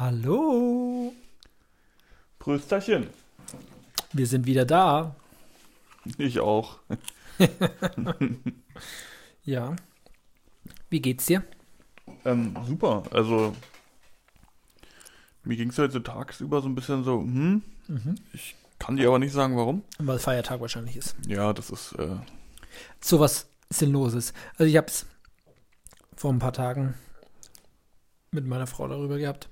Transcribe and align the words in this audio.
Hallo. 0.00 1.12
Prösterchen. 2.38 3.08
Wir 4.14 4.26
sind 4.26 4.46
wieder 4.46 4.64
da. 4.64 5.14
Ich 6.16 6.40
auch. 6.40 6.78
Ja. 9.44 9.76
Wie 10.88 11.02
geht's 11.02 11.26
dir? 11.26 11.42
Ähm, 12.24 12.56
super. 12.66 13.02
Also, 13.10 13.54
mir 15.44 15.56
ging 15.56 15.68
es 15.68 15.78
heute 15.78 16.02
tagsüber 16.02 16.62
so 16.62 16.68
ein 16.68 16.74
bisschen 16.74 17.04
so, 17.04 17.20
hm, 17.20 17.62
ich 18.32 18.54
kann 18.78 18.96
dir 18.96 19.08
aber 19.08 19.18
nicht 19.18 19.32
sagen, 19.32 19.54
warum. 19.56 19.82
Weil 19.98 20.18
Feiertag 20.18 20.60
wahrscheinlich 20.62 20.96
ist. 20.96 21.14
Ja, 21.26 21.52
das 21.52 21.68
ist, 21.68 21.92
äh, 21.98 22.16
Sowas 23.02 23.48
Sinnloses. 23.68 24.32
Also 24.56 24.64
ich 24.64 24.76
hab's 24.78 25.04
vor 26.16 26.32
ein 26.32 26.38
paar 26.38 26.54
Tagen 26.54 26.94
mit 28.30 28.46
meiner 28.46 28.66
Frau 28.66 28.88
darüber 28.88 29.18
gehabt, 29.18 29.48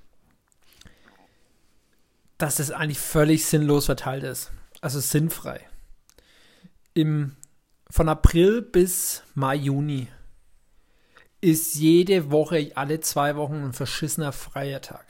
dass 2.39 2.57
es 2.59 2.71
eigentlich 2.71 2.99
völlig 2.99 3.45
sinnlos 3.45 3.85
verteilt 3.85 4.23
ist. 4.23 4.51
Also 4.81 4.99
sinnfrei. 4.99 5.61
Im, 6.95 7.35
von 7.91 8.09
April 8.09 8.61
bis 8.63 9.21
Mai, 9.35 9.55
Juni 9.55 10.07
ist 11.41 11.75
jede 11.75 12.31
Woche, 12.31 12.71
alle 12.75 12.99
zwei 13.01 13.35
Wochen 13.35 13.63
ein 13.63 13.73
verschissener 13.73 14.31
freier 14.31 14.81
Tag. 14.81 15.05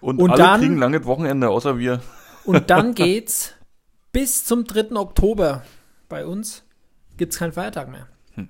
und, 0.00 0.20
Und 0.20 0.30
alle 0.30 0.38
dann- 0.42 0.60
kriegen 0.60 0.78
lange 0.78 1.04
Wochenende, 1.04 1.48
außer 1.50 1.78
wir. 1.78 2.00
Und 2.44 2.70
dann 2.70 2.94
geht's 2.94 3.54
bis 4.12 4.44
zum 4.44 4.64
3. 4.64 4.92
Oktober. 4.96 5.64
Bei 6.08 6.24
uns 6.26 6.64
gibt's 7.16 7.38
keinen 7.38 7.52
Feiertag 7.52 7.88
mehr. 7.88 8.08
Hm. 8.34 8.48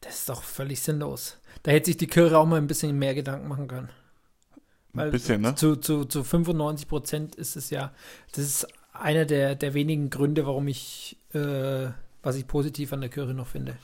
Das 0.00 0.16
ist 0.16 0.28
doch 0.28 0.42
völlig 0.42 0.80
sinnlos. 0.80 1.38
Da 1.62 1.72
hätte 1.72 1.86
sich 1.86 1.96
die 1.96 2.06
Kirche 2.06 2.38
auch 2.38 2.46
mal 2.46 2.56
ein 2.58 2.66
bisschen 2.68 2.96
mehr 2.98 3.14
Gedanken 3.14 3.48
machen 3.48 3.68
können. 3.68 3.88
Ein 4.98 5.10
bisschen, 5.10 5.40
ne? 5.42 5.54
Zu, 5.54 5.76
zu, 5.76 6.04
zu 6.04 6.24
95 6.24 6.88
Prozent 6.88 7.34
ist 7.34 7.56
es 7.56 7.70
ja, 7.70 7.92
das 8.32 8.44
ist 8.44 8.66
einer 8.92 9.24
der, 9.24 9.54
der 9.54 9.74
wenigen 9.74 10.10
Gründe, 10.10 10.46
warum 10.46 10.68
ich, 10.68 11.16
äh, 11.34 11.88
was 12.22 12.36
ich 12.36 12.46
positiv 12.46 12.92
an 12.92 13.00
der 13.00 13.10
Kirche 13.10 13.34
noch 13.34 13.46
finde. 13.46 13.76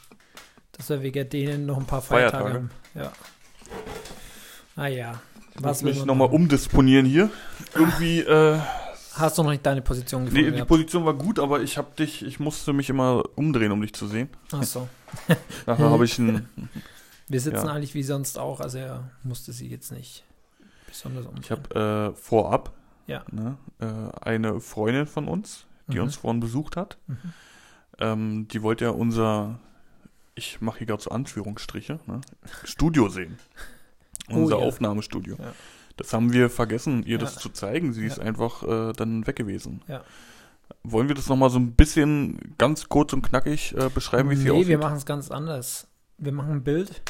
Dass 0.73 0.89
wir 0.89 1.03
wegen 1.03 1.29
denen 1.29 1.67
noch 1.67 1.77
ein 1.79 1.85
paar 1.87 2.01
Feiertage, 2.03 2.45
Feiertage. 2.45 2.55
haben. 2.55 2.71
Ja. 2.95 3.13
Naja. 4.77 5.23
Was 5.57 5.63
Was 5.65 5.83
muss 5.83 5.91
will 5.95 6.01
ich 6.01 6.05
nochmal 6.07 6.29
umdisponieren 6.31 7.05
hier. 7.07 7.31
Irgendwie, 7.75 8.21
äh, 8.21 8.59
Hast 9.15 9.37
du 9.37 9.43
noch 9.43 9.51
nicht 9.51 9.67
deine 9.67 9.83
Position 9.83 10.25
gefunden? 10.25 10.43
nee, 10.45 10.51
die 10.51 10.57
gehabt? 10.57 10.69
Position 10.71 11.05
war 11.05 11.13
gut, 11.13 11.39
aber 11.39 11.61
ich 11.61 11.77
hab 11.77 11.97
dich, 11.97 12.25
ich 12.25 12.41
musste 12.41 12.73
mich 12.73 12.89
immer 12.89 13.23
umdrehen, 13.35 13.71
um 13.71 13.83
dich 13.83 13.93
zu 13.93 14.07
sehen. 14.07 14.31
Ach 14.53 14.63
so. 14.63 14.89
Nachher 15.67 15.91
habe 15.91 16.07
ich 16.07 16.19
ein, 16.19 16.49
Wir 17.29 17.41
sitzen 17.41 17.67
Ja. 17.67 17.73
eigentlich 17.75 17.93
wie 17.95 18.03
sonst 18.03 18.39
auch, 18.39 18.61
also 18.61 18.79
er 18.79 19.11
musste 19.23 19.53
sie 19.53 19.69
jetzt 19.69 19.93
nicht 19.93 20.25
besonders 20.93 21.27
um. 21.27 21.35
ich 21.41 21.51
habe 21.51 22.13
äh, 22.15 22.17
vorab 22.17 22.73
Ja. 23.07 23.25
ne, 23.31 23.57
äh, 23.81 23.87
eine 24.25 24.61
Freundin 24.61 25.07
von 25.07 25.27
uns, 25.29 25.67
die 25.89 25.97
Mhm. 25.97 26.05
uns 26.05 26.17
vorhin 26.17 26.41
besucht 26.41 26.77
hat. 26.77 26.99
Mhm. 27.07 27.17
Ähm, 27.99 28.49
die 28.49 28.63
wollte 28.63 28.85
ja 28.87 28.91
unser, 28.91 29.59
ich 30.35 30.61
mache 30.61 30.79
hier 30.79 30.87
gerade 30.87 31.03
so 31.03 31.11
Anführungsstriche, 31.11 32.01
ne, 32.07 32.21
Studio 32.65 33.09
sehen. 33.09 33.39
Oh 34.31 34.35
Unser 34.37 34.59
ja. 34.59 34.65
Aufnahmestudio. 34.65 35.37
Ja. 35.39 35.53
Das 35.97 36.13
haben 36.13 36.33
wir 36.33 36.49
vergessen, 36.49 37.03
ihr 37.05 37.19
das 37.19 37.37
zu 37.37 37.51
zeigen. 37.51 37.93
Sie 37.93 38.07
ist 38.07 38.19
einfach 38.19 38.63
äh, 38.63 38.93
dann 38.93 39.27
weg 39.27 39.37
gewesen. 39.37 39.83
Ja. 39.89 40.03
Wollen 40.85 41.09
wir 41.09 41.15
das 41.15 41.29
nochmal 41.29 41.51
so 41.51 41.59
ein 41.59 41.73
bisschen 41.75 42.55
ganz 42.57 42.89
kurz 42.89 43.13
und 43.13 43.21
knackig 43.23 43.75
äh, 43.77 43.91
beschreiben, 43.91 44.31
wie 44.31 44.35
es 44.35 44.41
hier 44.41 44.53
Nee, 44.53 44.67
wir 44.69 44.77
aussieht? 44.79 44.81
machen 44.81 44.97
es 44.97 45.05
ganz 45.07 45.31
anders. 45.31 45.87
Wir 46.17 46.33
machen 46.33 46.53
ein 46.53 46.65
Bild, 46.65 47.03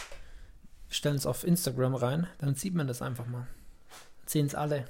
stellen 0.88 1.14
es 1.16 1.26
auf 1.26 1.44
Instagram 1.44 1.94
rein, 1.94 2.26
dann 2.38 2.54
sieht 2.56 2.74
man 2.74 2.88
das 2.88 3.02
einfach 3.02 3.26
mal. 3.26 3.46
Sehen 4.32 4.46
es 4.46 4.54
alle. 4.54 4.86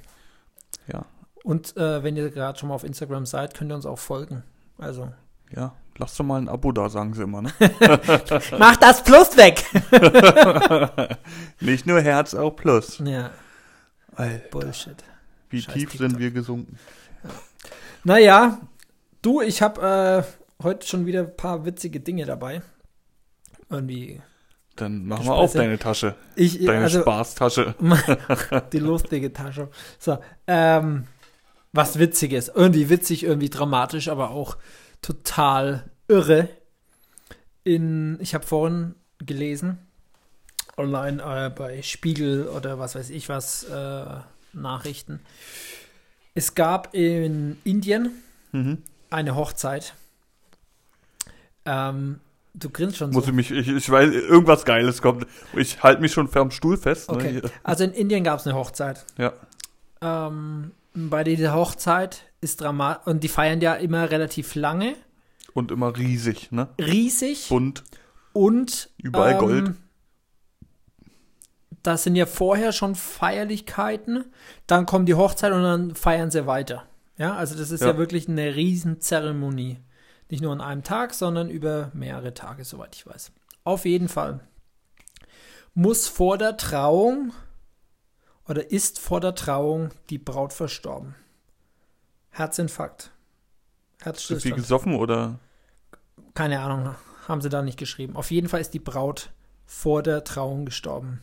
Ja. 0.86 1.04
Und 1.42 1.76
äh, 1.76 2.04
wenn 2.04 2.16
ihr 2.16 2.30
gerade 2.30 2.56
schon 2.56 2.68
mal 2.68 2.76
auf 2.76 2.84
Instagram 2.84 3.26
seid, 3.26 3.54
könnt 3.54 3.72
ihr 3.72 3.74
uns 3.74 3.86
auch 3.86 3.98
folgen. 3.98 4.44
Also, 4.78 5.12
Ja, 5.50 5.74
lasst 5.98 6.20
doch 6.20 6.24
mal 6.24 6.40
ein 6.40 6.48
Abo 6.48 6.70
da, 6.70 6.88
sagen 6.88 7.12
sie 7.12 7.24
immer. 7.24 7.42
Ne? 7.42 7.52
mach 8.58 8.76
das 8.76 9.02
Plus 9.02 9.36
weg! 9.36 9.64
Nicht 11.60 11.86
nur 11.86 12.00
Herz, 12.00 12.34
auch 12.34 12.52
Plus. 12.54 12.98
ja, 13.04 13.30
Alter, 14.14 14.48
Bullshit. 14.50 15.02
wie 15.50 15.60
Scheiß 15.60 15.74
tief 15.74 15.90
TikTok. 15.90 16.10
sind 16.10 16.20
wir 16.20 16.30
gesunken? 16.30 16.78
Naja, 18.04 18.60
du, 19.22 19.40
ich 19.40 19.60
habe 19.60 20.24
äh, 20.60 20.62
heute 20.62 20.86
schon 20.86 21.04
wieder 21.04 21.22
ein 21.22 21.36
paar 21.36 21.64
witzige 21.64 21.98
Dinge 21.98 22.26
dabei. 22.26 22.62
Irgendwie. 23.68 24.22
Dann 24.76 25.06
machen 25.06 25.26
wir 25.26 25.34
auf 25.34 25.52
deine 25.52 25.78
Tasche, 25.78 26.14
Ich, 26.34 26.64
deine 26.64 26.84
also, 26.84 27.02
Spaßtasche. 27.02 27.74
die 28.72 28.78
lustige 28.78 29.32
Tasche. 29.32 29.68
So, 29.98 30.18
ähm, 30.46 31.04
was 31.72 31.98
Witziges. 31.98 32.48
Irgendwie 32.48 32.88
witzig, 32.88 33.24
irgendwie 33.24 33.50
dramatisch, 33.50 34.08
aber 34.08 34.30
auch 34.30 34.56
total 35.02 35.90
irre. 36.08 36.48
In, 37.64 38.18
ich 38.20 38.34
habe 38.34 38.46
vorhin 38.46 38.94
gelesen, 39.18 39.78
online 40.76 41.22
äh, 41.22 41.50
bei 41.50 41.82
Spiegel 41.82 42.48
oder 42.48 42.78
was 42.78 42.94
weiß 42.94 43.10
ich 43.10 43.28
was, 43.28 43.64
äh, 43.64 44.04
Nachrichten. 44.54 45.20
Es 46.34 46.54
gab 46.54 46.94
in 46.94 47.58
Indien 47.64 48.10
Mhm. 48.52 48.82
eine 49.10 49.34
Hochzeit. 49.34 49.94
Ähm, 51.64 52.20
du 52.54 52.70
grinst 52.70 52.96
schon 52.98 53.10
Muss 53.10 53.24
so. 53.24 53.30
ich 53.30 53.36
mich, 53.36 53.50
ich, 53.50 53.68
ich 53.68 53.90
weiß, 53.90 54.12
irgendwas 54.12 54.64
Geiles 54.64 55.00
kommt. 55.02 55.26
Ich 55.54 55.82
halte 55.82 56.00
mich 56.00 56.12
schon 56.12 56.28
am 56.36 56.50
Stuhl 56.50 56.76
fest. 56.76 57.10
Ne? 57.10 57.16
Okay. 57.16 57.30
Hier. 57.32 57.50
Also 57.62 57.84
in 57.84 57.92
Indien 57.92 58.24
gab 58.24 58.38
es 58.40 58.46
eine 58.46 58.56
Hochzeit. 58.56 59.04
Ja. 59.18 59.32
Ähm, 60.00 60.72
bei 60.94 61.24
dieser 61.24 61.54
Hochzeit 61.54 62.24
ist 62.40 62.60
dramatisch 62.60 63.06
und 63.06 63.22
die 63.24 63.28
feiern 63.28 63.60
ja 63.60 63.74
immer 63.74 64.10
relativ 64.10 64.54
lange, 64.54 64.94
Und 65.54 65.70
immer 65.70 65.96
riesig, 65.96 66.50
ne? 66.52 66.68
riesig 66.78 67.48
Bunt. 67.48 67.84
und 68.32 68.90
Überall 68.98 69.38
Gold. 69.38 69.74
Da 71.82 71.96
sind 71.96 72.14
ja 72.14 72.26
vorher 72.26 72.72
schon 72.72 72.94
Feierlichkeiten, 72.94 74.24
dann 74.66 74.86
kommt 74.86 75.08
die 75.08 75.14
Hochzeit 75.14 75.52
und 75.52 75.62
dann 75.62 75.94
feiern 75.96 76.30
sie 76.30 76.46
weiter. 76.46 76.84
Ja, 77.16 77.34
also 77.34 77.56
das 77.56 77.70
ist 77.70 77.80
ja, 77.80 77.88
Ja. 77.88 77.98
wirklich 77.98 78.28
eine 78.28 78.54
Riesenzeremonie. 78.54 79.78
Nicht 80.32 80.40
nur 80.40 80.52
an 80.54 80.62
einem 80.62 80.82
Tag, 80.82 81.12
sondern 81.12 81.50
über 81.50 81.90
mehrere 81.92 82.32
Tage, 82.32 82.64
soweit 82.64 82.96
ich 82.96 83.06
weiß. 83.06 83.32
Auf 83.64 83.84
jeden 83.84 84.08
Fall 84.08 84.40
muss 85.74 86.08
vor 86.08 86.38
der 86.38 86.56
Trauung 86.56 87.34
oder 88.48 88.70
ist 88.70 88.98
vor 88.98 89.20
der 89.20 89.34
Trauung 89.34 89.90
die 90.08 90.16
Braut 90.16 90.54
verstorben. 90.54 91.16
Herzinfarkt. 92.30 93.02
Zu 93.02 93.10
viel 93.10 94.04
Herzstillstand. 94.06 94.56
gesoffen 94.56 94.94
oder? 94.94 95.38
Keine 96.32 96.60
Ahnung, 96.60 96.94
haben 97.28 97.42
sie 97.42 97.50
da 97.50 97.60
nicht 97.60 97.78
geschrieben. 97.78 98.16
Auf 98.16 98.30
jeden 98.30 98.48
Fall 98.48 98.62
ist 98.62 98.72
die 98.72 98.78
Braut 98.78 99.32
vor 99.66 100.02
der 100.02 100.24
Trauung 100.24 100.64
gestorben. 100.64 101.20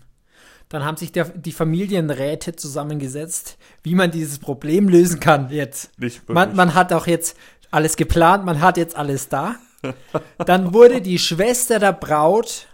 Dann 0.70 0.86
haben 0.86 0.97
sich 0.97 1.12
der, 1.12 1.26
die 1.30 1.52
Familienräte 1.52 2.56
zusammengesetzt, 2.56 3.58
wie 3.81 3.96
man 3.96 4.12
dieses 4.12 4.38
Problem 4.38 4.88
lösen 4.88 5.20
kann 5.20 5.50
jetzt. 5.50 6.00
Nicht 6.00 6.22
wirklich. 6.22 6.36
Man, 6.36 6.56
man 6.56 6.76
hat 6.76 6.94
auch 6.94 7.08
jetzt 7.08 7.36
alles 7.72 7.96
geplant, 7.96 8.46
man 8.46 8.62
hat 8.62 8.78
jetzt 8.78 8.96
alles 8.96 9.30
da. 9.30 9.56
Dann 10.38 10.74
wurde 10.74 11.02
die 11.02 11.19
Schwester 11.19 11.80
der 11.80 11.94
Braut 11.94 12.68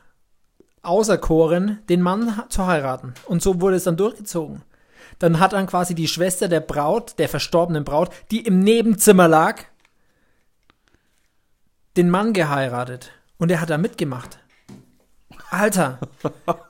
auserkoren, 0.81 1.79
den 1.89 2.01
Mann 2.01 2.44
zu 2.50 2.66
heiraten. 2.66 3.13
Und 3.25 3.41
so 3.41 3.61
wurde 3.61 3.78
es 3.78 3.84
dann 3.84 3.97
durchgezogen. 3.97 4.63
Dann 5.19 5.39
hat 5.39 5.53
dann 5.53 5.67
quasi 5.67 5.95
die 5.95 6.07
Schwester 6.07 6.47
der 6.47 6.59
Braut, 6.59 7.17
der 7.19 7.29
verstorbenen 7.29 7.84
Braut, 7.84 8.09
die 8.31 8.45
im 8.45 8.59
Nebenzimmer 8.59 9.28
lag, 9.28 9.63
den 11.97 12.09
Mann 12.09 12.34
geheiratet. 12.34 13.11
Und 13.37 13.52
er 13.52 13.61
hat 13.61 13.70
da 13.70 13.78
mitgemacht. 13.78 14.40
Alter. 15.52 16.00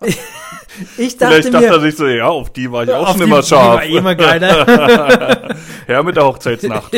ich 0.97 1.17
dachte 1.17 1.33
Vielleicht 1.41 1.53
dachte 1.53 1.67
mir, 1.67 1.73
er 1.73 1.79
sich 1.81 1.95
so, 1.95 2.05
ja, 2.07 2.27
auf 2.27 2.51
die 2.53 2.71
war 2.71 2.83
ich 2.83 2.91
auch 2.91 3.07
schon 3.09 3.17
die- 3.17 3.23
immer 3.23 3.41
die 3.41 3.47
scharf. 3.47 3.75
war 3.75 3.83
eh 3.83 3.97
immer 3.97 4.15
geiler. 4.15 5.55
Ja, 5.87 6.01
mit 6.01 6.15
der 6.15 6.25
Hochzeitsnacht. 6.25 6.91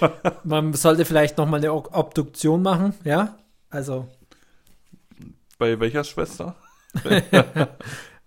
Man 0.44 0.72
sollte 0.74 1.04
vielleicht 1.04 1.38
noch 1.38 1.46
mal 1.46 1.58
eine 1.58 1.72
Obduktion 1.72 2.60
machen, 2.62 2.92
ja? 3.04 3.36
Also, 3.70 4.08
Bei 5.58 5.78
welcher 5.78 6.02
Schwester? 6.02 6.56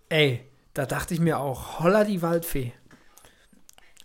ey, 0.09 0.39
da 0.73 0.85
dachte 0.85 1.13
ich 1.13 1.19
mir 1.19 1.37
auch, 1.39 1.79
holla 1.81 2.05
die 2.05 2.21
Waldfee. 2.21 2.71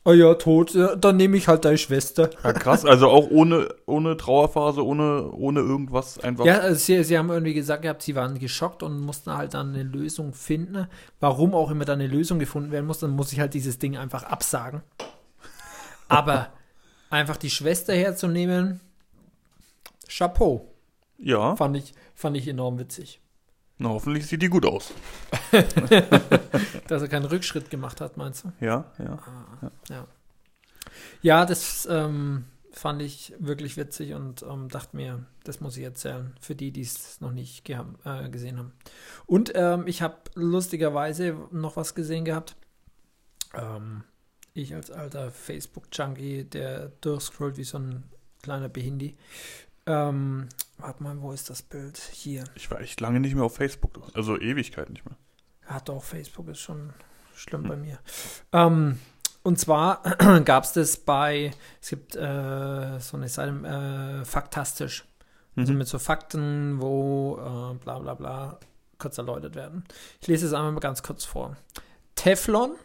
Oh 0.02 0.12
ja, 0.12 0.32
tot, 0.35 0.73
ja, 0.73 0.97
dann 0.97 1.19
nehme 1.19 1.37
ich 1.37 1.47
halt 1.47 1.67
deine 1.67 1.76
Schwester. 1.76 2.31
Ja, 2.43 2.55
krass. 2.55 2.87
Also 2.87 3.08
auch 3.08 3.29
ohne, 3.31 3.69
ohne 3.85 4.17
Trauerphase, 4.17 4.85
ohne, 4.85 5.31
ohne 5.31 5.61
irgendwas 5.61 6.19
einfach. 6.19 6.47
Ja, 6.47 6.61
also 6.61 6.79
sie, 6.79 7.05
sie 7.05 7.19
haben 7.19 7.29
irgendwie 7.29 7.52
gesagt 7.52 7.82
gehabt, 7.82 8.02
sie 8.02 8.14
waren 8.14 8.38
geschockt 8.38 8.82
und 8.82 8.99
mussten 9.00 9.37
halt 9.37 9.52
dann 9.52 9.75
eine 9.75 9.82
Lösung 9.82 10.32
finden. 10.32 10.87
Warum 11.20 11.55
auch 11.55 11.70
immer 11.70 11.85
da 11.85 11.93
eine 11.93 12.06
Lösung 12.06 12.38
gefunden 12.38 12.73
werden 12.73 12.87
muss, 12.87 13.00
dann 13.00 13.11
muss 13.11 13.31
ich 13.32 13.41
halt 13.41 13.52
dieses 13.52 13.79
Ding 13.79 13.99
einfach 13.99 14.23
absagen. 14.23 14.81
Aber 16.08 16.49
einfach 17.11 17.37
die 17.37 17.50
Schwester 17.50 17.93
herzunehmen, 17.93 18.81
Chapeau, 20.08 20.67
Ja, 21.19 21.56
fand 21.56 21.76
ich, 21.76 21.93
fand 22.14 22.38
ich 22.38 22.49
enorm 22.49 22.79
witzig. 22.79 23.20
Na, 23.80 23.88
hoffentlich 23.88 24.26
sieht 24.26 24.42
die 24.42 24.50
gut 24.50 24.66
aus. 24.66 24.92
Dass 26.86 27.00
er 27.00 27.08
keinen 27.08 27.24
Rückschritt 27.24 27.70
gemacht 27.70 28.02
hat, 28.02 28.18
meinst 28.18 28.44
du? 28.44 28.52
Ja, 28.60 28.84
ja. 28.98 29.18
Ah, 29.24 29.70
ja. 29.88 30.06
Ja, 31.22 31.46
das 31.46 31.88
ähm, 31.90 32.44
fand 32.72 33.00
ich 33.00 33.32
wirklich 33.38 33.78
witzig 33.78 34.12
und 34.12 34.42
ähm, 34.42 34.68
dachte 34.68 34.94
mir, 34.94 35.24
das 35.44 35.60
muss 35.60 35.78
ich 35.78 35.84
erzählen, 35.84 36.34
für 36.42 36.54
die, 36.54 36.72
die 36.72 36.82
es 36.82 37.22
noch 37.22 37.32
nicht 37.32 37.66
äh, 37.70 38.28
gesehen 38.28 38.58
haben. 38.58 38.72
Und 39.24 39.52
ähm, 39.54 39.86
ich 39.86 40.02
habe 40.02 40.16
lustigerweise 40.34 41.34
noch 41.50 41.76
was 41.76 41.94
gesehen 41.94 42.26
gehabt. 42.26 42.56
Ähm, 43.54 44.04
ich 44.52 44.74
als 44.74 44.90
alter 44.90 45.30
Facebook-Junkie, 45.30 46.44
der 46.44 46.88
durchscrollt 47.00 47.56
wie 47.56 47.64
so 47.64 47.78
ein 47.78 48.04
kleiner 48.42 48.68
Behindi. 48.68 49.16
Warte 50.82 51.02
mal, 51.02 51.20
wo 51.20 51.32
ist 51.32 51.50
das 51.50 51.62
Bild? 51.62 51.98
Hier. 51.98 52.44
Ich 52.54 52.70
war 52.70 52.80
echt 52.80 53.00
lange 53.00 53.20
nicht 53.20 53.34
mehr 53.34 53.44
auf 53.44 53.56
Facebook. 53.56 54.02
Also 54.14 54.38
Ewigkeit 54.38 54.90
nicht 54.90 55.04
mehr. 55.04 55.16
Ja, 55.68 55.80
doch, 55.80 56.02
Facebook 56.02 56.48
ist 56.48 56.60
schon 56.60 56.92
schlimm 57.34 57.62
hm. 57.62 57.68
bei 57.68 57.76
mir. 57.76 57.98
Ähm, 58.52 58.98
und 59.42 59.58
zwar 59.58 60.02
gab 60.44 60.64
es 60.64 60.72
das 60.72 60.96
bei, 60.96 61.52
es 61.80 61.88
gibt 61.88 62.14
äh, 62.16 62.98
so 62.98 63.16
eine 63.16 63.28
Seite, 63.28 64.20
äh, 64.20 64.24
Faktastisch. 64.24 65.04
Also 65.56 65.72
mhm. 65.72 65.78
mit 65.78 65.88
so 65.88 65.98
Fakten, 65.98 66.80
wo 66.80 67.36
äh, 67.38 67.74
bla 67.82 67.98
bla 67.98 68.14
bla 68.14 68.60
kurz 68.98 69.18
erläutert 69.18 69.54
werden. 69.54 69.84
Ich 70.20 70.28
lese 70.28 70.46
es 70.46 70.52
einmal 70.52 70.72
mal 70.72 70.80
ganz 70.80 71.02
kurz 71.02 71.24
vor. 71.24 71.56
Teflon, 72.14 72.76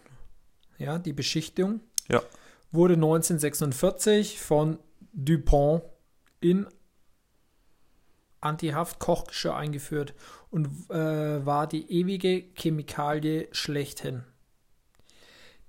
ja, 0.77 0.97
die 0.97 1.13
Beschichtung, 1.13 1.81
ja. 2.07 2.21
wurde 2.71 2.95
1946 2.95 4.39
von 4.39 4.79
DuPont 5.13 5.83
in 6.39 6.67
Antihaft-Kochgeschirr 8.45 9.55
eingeführt 9.55 10.13
und 10.49 10.67
äh, 10.89 11.45
war 11.45 11.67
die 11.67 11.91
ewige 11.91 12.45
Chemikalie 12.55 13.47
schlechthin. 13.51 14.23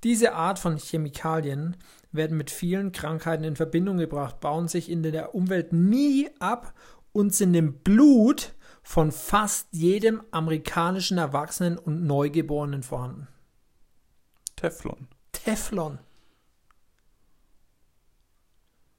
Diese 0.05 0.35
Art 0.35 0.59
von 0.59 0.77
Chemikalien 0.77 1.77
werden 2.13 2.37
mit 2.37 2.51
vielen 2.51 2.93
Krankheiten 2.93 3.45
in 3.45 3.57
Verbindung 3.57 3.99
gebracht, 3.99 4.41
bauen 4.41 4.69
sich 4.69 4.91
in 4.91 5.03
der 5.03 5.35
Umwelt 5.35 5.73
nie 5.73 6.29
ab 6.39 6.75
und 7.13 7.35
sind 7.35 7.55
im 7.55 7.79
Blut 7.81 8.55
von 8.83 9.11
fast 9.11 9.69
jedem 9.73 10.23
amerikanischen 10.31 11.19
Erwachsenen 11.19 11.77
und 11.77 12.07
Neugeborenen 12.07 12.83
vorhanden. 12.83 13.27
Teflon. 14.55 15.09
Teflon. 15.33 15.99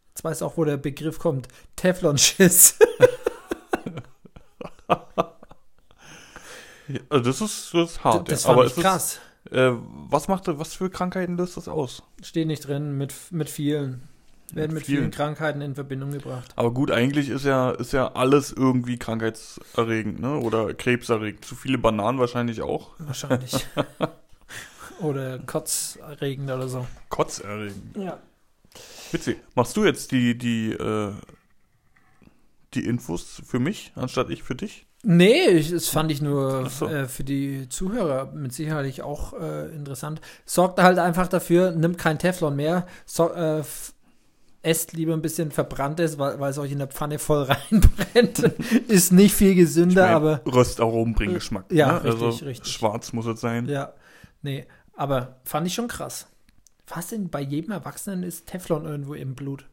Jetzt 0.09 0.23
weiß 0.23 0.41
auch, 0.41 0.57
wo 0.57 0.65
der 0.65 0.77
Begriff 0.77 1.19
kommt. 1.19 1.47
Teflon-Schiss. 1.75 2.79
also 7.09 7.23
das 7.23 7.41
ist, 7.41 7.73
das 7.73 7.91
ist 7.91 8.03
hart. 8.03 8.29
Das, 8.29 8.43
das 8.43 8.45
ja. 8.45 8.49
aber 8.51 8.69
krass. 8.69 9.19
Ist, 9.45 9.51
äh, 9.51 9.71
was 10.09 10.27
macht 10.27 10.47
was 10.47 10.73
für 10.73 10.89
Krankheiten 10.89 11.37
löst 11.37 11.57
das 11.57 11.67
aus? 11.67 12.03
Steht 12.21 12.47
nicht 12.47 12.67
drin, 12.67 12.97
mit, 12.97 13.13
mit 13.31 13.49
vielen. 13.49 14.07
Werden 14.53 14.73
mit 14.73 14.85
vielen. 14.85 14.99
vielen 14.99 15.11
Krankheiten 15.11 15.59
in 15.59 15.75
Verbindung 15.75 16.11
gebracht. 16.11 16.53
Aber 16.55 16.71
gut, 16.71 16.89
eigentlich 16.89 17.29
ist 17.29 17.43
ja, 17.43 17.71
ist 17.71 17.91
ja 17.91 18.13
alles 18.13 18.53
irgendwie 18.53 18.97
krankheitserregend, 18.97 20.21
ne? 20.21 20.37
Oder 20.39 20.73
krebserregend. 20.73 21.43
Zu 21.43 21.55
viele 21.55 21.77
Bananen 21.77 22.17
wahrscheinlich 22.17 22.61
auch. 22.61 22.91
Wahrscheinlich. 22.97 23.67
oder 25.01 25.39
kotzerregend 25.39 26.49
oder 26.49 26.69
so. 26.69 26.87
Kotzerregend. 27.09 27.97
Ja. 27.97 28.19
Witzig. 29.11 29.37
Machst 29.53 29.75
du 29.75 29.83
jetzt 29.83 30.11
die, 30.11 30.37
die, 30.37 30.71
äh, 30.71 31.11
die 32.73 32.85
Infos 32.85 33.41
für 33.45 33.59
mich, 33.59 33.91
anstatt 33.95 34.29
ich 34.29 34.43
für 34.43 34.55
dich? 34.55 34.85
Nee, 35.03 35.47
ich, 35.49 35.71
das 35.71 35.87
fand 35.87 36.11
ich 36.11 36.21
nur 36.21 36.69
so. 36.69 36.87
äh, 36.87 37.07
für 37.07 37.23
die 37.23 37.69
Zuhörer 37.69 38.31
mit 38.33 38.51
Sicherheit 38.51 38.99
auch 39.01 39.33
äh, 39.33 39.69
interessant. 39.69 40.21
Sorgt 40.45 40.81
halt 40.81 40.99
einfach 40.99 41.27
dafür, 41.27 41.71
nimmt 41.71 41.97
kein 41.97 42.19
Teflon 42.19 42.55
mehr, 42.55 42.87
so, 43.05 43.31
äh, 43.31 43.63
esst 44.63 44.93
lieber 44.93 45.13
ein 45.13 45.21
bisschen 45.21 45.51
verbranntes, 45.51 46.17
weil, 46.17 46.39
weil 46.39 46.51
es 46.51 46.57
euch 46.57 46.71
in 46.71 46.79
der 46.79 46.87
Pfanne 46.87 47.19
voll 47.19 47.43
reinbrennt. 47.71 48.39
ist 48.87 49.13
nicht 49.13 49.33
viel 49.33 49.55
gesünder, 49.55 50.03
ich 50.03 50.07
mein, 50.07 50.15
aber. 50.15 50.41
Röstaromen 50.45 51.13
bringen 51.13 51.35
Geschmack. 51.35 51.65
Ja, 51.71 51.93
ne? 51.93 52.03
richtig, 52.03 52.23
also 52.23 52.45
richtig. 52.45 52.73
Schwarz 52.73 53.13
muss 53.13 53.27
es 53.27 53.39
sein. 53.39 53.67
Ja, 53.67 53.93
nee, 54.41 54.65
aber 54.95 55.37
fand 55.43 55.67
ich 55.67 55.73
schon 55.73 55.87
krass. 55.87 56.27
Fast 56.85 57.13
in, 57.13 57.29
bei 57.29 57.41
jedem 57.41 57.71
Erwachsenen 57.71 58.23
ist 58.23 58.47
Teflon 58.47 58.85
irgendwo 58.85 59.13
im 59.13 59.35
Blut. 59.35 59.67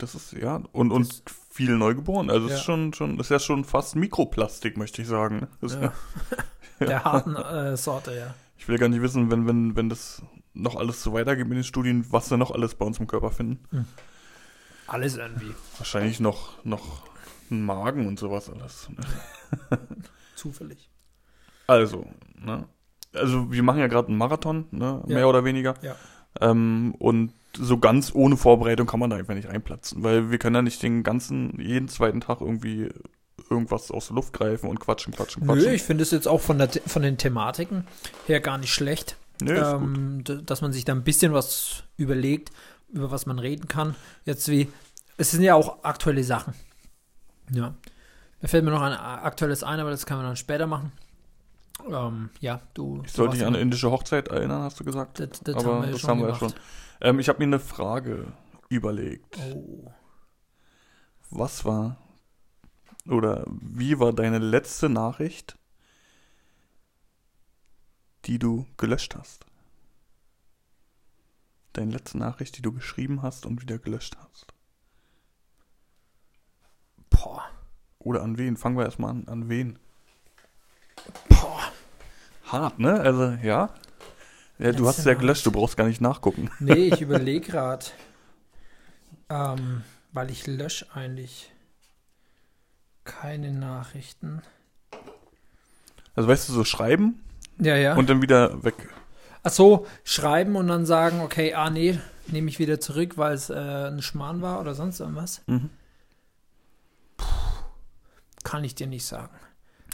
Das 0.00 0.14
ist, 0.14 0.32
ja, 0.32 0.62
und, 0.72 0.92
und 0.92 1.22
viel 1.50 1.76
neugeboren. 1.76 2.30
Also 2.30 2.48
ja. 2.48 2.54
ist 2.54 2.62
schon, 2.62 2.94
schon, 2.94 3.18
ist 3.20 3.30
ja 3.30 3.38
schon 3.38 3.64
fast 3.64 3.96
Mikroplastik, 3.96 4.76
möchte 4.76 5.02
ich 5.02 5.08
sagen. 5.08 5.46
Ja. 5.62 5.92
Der 6.80 7.04
harten 7.04 7.36
äh, 7.36 7.76
Sorte, 7.76 8.16
ja. 8.16 8.34
Ich 8.56 8.66
will 8.66 8.78
gar 8.78 8.88
nicht 8.88 9.02
wissen, 9.02 9.30
wenn, 9.30 9.46
wenn, 9.46 9.76
wenn 9.76 9.90
das 9.90 10.22
noch 10.54 10.76
alles 10.76 11.02
so 11.02 11.12
weitergeht 11.12 11.46
mit 11.46 11.56
den 11.56 11.64
Studien, 11.64 12.06
was 12.10 12.30
wir 12.30 12.38
noch 12.38 12.50
alles 12.50 12.74
bei 12.74 12.86
uns 12.86 12.98
im 12.98 13.06
Körper 13.06 13.30
finden. 13.30 13.62
Hm. 13.70 13.84
Alles 14.86 15.16
irgendwie. 15.16 15.54
Wahrscheinlich 15.76 16.18
noch, 16.18 16.64
noch 16.64 17.02
ein 17.50 17.62
Magen 17.62 18.06
und 18.06 18.18
sowas 18.18 18.50
alles. 18.50 18.88
Zufällig. 20.34 20.90
Also, 21.66 22.06
ne? 22.34 22.66
Also 23.12 23.52
wir 23.52 23.62
machen 23.62 23.80
ja 23.80 23.86
gerade 23.86 24.08
einen 24.08 24.16
Marathon, 24.16 24.66
ne? 24.70 25.02
Ja. 25.06 25.14
Mehr 25.14 25.28
oder 25.28 25.44
weniger. 25.44 25.74
Ja. 25.82 25.96
Ähm, 26.40 26.94
und 26.98 27.34
so 27.56 27.78
ganz 27.78 28.14
ohne 28.14 28.36
Vorbereitung 28.36 28.86
kann 28.86 29.00
man 29.00 29.10
da 29.10 29.16
einfach 29.16 29.34
nicht 29.34 29.48
reinplatzen, 29.48 30.02
weil 30.02 30.30
wir 30.30 30.38
können 30.38 30.56
ja 30.56 30.62
nicht 30.62 30.82
den 30.82 31.02
ganzen, 31.02 31.60
jeden 31.60 31.88
zweiten 31.88 32.20
Tag 32.20 32.40
irgendwie 32.40 32.88
irgendwas 33.48 33.90
aus 33.90 34.08
der 34.08 34.16
Luft 34.16 34.32
greifen 34.32 34.68
und 34.68 34.78
quatschen, 34.78 35.12
quatschen, 35.12 35.44
quatschen. 35.44 35.64
Nö, 35.64 35.72
ich 35.72 35.82
finde 35.82 36.02
es 36.02 36.10
jetzt 36.10 36.28
auch 36.28 36.40
von, 36.40 36.58
der, 36.58 36.68
von 36.86 37.02
den 37.02 37.18
Thematiken 37.18 37.86
her 38.26 38.40
gar 38.40 38.58
nicht 38.58 38.72
schlecht, 38.72 39.16
Nö, 39.42 39.54
ähm, 39.54 40.22
dass 40.24 40.60
man 40.60 40.72
sich 40.72 40.84
da 40.84 40.92
ein 40.92 41.04
bisschen 41.04 41.32
was 41.32 41.84
überlegt, 41.96 42.50
über 42.92 43.10
was 43.10 43.26
man 43.26 43.38
reden 43.38 43.68
kann. 43.68 43.96
Jetzt 44.24 44.48
wie, 44.48 44.68
es 45.16 45.30
sind 45.30 45.42
ja 45.42 45.54
auch 45.54 45.82
aktuelle 45.82 46.24
Sachen. 46.24 46.54
Ja. 47.52 47.74
Da 48.40 48.48
fällt 48.48 48.64
mir 48.64 48.70
noch 48.70 48.82
ein 48.82 48.92
aktuelles 48.92 49.62
ein, 49.62 49.80
aber 49.80 49.90
das 49.90 50.06
können 50.06 50.20
wir 50.20 50.26
dann 50.26 50.36
später 50.36 50.66
machen. 50.66 50.92
Ähm, 51.88 52.30
ja, 52.40 52.60
du. 52.74 53.02
Ich 53.04 53.12
sollte 53.12 53.36
dich 53.36 53.46
an 53.46 53.54
eine 53.54 53.62
indische 53.62 53.90
Hochzeit 53.90 54.28
erinnern, 54.28 54.62
hast 54.62 54.80
du 54.80 54.84
gesagt. 54.84 55.20
Das, 55.20 55.40
das 55.42 55.56
aber 55.56 55.74
haben 55.74 55.82
wir 55.82 55.92
das 55.92 56.04
haben 56.04 56.20
wir 56.20 56.28
ja 56.28 56.34
schon. 56.34 56.52
Ähm, 57.00 57.18
ich 57.18 57.28
habe 57.28 57.38
mir 57.38 57.44
eine 57.44 57.60
Frage 57.60 58.32
überlegt. 58.68 59.38
Oh. 59.54 59.92
Was 61.30 61.64
war 61.64 61.96
oder 63.08 63.44
wie 63.46 63.98
war 63.98 64.12
deine 64.12 64.38
letzte 64.38 64.88
Nachricht, 64.88 65.58
die 68.26 68.38
du 68.38 68.66
gelöscht 68.76 69.14
hast? 69.16 69.46
Deine 71.72 71.92
letzte 71.92 72.18
Nachricht, 72.18 72.58
die 72.58 72.62
du 72.62 72.72
geschrieben 72.72 73.22
hast 73.22 73.46
und 73.46 73.62
wieder 73.62 73.78
gelöscht 73.78 74.16
hast. 74.18 74.52
Boah. 77.08 77.44
Oder 77.98 78.22
an 78.22 78.38
wen? 78.38 78.56
Fangen 78.56 78.76
wir 78.76 78.84
erstmal 78.84 79.10
an. 79.10 79.28
An 79.28 79.48
wen? 79.48 79.78
Boah. 81.28 81.72
Hart, 82.46 82.78
ne? 82.78 83.00
Also, 83.00 83.30
ja. 83.42 83.72
Ja, 84.60 84.72
du 84.72 84.86
hast 84.86 84.98
es 84.98 85.06
ja 85.06 85.14
gelöscht, 85.14 85.46
du 85.46 85.52
brauchst 85.52 85.76
gar 85.76 85.86
nicht 85.86 86.00
nachgucken. 86.00 86.50
Nee, 86.60 86.90
ich 86.92 87.00
überlege 87.00 87.50
gerade. 87.50 87.86
Ähm, 89.30 89.82
weil 90.12 90.30
ich 90.30 90.46
lösche 90.46 90.86
eigentlich 90.94 91.50
keine 93.04 93.52
Nachrichten. 93.52 94.42
Also 96.14 96.28
weißt 96.28 96.48
du, 96.48 96.52
so 96.52 96.64
schreiben 96.64 97.22
ja, 97.58 97.76
ja. 97.76 97.96
und 97.96 98.10
dann 98.10 98.20
wieder 98.20 98.62
weg. 98.62 98.90
Ach 99.42 99.50
so, 99.50 99.86
schreiben 100.04 100.56
und 100.56 100.68
dann 100.68 100.84
sagen, 100.84 101.20
okay, 101.20 101.54
ah 101.54 101.70
nee, 101.70 101.98
nehme 102.26 102.50
ich 102.50 102.58
wieder 102.58 102.80
zurück, 102.80 103.16
weil 103.16 103.32
es 103.32 103.48
äh, 103.48 103.54
ein 103.54 104.02
Schmarrn 104.02 104.42
war 104.42 104.60
oder 104.60 104.74
sonst 104.74 105.00
irgendwas. 105.00 105.40
Mhm. 105.46 105.70
Puh, 107.16 107.24
kann 108.44 108.64
ich 108.64 108.74
dir 108.74 108.86
nicht 108.86 109.06
sagen. 109.06 109.34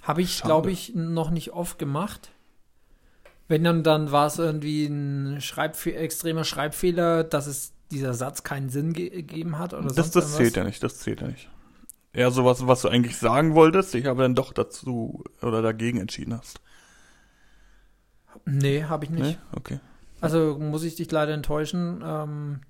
Habe 0.02 0.22
ich, 0.22 0.42
glaube 0.42 0.72
ich, 0.72 0.94
noch 0.94 1.30
nicht 1.30 1.52
oft 1.52 1.78
gemacht. 1.78 2.30
Wenn 3.48 3.62
dann, 3.64 3.82
dann 3.82 4.10
war 4.12 4.26
es 4.26 4.38
irgendwie 4.38 4.86
ein 4.86 5.40
Schreibfe 5.40 5.94
extremer 5.94 6.44
Schreibfehler, 6.44 7.24
dass 7.24 7.46
es 7.46 7.72
dieser 7.90 8.14
Satz 8.14 8.42
keinen 8.42 8.68
Sinn 8.68 8.92
gegeben 8.92 9.58
hat 9.58 9.72
oder 9.72 9.92
das, 9.92 10.10
das 10.10 10.36
zählt 10.36 10.56
ja 10.56 10.64
nicht, 10.64 10.82
das 10.82 10.98
zählt 10.98 11.20
ja 11.20 11.28
nicht. 11.28 11.48
Eher 12.12 12.30
sowas, 12.30 12.66
was 12.66 12.82
du 12.82 12.88
eigentlich 12.88 13.16
sagen 13.18 13.54
wolltest, 13.54 13.94
ich 13.94 14.08
aber 14.08 14.22
dann 14.22 14.34
doch 14.34 14.52
dazu 14.52 15.22
oder 15.42 15.62
dagegen 15.62 16.00
entschieden 16.00 16.36
hast. 16.36 16.60
Nee, 18.44 18.84
habe 18.84 19.04
ich 19.04 19.10
nicht. 19.10 19.38
Nee? 19.38 19.56
Okay. 19.56 19.80
Also 20.20 20.56
muss 20.58 20.82
ich 20.82 20.96
dich 20.96 21.10
leider 21.10 21.34
enttäuschen. 21.34 22.02
Ähm, 22.04 22.60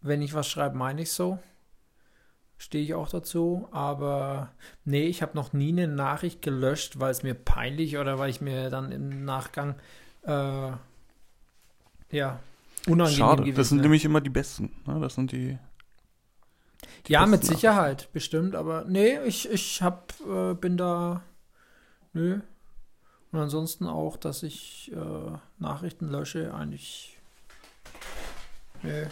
wenn 0.00 0.22
ich 0.22 0.34
was 0.34 0.48
schreibe, 0.48 0.76
meine 0.76 1.02
ich 1.02 1.12
so 1.12 1.38
stehe 2.58 2.84
ich 2.84 2.94
auch 2.94 3.08
dazu. 3.08 3.68
Aber 3.70 4.50
nee, 4.84 5.06
ich 5.06 5.22
habe 5.22 5.36
noch 5.36 5.52
nie 5.52 5.70
eine 5.70 5.88
Nachricht 5.88 6.42
gelöscht, 6.42 7.00
weil 7.00 7.10
es 7.10 7.22
mir 7.22 7.34
peinlich 7.34 7.96
oder 7.96 8.18
weil 8.18 8.30
ich 8.30 8.40
mir 8.40 8.70
dann 8.70 8.92
im 8.92 9.24
Nachgang 9.24 9.76
äh, 10.22 10.72
ja 12.10 12.40
unangenehm 12.86 13.18
Schade, 13.18 13.42
gewesen 13.42 13.56
das 13.56 13.68
sind 13.70 13.80
nämlich 13.80 14.04
immer 14.04 14.20
die 14.20 14.30
besten. 14.30 14.70
Ne? 14.86 15.00
Das 15.00 15.14
sind 15.14 15.32
die. 15.32 15.58
Ja, 17.06 17.24
mit 17.26 17.44
Sicherheit, 17.44 18.12
bestimmt, 18.12 18.54
aber 18.54 18.84
nee, 18.84 19.18
ich, 19.20 19.50
ich 19.50 19.82
hab, 19.82 20.12
äh, 20.28 20.54
bin 20.54 20.76
da, 20.76 21.22
nö. 22.12 22.40
Und 23.32 23.38
ansonsten 23.38 23.86
auch, 23.86 24.16
dass 24.16 24.42
ich 24.42 24.92
äh, 24.94 25.38
Nachrichten 25.58 26.08
lösche, 26.08 26.54
eigentlich, 26.54 27.18
nee, 28.82 29.06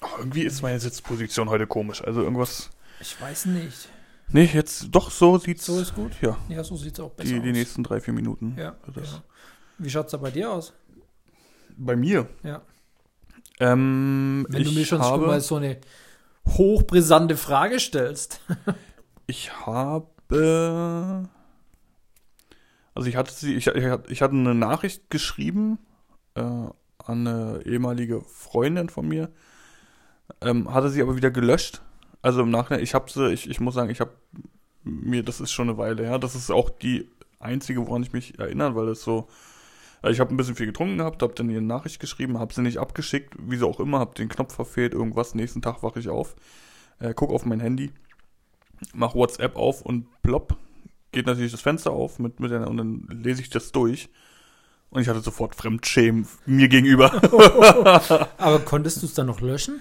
Ach, 0.00 0.18
irgendwie 0.18 0.42
ist 0.42 0.62
meine 0.62 0.78
Sitzposition 0.78 1.48
heute 1.48 1.66
komisch. 1.66 2.02
Also 2.04 2.22
irgendwas. 2.22 2.70
Ich 3.00 3.20
weiß 3.20 3.46
nicht. 3.46 3.88
Nee, 4.28 4.50
jetzt 4.52 4.88
doch 4.90 5.10
so 5.10 5.38
sieht's. 5.38 5.66
So 5.66 5.78
ist 5.80 5.94
gut? 5.94 6.12
Ja, 6.20 6.36
Ja, 6.48 6.64
so 6.64 6.76
sieht's 6.76 6.98
auch 7.00 7.10
besser 7.12 7.30
die, 7.30 7.36
aus. 7.38 7.44
die 7.44 7.52
nächsten 7.52 7.82
drei, 7.84 8.00
vier 8.00 8.14
Minuten. 8.14 8.54
ja, 8.58 8.76
ja. 8.94 9.02
Wie 9.78 9.90
schaut's 9.90 10.10
da 10.12 10.16
bei 10.16 10.30
dir 10.30 10.50
aus? 10.50 10.72
Bei 11.76 11.94
mir. 11.96 12.28
Ja. 12.42 12.62
Ähm, 13.60 14.46
Wenn 14.48 14.64
du 14.64 14.72
mir 14.72 14.84
schon 14.84 15.00
habe, 15.00 15.26
mal 15.26 15.40
so 15.40 15.56
eine 15.56 15.78
hochbrisante 16.48 17.36
Frage 17.36 17.78
stellst. 17.80 18.40
Ich 19.28 19.50
habe. 19.66 20.06
Also 22.94 23.08
ich 23.08 23.16
hatte 23.16 23.32
sie, 23.34 23.54
ich, 23.54 23.66
ich, 23.66 23.84
ich 24.08 24.22
hatte 24.22 24.34
eine 24.34 24.54
Nachricht 24.54 25.10
geschrieben 25.10 25.78
äh, 26.34 26.40
an 26.40 26.72
eine 27.08 27.60
ehemalige 27.64 28.22
Freundin 28.22 28.88
von 28.88 29.08
mir, 29.08 29.30
ähm, 30.40 30.72
hatte 30.72 30.90
sie 30.90 31.02
aber 31.02 31.16
wieder 31.16 31.30
gelöscht. 31.32 31.82
Also 32.22 32.42
im 32.42 32.50
Nachhinein, 32.50 32.82
ich 32.82 32.94
habe 32.94 33.10
sie, 33.10 33.32
ich, 33.32 33.48
ich 33.48 33.60
muss 33.60 33.74
sagen, 33.74 33.90
ich 33.90 34.00
habe 34.00 34.12
mir, 34.82 35.22
das 35.22 35.40
ist 35.40 35.52
schon 35.52 35.68
eine 35.68 35.78
Weile 35.78 36.04
her, 36.04 36.18
das 36.18 36.34
ist 36.34 36.50
auch 36.50 36.70
die 36.70 37.08
einzige, 37.38 37.86
woran 37.86 38.02
ich 38.02 38.12
mich 38.12 38.38
erinnere, 38.38 38.74
weil 38.74 38.86
das 38.86 39.02
so, 39.02 39.28
also 40.02 40.12
ich 40.12 40.20
habe 40.20 40.32
ein 40.34 40.36
bisschen 40.36 40.56
viel 40.56 40.66
getrunken 40.66 40.98
gehabt, 40.98 41.22
habe 41.22 41.34
dann 41.34 41.50
ihr 41.50 41.58
eine 41.58 41.66
Nachricht 41.66 42.00
geschrieben, 42.00 42.38
habe 42.38 42.54
sie 42.54 42.62
nicht 42.62 42.78
abgeschickt, 42.78 43.34
wie 43.38 43.56
so 43.56 43.68
auch 43.68 43.80
immer, 43.80 43.98
habe 43.98 44.14
den 44.14 44.28
Knopf 44.28 44.54
verfehlt, 44.54 44.94
irgendwas, 44.94 45.34
nächsten 45.34 45.62
Tag 45.62 45.82
wache 45.82 45.98
ich 45.98 46.08
auf, 46.08 46.36
äh, 46.98 47.14
guck 47.14 47.30
auf 47.30 47.44
mein 47.44 47.60
Handy, 47.60 47.90
mach 48.94 49.14
WhatsApp 49.14 49.56
auf 49.56 49.82
und 49.82 50.06
plopp, 50.22 50.56
geht 51.12 51.26
natürlich 51.26 51.52
das 51.52 51.60
Fenster 51.60 51.90
auf 51.90 52.18
mit, 52.18 52.40
mit 52.40 52.50
der, 52.50 52.68
und 52.68 52.76
dann 52.76 53.06
lese 53.10 53.40
ich 53.42 53.50
das 53.50 53.72
durch. 53.72 54.08
Und 54.90 55.02
ich 55.02 55.08
hatte 55.08 55.20
sofort 55.20 55.56
Fremdschämen 55.56 56.28
mir 56.46 56.68
gegenüber. 56.68 57.12
Aber 58.38 58.60
konntest 58.60 59.02
du 59.02 59.06
es 59.06 59.14
dann 59.14 59.26
noch 59.26 59.40
löschen? 59.40 59.80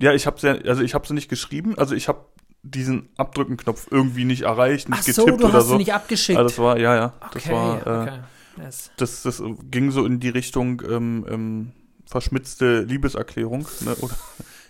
Ja, 0.00 0.12
ich 0.12 0.26
habe 0.26 0.40
sie, 0.40 0.48
also 0.68 0.82
ich 0.82 0.94
habe 0.94 1.06
sie 1.06 1.14
nicht 1.14 1.28
geschrieben, 1.28 1.76
also 1.78 1.94
ich 1.94 2.08
habe 2.08 2.26
diesen 2.62 3.08
Abdrücken-Knopf 3.16 3.88
irgendwie 3.90 4.24
nicht 4.24 4.42
erreicht, 4.42 4.88
nicht 4.88 4.98
Ach 4.98 5.04
so, 5.04 5.24
getippt 5.24 5.42
du 5.42 5.46
oder 5.46 5.54
hast 5.54 5.66
so. 5.66 5.72
sie 5.72 5.78
nicht 5.78 5.94
abgeschickt. 5.94 6.38
Also 6.38 6.48
das 6.48 6.58
war, 6.58 6.78
ja, 6.78 6.94
ja, 6.94 7.12
das 7.32 7.44
okay, 7.44 7.54
war, 7.54 7.86
äh, 7.86 8.02
okay. 8.02 8.18
Yes. 8.58 8.90
das, 8.96 9.22
das 9.22 9.42
ging 9.70 9.92
so 9.92 10.04
in 10.04 10.18
die 10.18 10.30
Richtung 10.30 10.82
ähm, 10.88 11.24
ähm, 11.28 11.72
verschmitzte 12.06 12.80
Liebeserklärung. 12.80 13.68
Ne? 13.80 13.94
Oder, 14.00 14.16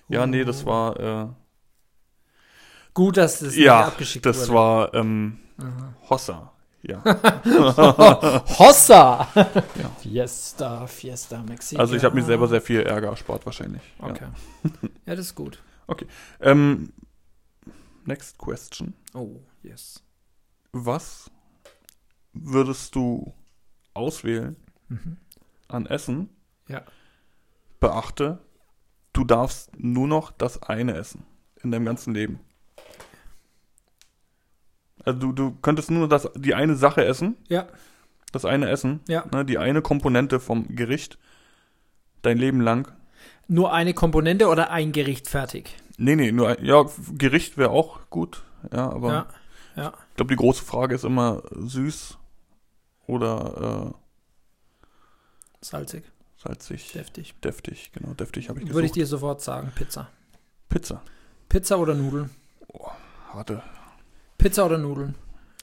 ja, 0.08 0.26
nee, 0.26 0.44
das 0.44 0.66
war, 0.66 1.00
äh, 1.00 1.28
Gut, 2.98 3.16
dass 3.16 3.42
es 3.42 3.56
ja, 3.56 3.78
nicht 3.78 3.86
abgeschickt 3.86 4.26
das 4.26 4.48
wurde. 4.48 4.54
war 4.54 4.94
ähm. 4.94 5.38
Hossa. 6.10 6.52
Ja. 6.82 7.02
Hossa! 8.58 9.24
Fiesta, 10.00 10.86
Fiesta, 10.86 11.42
Mexiko. 11.42 11.80
Also 11.80 11.96
ich 11.96 12.04
habe 12.04 12.14
mir 12.14 12.24
selber 12.24 12.46
sehr 12.48 12.60
viel 12.60 12.80
Ärger 12.82 13.08
erspart 13.08 13.44
wahrscheinlich. 13.46 13.82
Ja. 14.00 14.08
Okay. 14.08 14.26
Ja, 15.06 15.16
das 15.16 15.26
ist 15.26 15.34
gut. 15.34 15.62
Ähm, 16.40 16.92
next 18.04 18.38
question. 18.38 18.94
Oh, 19.14 19.40
yes. 19.62 20.02
Was 20.72 21.30
würdest 22.32 22.94
du 22.94 23.32
auswählen 23.94 24.56
Mhm. 24.88 25.16
an 25.68 25.86
Essen? 25.86 26.28
Ja. 26.68 26.82
Beachte, 27.80 28.38
du 29.12 29.24
darfst 29.24 29.70
nur 29.78 30.06
noch 30.06 30.30
das 30.30 30.62
eine 30.62 30.94
essen 30.94 31.24
in 31.62 31.70
deinem 31.70 31.84
ganzen 31.86 32.14
Leben. 32.14 32.40
Also 35.08 35.20
du, 35.20 35.32
du 35.32 35.56
könntest 35.62 35.90
nur 35.90 36.06
das, 36.06 36.28
die 36.36 36.54
eine 36.54 36.76
Sache 36.76 37.02
essen, 37.02 37.36
Ja, 37.48 37.66
das 38.30 38.44
eine 38.44 38.68
Essen, 38.68 39.00
ja. 39.08 39.24
ne, 39.32 39.42
die 39.42 39.56
eine 39.56 39.80
Komponente 39.80 40.38
vom 40.38 40.76
Gericht, 40.76 41.16
dein 42.20 42.36
Leben 42.36 42.60
lang. 42.60 42.92
Nur 43.46 43.72
eine 43.72 43.94
Komponente 43.94 44.48
oder 44.48 44.70
ein 44.70 44.92
Gericht 44.92 45.26
fertig? 45.26 45.74
Nee, 45.96 46.14
nee, 46.14 46.30
nur 46.30 46.48
ein, 46.48 46.62
ja, 46.62 46.84
Gericht 47.16 47.56
wäre 47.56 47.70
auch 47.70 48.00
gut, 48.10 48.42
ja, 48.70 48.90
aber 48.90 49.10
Ja, 49.10 49.26
ja. 49.76 49.92
ich 50.10 50.16
glaube, 50.16 50.30
die 50.34 50.36
große 50.36 50.62
Frage 50.62 50.94
ist 50.94 51.04
immer 51.04 51.42
süß 51.52 52.18
oder 53.06 53.94
Salzig, 55.62 56.04
äh, 56.04 56.42
salzig, 56.42 56.92
deftig. 56.92 57.34
deftig, 57.42 57.92
genau, 57.94 58.12
deftig 58.12 58.50
habe 58.50 58.60
ich 58.60 58.70
Würde 58.74 58.84
ich 58.86 58.92
dir 58.92 59.06
sofort 59.06 59.40
sagen, 59.40 59.72
Pizza. 59.74 60.08
Pizza, 60.68 61.00
Pizza 61.48 61.78
oder 61.78 61.94
Nudeln? 61.94 62.28
harte. 63.32 63.62
Pizza 64.38 64.64
oder 64.66 64.78
Nudeln? 64.78 65.14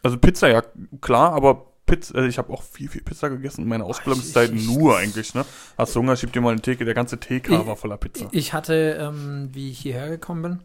Also 0.04 0.18
Pizza, 0.18 0.48
ja, 0.50 0.62
klar, 1.02 1.34
aber 1.34 1.72
Pizza, 1.86 2.16
also 2.16 2.28
ich 2.28 2.38
habe 2.38 2.52
auch 2.54 2.62
viel, 2.64 2.90
viel 2.90 3.02
Pizza 3.02 3.30
gegessen 3.30 3.62
in 3.62 3.68
meiner 3.68 3.86
Ausbildungszeit 3.86 4.54
nur 4.54 4.98
eigentlich, 4.98 5.34
ne? 5.34 5.46
Hast 5.78 5.96
du 5.96 6.00
Hunger, 6.00 6.16
schieb 6.16 6.34
dir 6.34 6.42
mal 6.42 6.52
eine 6.52 6.62
Theke, 6.62 6.84
der 6.86 6.94
ganze 6.94 7.20
TK 7.20 7.50
Ich- 7.62 7.66
war 7.68 7.76
voller 7.76 7.98
Pizza. 7.98 8.28
Ich 8.32 8.54
hatte, 8.54 8.98
ähm, 9.00 9.50
wie 9.54 9.72
ich 9.72 9.80
hierher 9.80 10.10
gekommen 10.10 10.42
bin, 10.42 10.60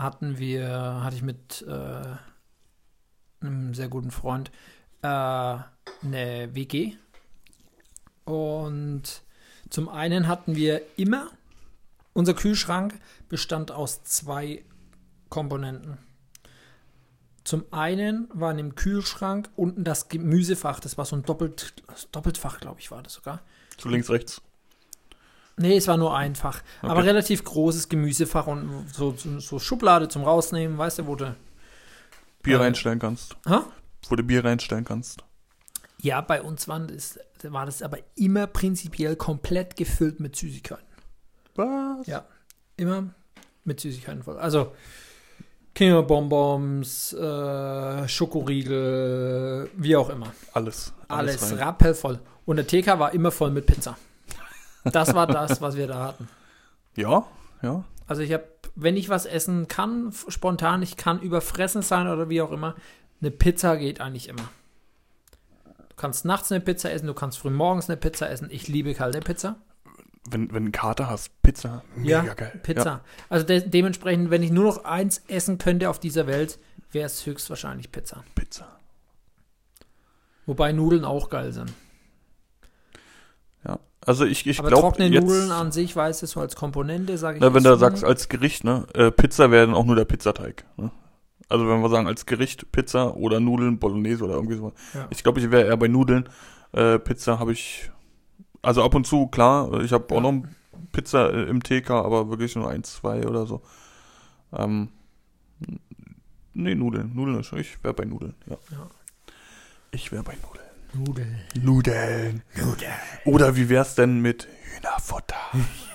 hatten 0.00 0.38
wir, 0.38 1.00
hatte 1.02 1.16
ich 1.16 1.22
mit 1.22 1.64
äh, 1.68 2.02
einem 3.46 3.74
sehr 3.74 3.88
guten 3.88 4.10
Freund 4.10 4.50
äh, 5.02 5.06
eine 5.06 6.48
WG. 6.52 6.94
Und 8.24 9.22
zum 9.70 9.88
einen 9.88 10.28
hatten 10.28 10.56
wir 10.56 10.80
immer, 10.96 11.28
unser 12.14 12.34
Kühlschrank 12.34 12.94
bestand 13.28 13.70
aus 13.70 14.02
zwei 14.04 14.64
Komponenten. 15.28 15.98
Zum 17.44 17.64
einen 17.70 18.28
war 18.32 18.50
in 18.52 18.56
dem 18.56 18.74
Kühlschrank 18.74 19.50
unten 19.54 19.84
das 19.84 20.08
Gemüsefach, 20.08 20.80
das 20.80 20.96
war 20.96 21.04
so 21.04 21.14
ein 21.14 21.22
Doppelt, 21.24 21.74
Doppeltfach, 22.10 22.58
glaube 22.58 22.80
ich, 22.80 22.90
war 22.90 23.02
das 23.02 23.12
sogar. 23.14 23.42
So 23.78 23.90
links, 23.90 24.08
rechts. 24.08 24.40
Nee, 25.56 25.76
es 25.76 25.86
war 25.86 25.96
nur 25.96 26.16
einfach. 26.16 26.62
Okay. 26.80 26.90
Aber 26.90 27.04
relativ 27.04 27.44
großes 27.44 27.88
Gemüsefach 27.88 28.46
und 28.46 28.86
so, 28.92 29.14
so, 29.16 29.58
Schublade 29.58 30.08
zum 30.08 30.24
Rausnehmen, 30.24 30.78
weißt 30.78 31.00
du, 31.00 31.06
wo 31.06 31.16
du. 31.16 31.36
Bier 32.42 32.56
Äh, 32.56 32.62
reinstellen 32.62 32.98
kannst. 32.98 33.36
Hä? 33.46 33.58
Wo 34.08 34.16
du 34.16 34.22
Bier 34.22 34.44
reinstellen 34.44 34.84
kannst. 34.84 35.22
Ja, 36.00 36.20
bei 36.20 36.42
uns 36.42 36.66
waren 36.66 36.88
das, 36.88 37.18
war 37.42 37.66
das 37.66 37.82
aber 37.82 37.98
immer 38.16 38.46
prinzipiell 38.46 39.16
komplett 39.16 39.76
gefüllt 39.76 40.18
mit 40.18 40.34
Süßigkeiten. 40.34 40.84
Was? 41.54 42.06
Ja. 42.06 42.24
Immer 42.76 43.14
mit 43.64 43.80
Süßigkeiten 43.80 44.22
voll. 44.22 44.38
Also 44.38 44.74
Kinderbonbons, 45.74 47.12
äh, 47.14 48.08
Schokoriegel, 48.08 49.70
wie 49.76 49.96
auch 49.96 50.08
immer. 50.08 50.32
Alles. 50.52 50.92
Alles, 51.08 51.50
rein. 51.50 51.58
rappelvoll. 51.58 52.20
Und 52.46 52.56
der 52.56 52.66
TK 52.66 52.98
war 52.98 53.12
immer 53.12 53.30
voll 53.30 53.50
mit 53.50 53.66
Pizza. 53.66 53.96
Das 54.84 55.14
war 55.14 55.26
das, 55.26 55.60
was 55.60 55.76
wir 55.76 55.86
da 55.86 56.04
hatten. 56.04 56.28
Ja, 56.94 57.26
ja. 57.62 57.84
Also 58.06 58.22
ich 58.22 58.32
habe, 58.32 58.44
wenn 58.76 58.96
ich 58.96 59.08
was 59.08 59.26
essen 59.26 59.66
kann, 59.66 60.12
spontan, 60.28 60.82
ich 60.82 60.96
kann 60.96 61.20
überfressen 61.20 61.82
sein 61.82 62.06
oder 62.06 62.28
wie 62.28 62.40
auch 62.42 62.52
immer, 62.52 62.74
eine 63.20 63.30
Pizza 63.30 63.76
geht 63.76 64.00
eigentlich 64.00 64.28
immer. 64.28 64.48
Du 65.88 65.96
kannst 65.96 66.24
nachts 66.24 66.52
eine 66.52 66.60
Pizza 66.60 66.92
essen, 66.92 67.06
du 67.06 67.14
kannst 67.14 67.38
früh 67.38 67.50
morgens 67.50 67.88
eine 67.88 67.96
Pizza 67.96 68.28
essen. 68.28 68.48
Ich 68.50 68.68
liebe 68.68 68.94
kalte 68.94 69.20
Pizza. 69.20 69.56
Wenn, 70.30 70.48
wenn 70.48 70.48
du 70.50 70.56
einen 70.56 70.72
Kater 70.72 71.10
hast, 71.10 71.30
Pizza. 71.42 71.82
Mega 71.96 72.24
Ja, 72.24 72.34
geil. 72.34 72.60
Pizza. 72.62 72.84
Ja. 72.84 73.00
Also 73.28 73.44
de 73.46 73.68
dementsprechend, 73.68 74.30
wenn 74.30 74.42
ich 74.42 74.50
nur 74.50 74.64
noch 74.64 74.84
eins 74.84 75.22
essen 75.28 75.58
könnte 75.58 75.90
auf 75.90 75.98
dieser 75.98 76.26
Welt, 76.26 76.58
wäre 76.92 77.06
es 77.06 77.26
höchstwahrscheinlich 77.26 77.92
Pizza. 77.92 78.24
Pizza. 78.34 78.78
Wobei 80.46 80.72
Nudeln 80.72 81.04
auch 81.04 81.28
geil 81.30 81.52
sind. 81.52 81.72
Ja. 83.66 83.78
Also 84.04 84.24
ich, 84.24 84.46
ich 84.46 84.58
Aber 84.58 84.68
glaube 84.68 84.82
trockene 84.82 85.08
jetzt, 85.08 85.24
Nudeln 85.24 85.50
an 85.50 85.72
sich, 85.72 85.94
weißt 85.96 86.22
du, 86.22 86.26
so 86.26 86.40
als 86.40 86.56
Komponente, 86.56 87.16
sage 87.18 87.36
ich. 87.38 87.42
na, 87.42 87.52
wenn 87.54 87.64
du 87.64 87.76
sagst 87.76 88.04
als 88.04 88.28
Gericht, 88.28 88.64
ne, 88.64 88.86
äh, 88.94 89.10
Pizza 89.10 89.50
wäre 89.50 89.66
dann 89.66 89.74
auch 89.74 89.84
nur 89.84 89.96
der 89.96 90.04
Pizzateig. 90.04 90.64
Ne? 90.76 90.90
Also 91.48 91.68
wenn 91.68 91.80
wir 91.80 91.88
sagen 91.90 92.06
als 92.06 92.26
Gericht 92.26 92.72
Pizza 92.72 93.16
oder 93.16 93.40
Nudeln, 93.40 93.78
Bolognese 93.78 94.24
oder 94.24 94.34
irgendwie 94.34 94.56
so. 94.56 94.72
Ja. 94.94 95.06
Ich 95.10 95.22
glaube, 95.22 95.40
ich 95.40 95.50
wäre 95.50 95.66
eher 95.66 95.76
bei 95.76 95.88
Nudeln. 95.88 96.28
Äh, 96.72 96.98
Pizza 96.98 97.38
habe 97.38 97.52
ich, 97.52 97.90
also 98.64 98.82
ab 98.82 98.94
und 98.94 99.06
zu, 99.06 99.26
klar, 99.28 99.80
ich 99.80 99.92
habe 99.92 100.06
Ja. 100.10 100.16
auch 100.16 100.20
noch 100.22 100.42
Pizza 100.92 101.30
äh, 101.32 101.42
im 101.44 101.62
TK, 101.62 101.90
aber 101.90 102.28
wirklich 102.30 102.54
nur 102.56 102.68
eins, 102.68 102.94
zwei 102.96 103.26
oder 103.26 103.46
so. 103.46 103.62
Ähm, 104.52 104.88
nee, 106.52 106.74
Nudeln. 106.74 107.12
Nudeln 107.14 107.40
ist 107.40 107.46
schon, 107.46 107.58
ich 107.60 107.82
wäre 107.82 107.94
bei 107.94 108.04
Nudeln, 108.04 108.34
ja. 108.48 108.56
Ja. 108.70 108.86
Ich 109.90 110.10
wäre 110.12 110.22
bei 110.22 110.34
Nudeln. 110.42 110.64
Nudeln. 111.06 111.40
Nudeln. 111.60 112.42
Nudeln. 112.56 112.92
Oder 113.24 113.56
wie 113.56 113.68
wär's 113.68 113.94
denn 113.96 114.20
mit 114.20 114.46
Hühnerfutter? 114.76 115.34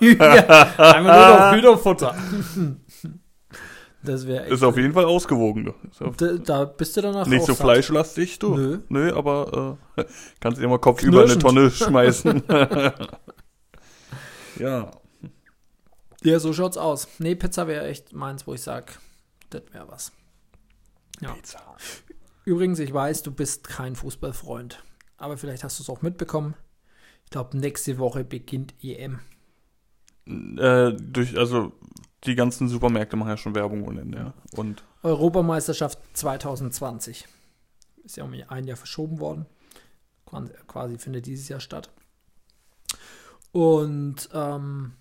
ja, 0.00 1.00
nur 1.00 1.12
noch 1.12 1.52
Hühnerfutter. 1.56 2.14
Das 4.02 4.26
wäre 4.26 4.46
Ist 4.46 4.62
auf 4.62 4.76
jeden 4.78 4.94
Fall 4.94 5.04
ausgewogen. 5.04 5.74
Da, 6.16 6.32
da 6.32 6.64
bist 6.64 6.96
du 6.96 7.02
danach 7.02 7.26
nicht 7.26 7.44
so 7.44 7.52
satt. 7.52 7.62
fleischlastig, 7.62 8.38
du. 8.38 8.56
Nö. 8.56 8.78
Nö, 8.88 9.14
aber 9.14 9.78
äh, 9.96 10.04
kannst 10.40 10.60
mal 10.60 10.78
Kopf 10.78 11.02
über 11.02 11.24
eine 11.24 11.34
Knirschend. 11.36 11.42
Tonne 11.42 11.70
schmeißen. 11.70 12.42
ja. 14.58 14.90
Ja, 16.22 16.38
so 16.38 16.52
schaut's 16.52 16.78
aus. 16.78 17.08
Nee, 17.18 17.34
Pizza 17.34 17.66
wäre 17.66 17.86
echt 17.86 18.14
meins, 18.14 18.46
wo 18.46 18.54
ich 18.54 18.62
sage, 18.62 18.92
das 19.50 19.62
wäre 19.72 19.88
was. 19.88 20.12
Ja. 21.20 21.32
Pizza. 21.32 21.60
Übrigens, 22.44 22.78
ich 22.78 22.92
weiß, 22.92 23.22
du 23.22 23.32
bist 23.32 23.68
kein 23.68 23.96
Fußballfreund, 23.96 24.82
aber 25.18 25.36
vielleicht 25.36 25.62
hast 25.62 25.78
du 25.78 25.82
es 25.82 25.90
auch 25.90 26.00
mitbekommen. 26.00 26.54
Ich 27.24 27.30
glaube, 27.30 27.56
nächste 27.56 27.98
Woche 27.98 28.24
beginnt 28.24 28.74
EM. 28.82 29.20
Äh, 30.26 30.92
durch, 30.94 31.38
also 31.38 31.72
die 32.24 32.34
ganzen 32.34 32.68
Supermärkte 32.68 33.16
machen 33.16 33.30
ja 33.30 33.36
schon 33.36 33.54
Werbung 33.54 33.86
ohne 33.86 34.00
Ende. 34.02 34.18
Ja. 34.18 34.34
Und 34.56 34.84
Europameisterschaft 35.02 35.98
2020. 36.12 37.26
Ist 38.04 38.16
ja 38.16 38.24
um 38.24 38.34
ein 38.48 38.64
Jahr 38.64 38.76
verschoben 38.76 39.20
worden. 39.20 39.46
Quasi- 40.66 40.98
findet 40.98 41.26
dieses 41.26 41.48
Jahr 41.48 41.60
statt. 41.60 41.90
Und 43.52 44.28
ähm, 44.32 44.92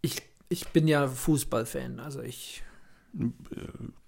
ich, 0.00 0.22
ich 0.48 0.68
bin 0.68 0.88
ja 0.88 1.08
Fußballfan. 1.08 2.00
Also 2.00 2.22
ich, 2.22 2.62
äh, 3.18 3.26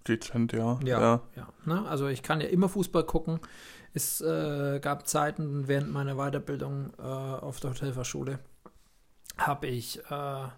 dezent, 0.08 0.52
ja. 0.52 0.78
ja, 0.84 1.20
ja. 1.36 1.48
ne? 1.64 1.86
Also 1.86 2.08
ich 2.08 2.22
kann 2.22 2.40
ja 2.40 2.48
immer 2.48 2.68
Fußball 2.68 3.04
gucken. 3.04 3.40
Es 3.92 4.20
äh, 4.20 4.80
gab 4.80 5.06
Zeiten 5.06 5.68
während 5.68 5.92
meiner 5.92 6.16
Weiterbildung 6.16 6.92
äh, 6.98 7.02
auf 7.02 7.60
der 7.60 7.70
Hotelfachschule, 7.70 8.40
habe 9.36 9.68
ich, 9.68 10.00
äh, 10.10 10.48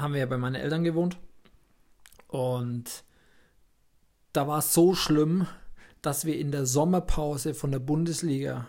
haben 0.00 0.14
wir 0.14 0.20
ja 0.20 0.26
bei 0.26 0.38
meinen 0.38 0.56
Eltern 0.56 0.84
gewohnt. 0.84 1.16
Und 2.28 3.04
da 4.32 4.46
war 4.46 4.58
es 4.58 4.72
so 4.72 4.94
schlimm, 4.94 5.46
dass 6.02 6.24
wir 6.24 6.38
in 6.38 6.50
der 6.50 6.66
Sommerpause 6.66 7.54
von 7.54 7.72
der 7.72 7.78
Bundesliga 7.78 8.66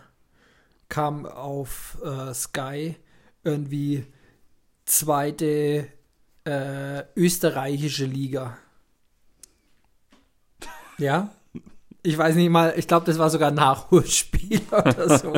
kam 0.89 1.25
auf 1.25 1.97
äh, 2.03 2.33
Sky 2.33 2.97
irgendwie 3.43 4.05
zweite 4.85 5.87
äh, 6.43 7.03
österreichische 7.15 8.05
Liga. 8.05 8.57
Ja? 10.97 11.29
Ich 12.03 12.17
weiß 12.17 12.35
nicht 12.35 12.49
mal, 12.49 12.73
ich 12.75 12.87
glaube, 12.87 13.05
das 13.05 13.19
war 13.19 13.29
sogar 13.29 13.51
Nachholspiel 13.51 14.61
oder 14.71 15.17
so. 15.19 15.33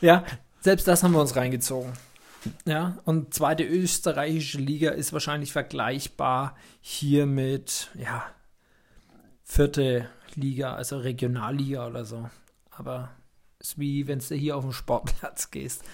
ja, 0.00 0.24
selbst 0.60 0.86
das 0.86 1.02
haben 1.02 1.12
wir 1.12 1.20
uns 1.20 1.34
reingezogen. 1.34 1.92
Ja, 2.66 2.98
und 3.04 3.34
zweite 3.34 3.64
österreichische 3.64 4.58
Liga 4.58 4.90
ist 4.90 5.12
wahrscheinlich 5.12 5.52
vergleichbar 5.52 6.56
hier 6.80 7.26
mit, 7.26 7.90
ja, 7.94 8.24
vierte 9.44 10.08
Liga, 10.34 10.74
also 10.74 10.98
Regionalliga 10.98 11.86
oder 11.86 12.04
so. 12.04 12.28
Aber 12.70 13.10
ist 13.58 13.78
wie 13.78 14.06
wenn 14.06 14.18
du 14.18 14.34
hier 14.34 14.56
auf 14.56 14.64
den 14.64 14.72
Sportplatz 14.72 15.50
gehst. 15.50 15.84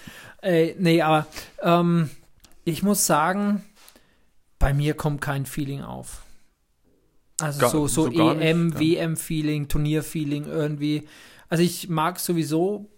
Äh, 0.43 0.75
nee, 0.79 1.03
aber 1.03 1.27
ähm, 1.63 2.11
ich 2.65 2.83
muss 2.83 3.07
sagen, 3.07 3.65
bei 4.59 4.73
mir 4.75 4.95
kommt 4.95 5.21
kein 5.21 5.47
Feeling 5.47 5.83
auf. 5.83 6.23
Also 7.41 7.61
Gar- 7.61 7.71
so, 7.71 7.87
so, 7.87 8.03
so 8.05 8.09
nicht, 8.09 8.41
EM. 8.43 8.79
WM-Feeling, 8.79 9.69
Turnier-Feeling 9.69 10.45
irgendwie. 10.47 11.09
Also 11.49 11.63
ich 11.63 11.89
mag 11.89 12.19
sowieso 12.19 12.91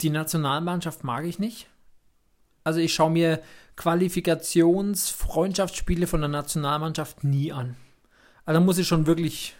die 0.00 0.10
Nationalmannschaft 0.10 1.04
mag 1.04 1.24
ich 1.24 1.38
nicht. 1.38 1.68
Also 2.64 2.80
ich 2.80 2.94
schaue 2.94 3.10
mir 3.10 3.40
Qualifikations-, 3.76 5.12
Freundschaftsspiele 5.12 6.06
von 6.06 6.20
der 6.20 6.28
Nationalmannschaft 6.28 7.24
nie 7.24 7.52
an. 7.52 7.76
Also 8.44 8.60
da 8.60 8.64
muss 8.64 8.78
ich 8.78 8.88
schon 8.88 9.06
wirklich, 9.06 9.54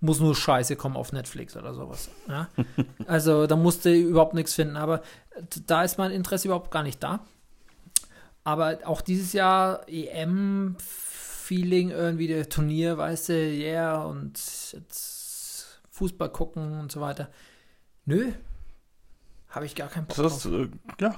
muss 0.00 0.20
nur 0.20 0.34
Scheiße 0.34 0.76
kommen 0.76 0.96
auf 0.96 1.12
Netflix 1.12 1.56
oder 1.56 1.74
sowas. 1.74 2.10
Ja? 2.28 2.48
Also 3.06 3.46
da 3.46 3.56
musste 3.56 3.92
überhaupt 3.94 4.34
nichts 4.34 4.54
finden. 4.54 4.76
Aber 4.76 5.02
da 5.66 5.84
ist 5.84 5.98
mein 5.98 6.10
Interesse 6.10 6.48
überhaupt 6.48 6.70
gar 6.70 6.82
nicht 6.82 7.02
da. 7.02 7.20
Aber 8.44 8.78
auch 8.84 9.02
dieses 9.02 9.34
Jahr 9.34 9.86
EM-Feeling 9.88 11.90
irgendwie, 11.90 12.28
der 12.28 12.48
Turnier, 12.48 12.96
weißt 12.96 13.28
du, 13.28 13.34
yeah, 13.34 14.02
und 14.02 14.38
jetzt 14.72 15.82
Fußball 15.90 16.30
gucken 16.30 16.80
und 16.80 16.90
so 16.90 17.02
weiter. 17.02 17.28
Nö, 18.06 18.32
habe 19.50 19.66
ich 19.66 19.74
gar 19.74 19.88
keinen 19.88 20.06
Bock 20.06 20.16
das 20.16 20.44
drauf. 20.44 20.52
äh, 20.52 20.68
ja, 21.00 21.16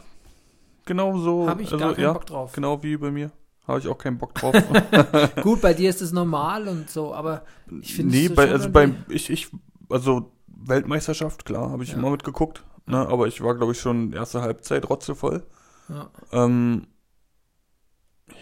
genau 0.90 1.16
so. 1.18 1.48
Habe 1.48 1.62
ich 1.62 1.72
also, 1.72 1.78
gar 1.84 1.94
keinen 1.94 2.02
ja, 2.02 2.12
Bock 2.12 2.26
drauf. 2.26 2.52
Genau 2.52 2.82
wie 2.82 2.96
bei 2.96 3.12
mir. 3.12 3.30
Habe 3.68 3.78
ich 3.78 3.86
auch 3.86 3.96
keinen 3.98 4.18
Bock 4.18 4.34
drauf. 4.34 4.54
Gut, 5.42 5.60
bei 5.60 5.72
dir 5.72 5.88
ist 5.88 6.00
es 6.02 6.10
normal 6.10 6.66
und 6.66 6.90
so, 6.90 7.14
aber 7.14 7.44
ich 7.80 7.94
finde 7.94 8.16
nee, 8.16 8.26
es 8.26 8.34
bei, 8.34 8.50
also 8.50 8.68
beim, 8.70 9.04
ich, 9.08 9.30
ich, 9.30 9.48
also 9.88 10.32
Weltmeisterschaft, 10.48 11.44
klar, 11.44 11.70
habe 11.70 11.84
ich 11.84 11.90
Ja. 11.90 11.96
immer 11.98 12.10
mitgeguckt. 12.10 12.64
Ne, 12.86 12.98
aber 12.98 13.28
ich 13.28 13.40
war, 13.40 13.54
glaube 13.54 13.70
ich, 13.72 13.80
schon 13.80 14.12
erste 14.12 14.42
Halbzeit 14.42 14.88
rotzevoll. 14.90 15.46
ja. 15.88 16.10
Ähm, 16.32 16.86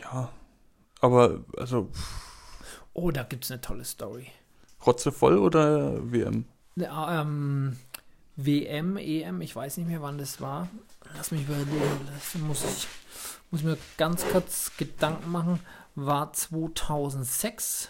ja, 0.02 0.30
aber, 1.00 1.44
also, 1.56 1.90
Oh, 2.94 3.11
da 3.11 3.22
gibt 3.24 3.44
es 3.44 3.50
eine 3.50 3.61
tolle 3.61 3.84
Story. 3.84 4.28
rotzevoll 4.87 5.37
oder 5.38 6.11
WM? 6.11 6.46
Ja, 6.76 7.20
ähm, 7.22 7.76
WM, 8.40 8.96
EM, 8.96 9.40
ich 9.40 9.55
weiß 9.55 9.77
nicht 9.79 9.88
mehr, 9.88 10.01
wann 10.01 10.16
das 10.16 10.40
war. 10.40 10.68
Lass 11.16 11.33
mich 11.33 11.42
überlegen, 11.42 11.72
das 12.14 12.40
muss 12.40 12.64
ich 12.64 12.87
muss 13.51 13.62
mir 13.62 13.77
ganz 13.96 14.24
kurz 14.31 14.70
Gedanken 14.77 15.31
machen. 15.33 15.59
War 15.94 16.33
2006. 16.33 17.88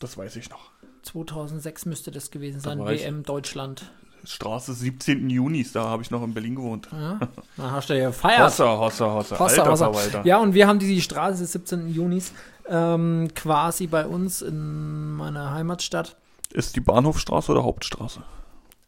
Das 0.00 0.18
weiß 0.18 0.34
ich 0.36 0.50
noch. 0.50 0.70
2006 1.04 1.86
müsste 1.86 2.10
das 2.10 2.32
gewesen 2.32 2.60
Da 2.62 2.70
sein. 2.70 2.78
war 2.80 2.92
ich- 2.92 3.02
WM 3.04 3.22
Deutschland. 3.22 3.92
Straße 4.24 4.72
17. 4.74 5.30
Junis, 5.30 5.70
da 5.72 5.84
habe 5.84 6.02
ich 6.02 6.10
noch 6.10 6.22
in 6.24 6.34
Berlin 6.34 6.56
gewohnt. 6.56 6.88
Ja, 6.92 7.18
da 7.56 7.70
hast 7.70 7.88
du 7.90 7.96
ja 7.98 8.08
gefeiert. 8.08 8.40
Hossa, 8.40 8.76
Hossa, 8.78 9.12
Hossa. 9.12 9.38
Hossa, 9.38 9.62
Alter 9.62 9.88
Hossa. 9.92 10.22
Ja, 10.24 10.38
und 10.38 10.54
wir 10.54 10.66
haben 10.66 10.78
die 10.80 11.00
Straße 11.00 11.38
des 11.42 11.52
17. 11.52 11.88
Junis 11.88 12.32
ähm, 12.68 13.28
quasi 13.34 13.86
bei 13.86 14.06
uns 14.06 14.42
in 14.42 15.12
meiner 15.12 15.52
Heimatstadt. 15.52 16.16
Ist 16.52 16.74
die 16.76 16.80
Bahnhofstraße 16.80 17.52
oder 17.52 17.62
Hauptstraße? 17.64 18.22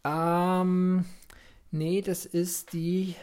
Ähm, 0.05 1.05
nee, 1.71 2.03
das 2.03 2.27
ist 2.27 2.73
die. 2.73 3.17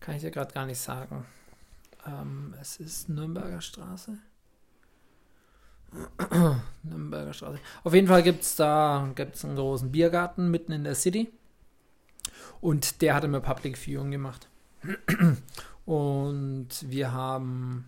Kann 0.00 0.14
ich 0.14 0.22
dir 0.22 0.30
gerade 0.30 0.54
gar 0.54 0.66
nicht 0.66 0.78
sagen. 0.78 1.26
Ähm, 2.06 2.54
es 2.60 2.76
ist 2.76 3.08
Nürnberger 3.08 3.60
Straße. 3.60 4.18
Nürnberger 6.82 7.32
Straße. 7.32 7.58
Auf 7.82 7.94
jeden 7.94 8.06
Fall 8.06 8.22
gibt 8.22 8.42
es 8.42 8.56
da 8.56 9.10
gibt's 9.14 9.44
einen 9.44 9.56
großen 9.56 9.90
Biergarten 9.90 10.50
mitten 10.50 10.72
in 10.72 10.84
der 10.84 10.94
City. 10.94 11.32
Und 12.60 13.02
der 13.02 13.14
hat 13.14 13.24
immer 13.24 13.40
Public 13.40 13.76
Viewing 13.76 14.10
gemacht. 14.10 14.48
Und 15.84 16.68
wir 16.82 17.12
haben 17.12 17.86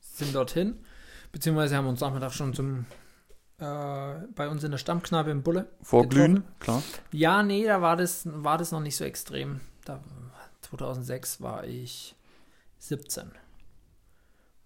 sind 0.00 0.34
dorthin, 0.34 0.76
beziehungsweise 1.32 1.76
haben 1.76 1.86
uns 1.86 2.00
Nachmittag 2.00 2.32
schon 2.32 2.54
zum 2.54 2.86
äh, 3.58 4.14
bei 4.34 4.48
uns 4.48 4.64
in 4.64 4.70
der 4.70 4.78
Stammkneipe 4.78 5.30
im 5.30 5.42
Bulle 5.42 5.68
Vorglühen, 5.82 6.44
klar. 6.60 6.82
ja, 7.12 7.42
nee, 7.42 7.64
da 7.64 7.80
war 7.82 7.96
das, 7.96 8.22
war 8.26 8.58
das 8.58 8.72
noch 8.72 8.80
nicht 8.80 8.96
so 8.96 9.04
extrem. 9.04 9.60
Da, 9.84 10.00
2006 10.62 11.40
war 11.40 11.64
ich 11.64 12.14
17. 12.78 13.30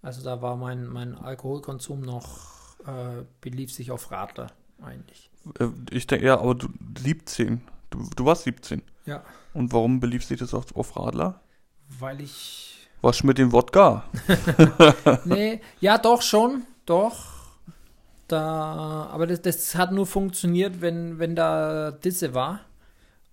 Also 0.01 0.23
da 0.23 0.41
war 0.41 0.55
mein, 0.55 0.87
mein 0.87 1.15
Alkoholkonsum 1.15 2.01
noch, 2.01 2.77
äh, 2.87 3.23
belief 3.41 3.71
sich 3.73 3.91
auf 3.91 4.11
Radler 4.11 4.47
eigentlich. 4.81 5.29
Äh, 5.59 5.67
Ich 5.91 6.07
denke, 6.07 6.25
ja, 6.25 6.39
aber 6.39 6.55
du 6.55 6.69
17. 6.99 7.61
Du, 7.89 8.09
du 8.15 8.25
warst 8.25 8.43
17. 8.43 8.81
Ja. 9.05 9.23
Und 9.53 9.73
warum 9.73 9.99
belief 9.99 10.23
sich 10.23 10.39
das 10.39 10.53
auf, 10.53 10.75
auf 10.75 10.95
Radler? 10.95 11.41
Weil 11.99 12.21
ich. 12.21 12.87
Was 13.01 13.23
mit 13.23 13.37
dem 13.37 13.51
Wodka? 13.51 14.03
Nee, 15.25 15.61
ja, 15.81 15.97
doch 15.97 16.21
schon, 16.21 16.63
doch. 16.85 17.38
Da, 18.29 19.09
aber 19.11 19.25
das, 19.25 19.41
das 19.41 19.75
hat 19.75 19.91
nur 19.91 20.05
funktioniert, 20.05 20.81
wenn, 20.81 21.17
wenn 21.17 21.35
da 21.35 21.91
Disse 21.91 22.33
war 22.35 22.61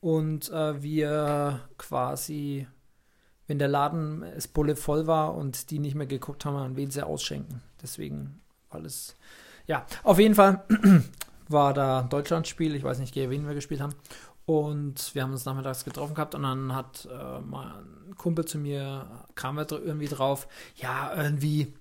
und 0.00 0.50
äh, 0.50 0.82
wir 0.82 1.60
quasi, 1.76 2.66
wenn 3.46 3.58
der 3.58 3.68
Laden 3.68 4.22
es 4.22 4.48
Bulle 4.48 4.74
voll 4.74 5.06
war 5.06 5.34
und 5.34 5.70
die 5.70 5.78
nicht 5.78 5.94
mehr 5.94 6.06
geguckt 6.06 6.46
haben, 6.46 6.56
an 6.56 6.76
wen 6.76 6.90
sie 6.90 7.04
ausschenken. 7.04 7.60
Deswegen 7.82 8.40
alles. 8.70 9.16
Ja, 9.66 9.84
auf 10.02 10.18
jeden 10.18 10.34
Fall 10.34 10.64
war 11.48 11.74
da 11.74 12.00
ein 12.00 12.08
Deutschlandspiel. 12.08 12.74
Ich 12.74 12.82
weiß 12.82 12.98
nicht, 12.98 13.12
gegen 13.12 13.30
wen 13.30 13.46
wir 13.46 13.54
gespielt 13.54 13.82
haben. 13.82 13.94
Und 14.46 15.14
wir 15.14 15.22
haben 15.22 15.32
uns 15.32 15.44
nachmittags 15.44 15.84
getroffen 15.84 16.14
gehabt 16.14 16.34
und 16.34 16.44
dann 16.44 16.74
hat 16.74 17.06
äh, 17.10 17.40
mal 17.40 17.84
Kumpel 18.16 18.44
zu 18.44 18.58
mir, 18.58 19.06
kam 19.34 19.58
er 19.58 19.70
irgendwie 19.72 20.06
drauf, 20.06 20.46
ja, 20.76 21.12
irgendwie, 21.14 21.74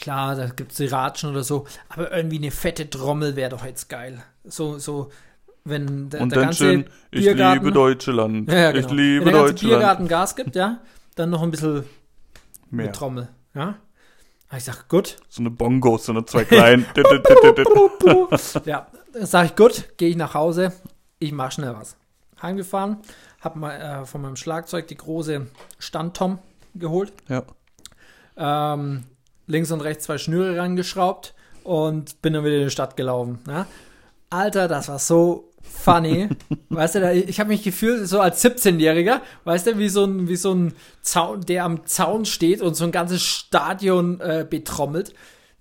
klar, 0.00 0.34
da 0.36 0.46
gibt 0.46 0.72
es 0.72 0.78
die 0.78 0.86
Ratschen 0.86 1.30
oder 1.30 1.42
so, 1.44 1.66
aber 1.88 2.12
irgendwie 2.16 2.38
eine 2.38 2.50
fette 2.50 2.88
Trommel 2.90 3.36
wäre 3.36 3.50
doch 3.50 3.64
jetzt 3.64 3.88
geil. 3.88 4.22
So, 4.44 4.78
so, 4.78 5.10
wenn 5.64 6.08
der, 6.10 6.20
Und 6.22 6.30
der 6.32 6.36
dann 6.38 6.46
ganze 6.46 6.64
schön, 6.64 6.84
ich 7.10 7.20
Biergarten- 7.24 7.60
liebe 7.64 7.72
Deutschland. 7.72 8.50
ja, 8.50 8.58
ja, 8.58 8.72
genau. 8.72 8.86
Ich 8.86 8.92
liebe 8.92 9.24
wenn 9.26 9.32
der 9.32 9.42
ganze 9.42 9.52
Deutschland. 9.54 9.60
Biergarten 9.72 10.08
Gas 10.08 10.36
gibt, 10.36 10.56
ja, 10.56 10.80
dann 11.14 11.30
noch 11.30 11.42
ein 11.42 11.50
bisschen 11.50 11.84
Mehr. 12.70 12.86
mit 12.86 12.94
Trommel, 12.96 13.28
ja. 13.54 13.76
Aber 14.48 14.56
ich 14.58 14.64
sag, 14.64 14.88
gut, 14.88 15.16
So 15.28 15.42
eine 15.42 15.50
Bongos, 15.50 16.06
so 16.06 16.12
eine 16.12 16.24
zwei 16.24 16.44
kleinen. 16.44 16.84
ja, 18.64 18.86
dann 19.12 19.26
sag 19.26 19.46
ich, 19.46 19.56
gut, 19.56 19.96
gehe 19.96 20.08
ich 20.08 20.16
nach 20.16 20.34
Hause, 20.34 20.72
ich 21.18 21.32
mach 21.32 21.52
schnell 21.52 21.74
was. 21.74 21.96
heimgefahren, 22.42 22.96
habe 23.42 23.58
mal 23.58 23.70
äh, 24.02 24.04
von 24.06 24.22
meinem 24.22 24.36
Schlagzeug 24.36 24.88
die 24.88 24.96
große 24.96 25.46
Standtom 25.78 26.38
geholt, 26.74 27.12
Ja. 27.28 27.42
ähm, 28.36 29.04
links 29.50 29.70
und 29.70 29.80
rechts 29.80 30.04
zwei 30.04 30.18
Schnüre 30.18 30.58
reingeschraubt 30.58 31.34
und 31.64 32.22
bin 32.22 32.32
dann 32.32 32.44
wieder 32.44 32.56
in 32.56 32.64
die 32.64 32.70
Stadt 32.70 32.96
gelaufen. 32.96 33.38
Ja? 33.46 33.66
Alter, 34.30 34.68
das 34.68 34.88
war 34.88 34.98
so 34.98 35.50
funny. 35.62 36.28
weißt 36.68 36.94
du, 36.96 37.00
da, 37.00 37.12
ich 37.12 37.40
habe 37.40 37.48
mich 37.48 37.62
gefühlt 37.62 38.06
so 38.08 38.20
als 38.20 38.44
17-Jähriger, 38.44 39.20
weißt 39.44 39.66
du, 39.66 39.78
wie 39.78 39.88
so 39.88 40.04
ein, 40.04 40.28
wie 40.28 40.36
so 40.36 40.54
ein 40.54 40.74
Zaun, 41.02 41.42
der 41.42 41.64
am 41.64 41.84
Zaun 41.86 42.24
steht 42.24 42.62
und 42.62 42.74
so 42.74 42.84
ein 42.84 42.92
ganzes 42.92 43.22
Stadion 43.22 44.20
äh, 44.20 44.46
betrommelt. 44.48 45.14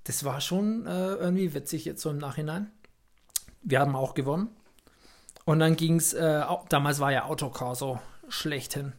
Das 0.06 0.24
war 0.24 0.42
schon 0.42 0.86
äh, 0.86 1.14
irgendwie 1.16 1.54
witzig 1.54 1.86
jetzt 1.86 2.02
so 2.02 2.10
im 2.10 2.18
Nachhinein. 2.18 2.72
Wir 3.62 3.80
haben 3.80 3.96
auch 3.96 4.14
gewonnen. 4.14 4.50
Und 5.46 5.60
dann 5.60 5.76
ging 5.76 5.96
es, 5.96 6.14
äh, 6.14 6.44
damals 6.70 7.00
war 7.00 7.12
ja 7.12 7.26
Autocorso 7.26 8.00
schlechthin. 8.28 8.94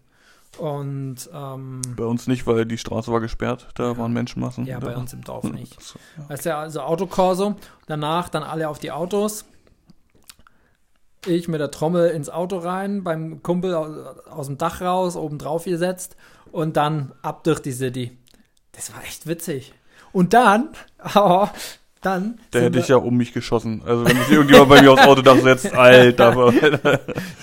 Und 0.58 1.30
ähm, 1.32 1.80
Bei 1.96 2.04
uns 2.04 2.26
nicht, 2.26 2.46
weil 2.46 2.66
die 2.66 2.78
Straße 2.78 3.10
war 3.12 3.20
gesperrt. 3.20 3.68
Da 3.74 3.96
waren 3.96 4.12
Menschenmassen. 4.12 4.66
ja, 4.66 4.78
bei 4.78 4.96
uns 4.96 5.12
im 5.12 5.22
Dorf 5.22 5.44
nicht. 5.44 5.76
Achso, 5.76 5.98
ja. 6.18 6.28
Weißt 6.28 6.46
du, 6.46 6.56
also 6.56 6.80
Autokorso, 6.80 7.56
danach 7.86 8.28
dann 8.28 8.42
alle 8.42 8.68
auf 8.68 8.78
die 8.78 8.90
Autos. 8.90 9.44
Ich 11.26 11.48
mit 11.48 11.60
der 11.60 11.70
Trommel 11.70 12.10
ins 12.10 12.30
Auto 12.30 12.58
rein, 12.58 13.04
beim 13.04 13.42
Kumpel 13.42 13.74
aus, 13.74 14.16
aus 14.26 14.46
dem 14.46 14.58
Dach 14.58 14.80
raus, 14.80 15.16
oben 15.16 15.38
drauf 15.38 15.64
gesetzt 15.64 16.16
und 16.50 16.76
dann 16.76 17.12
ab 17.22 17.44
durch 17.44 17.60
die 17.60 17.72
City. 17.72 18.16
Das 18.72 18.92
war 18.94 19.02
echt 19.04 19.26
witzig. 19.26 19.74
Und 20.12 20.32
dann, 20.34 20.70
oh, 21.14 21.46
dann. 22.00 22.38
Da 22.50 22.58
sind 22.60 22.66
hätte 22.68 22.78
ich 22.80 22.88
ja 22.88 22.96
um 22.96 23.16
mich 23.16 23.32
geschossen. 23.32 23.82
Also 23.84 24.04
wenn 24.06 24.16
sich 24.16 24.30
irgendjemand 24.30 24.70
bei 24.70 24.82
mir 24.82 24.92
aufs 24.92 25.06
Autodach 25.06 25.36
setzt, 25.38 25.72
Alter, 25.74 26.52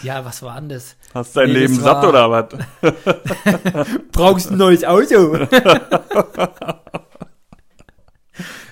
Ja, 0.04 0.24
was 0.26 0.42
war 0.42 0.60
das? 0.62 0.96
hast 1.14 1.36
dein 1.38 1.48
Nee, 1.48 1.54
Leben 1.60 1.76
satt 1.76 2.02
war- 2.04 2.10
oder 2.10 2.32
was? 2.32 3.88
Brauchst 4.12 4.52
ein 4.52 4.58
neues 4.58 4.84
Auto? 4.84 5.38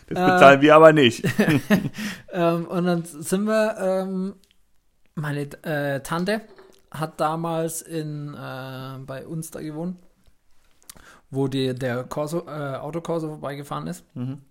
Das 0.08 0.20
bezahlen 0.20 0.62
wir 0.62 0.76
aber 0.76 0.94
nicht. 0.94 1.26
ähm, 2.32 2.66
und 2.68 2.86
dann 2.86 3.04
sind 3.06 3.46
wir, 3.46 3.76
ähm, 3.80 4.36
meine 5.16 5.42
äh, 5.64 6.02
Tante 6.02 6.42
hat 6.92 7.20
damals 7.20 7.82
in, 7.82 8.36
äh, 8.36 9.00
bei 9.00 9.26
uns 9.26 9.50
da 9.50 9.62
gewohnt, 9.62 9.98
wo 11.32 11.48
die, 11.48 11.74
der 11.74 12.04
Corso, 12.04 12.46
äh, 12.48 12.76
Autokorso 12.76 13.30
vorbeigefahren 13.30 13.88
ist. 13.88 14.06
Mhm. 14.16 14.42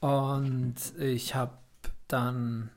Und 0.00 0.76
ich 0.98 1.34
habe 1.34 1.58
dann, 2.08 2.70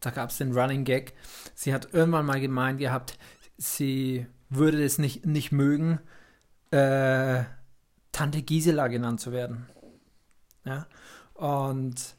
da 0.00 0.10
gab 0.10 0.30
es 0.30 0.38
den 0.38 0.52
Running 0.52 0.84
Gag. 0.84 1.14
Sie 1.54 1.72
hat 1.72 1.94
irgendwann 1.94 2.26
mal 2.26 2.40
gemeint 2.40 2.80
gehabt, 2.80 3.18
sie 3.56 4.26
würde 4.48 4.84
es 4.84 4.98
nicht, 4.98 5.26
nicht 5.26 5.52
mögen, 5.52 6.00
äh, 6.72 7.44
Tante 8.12 8.42
Gisela 8.42 8.88
genannt 8.88 9.20
zu 9.20 9.32
werden. 9.32 9.66
Ja. 10.64 10.86
Und 11.34 12.16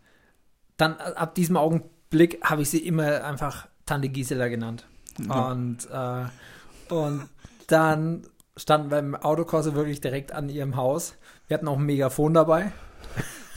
dann 0.78 0.98
äh, 0.98 1.14
ab 1.16 1.36
diesem 1.36 1.58
Augenblick 1.58 2.44
habe 2.44 2.62
ich 2.62 2.70
sie 2.70 2.86
immer 2.86 3.24
einfach 3.24 3.68
Tante 3.86 4.10
Gisela 4.10 4.48
genannt. 4.48 4.88
Ja. 5.20 5.52
Und, 5.52 5.90
äh, 5.92 6.94
und 6.94 7.30
dann 7.68 8.24
standen 8.58 8.92
wir 8.92 9.00
im 9.00 9.16
Autokurse 9.16 9.76
wirklich 9.76 10.02
direkt 10.02 10.32
an 10.32 10.50
ihrem 10.50 10.76
Haus. 10.76 11.16
Wir 11.52 11.58
hatten 11.58 11.68
auch 11.68 11.80
ein 11.80 11.86
Megafon 11.86 12.34
dabei. 12.34 12.72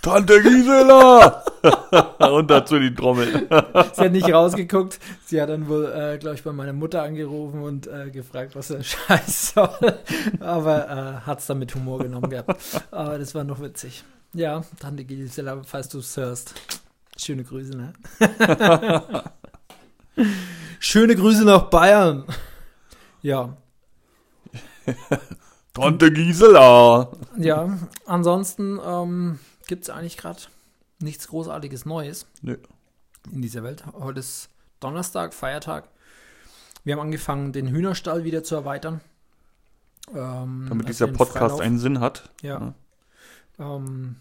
Tante 0.03 0.43
Gisela! 0.43 1.45
Und 2.29 2.51
dazu 2.51 2.81
die 2.81 2.93
Trommel. 2.93 3.47
Sie 3.93 4.03
hat 4.03 4.11
nicht 4.11 4.33
rausgeguckt. 4.33 4.99
Sie 5.25 5.41
hat 5.41 5.49
dann 5.49 5.69
wohl, 5.69 5.85
äh, 5.93 6.19
glaube 6.19 6.35
ich, 6.35 6.43
bei 6.43 6.51
meiner 6.51 6.73
Mutter 6.73 7.05
angerufen 7.05 7.63
und 7.63 7.87
äh, 7.87 8.11
gefragt, 8.11 8.57
was 8.57 8.67
der 8.67 8.83
Scheiß 8.83 9.55
soll. 9.55 9.95
Aber 10.41 10.89
äh, 10.91 11.25
hat 11.25 11.39
es 11.39 11.47
dann 11.47 11.61
mit 11.61 11.73
Humor 11.77 12.01
genommen 12.01 12.31
gehabt. 12.31 12.61
Aber 12.91 13.17
das 13.17 13.33
war 13.37 13.45
noch 13.45 13.61
witzig. 13.61 14.03
Ja, 14.33 14.65
Tante 14.81 15.05
Gisela, 15.05 15.63
falls 15.63 15.89
du 15.89 16.01
es 16.01 16.17
hörst. 16.17 16.53
Schöne 17.17 17.45
Grüße, 17.45 17.77
ne? 17.77 17.93
Schöne 20.81 21.15
Grüße 21.15 21.45
nach 21.45 21.71
Bayern. 21.71 22.25
Ja, 23.23 23.57
Tante 25.75 26.13
Gisela! 26.13 27.11
ja. 27.37 27.77
Ansonsten 28.07 28.79
ähm, 28.85 29.39
gibt 29.67 29.83
es 29.85 29.91
eigentlich 29.91 30.17
gerade 30.17 30.41
nichts 31.01 31.27
Großartiges 31.29 31.85
Neues. 31.85 32.27
Nö. 32.43 32.57
in 33.33 33.43
dieser 33.43 33.63
Welt. 33.65 33.85
Heute 33.93 34.21
ist 34.21 34.49
Donnerstag, 34.81 35.35
Feiertag. 35.35 35.89
Wir 36.85 36.95
haben 36.95 37.01
angefangen, 37.01 37.53
den 37.53 37.67
Hühnerstall 37.69 38.25
wieder 38.25 38.45
zu 38.45 38.55
erweitern. 38.55 39.01
Ähm, 40.11 40.67
Damit 40.69 40.87
also 40.87 41.07
dieser 41.07 41.07
Podcast 41.09 41.39
Freilauf. 41.39 41.61
einen 41.61 41.79
Sinn 41.79 41.99
hat. 42.01 42.31
Ja. 42.43 42.75
Ähm, 43.59 44.17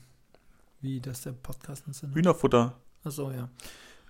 wie, 0.81 1.01
dass 1.01 1.21
der 1.21 1.33
Podcast 1.33 1.85
einen 1.85 1.93
Sinn 1.93 2.09
hat? 2.09 2.15
Hühnerfutter. 2.15 2.73
Achso, 3.03 3.31
ja. 3.31 3.49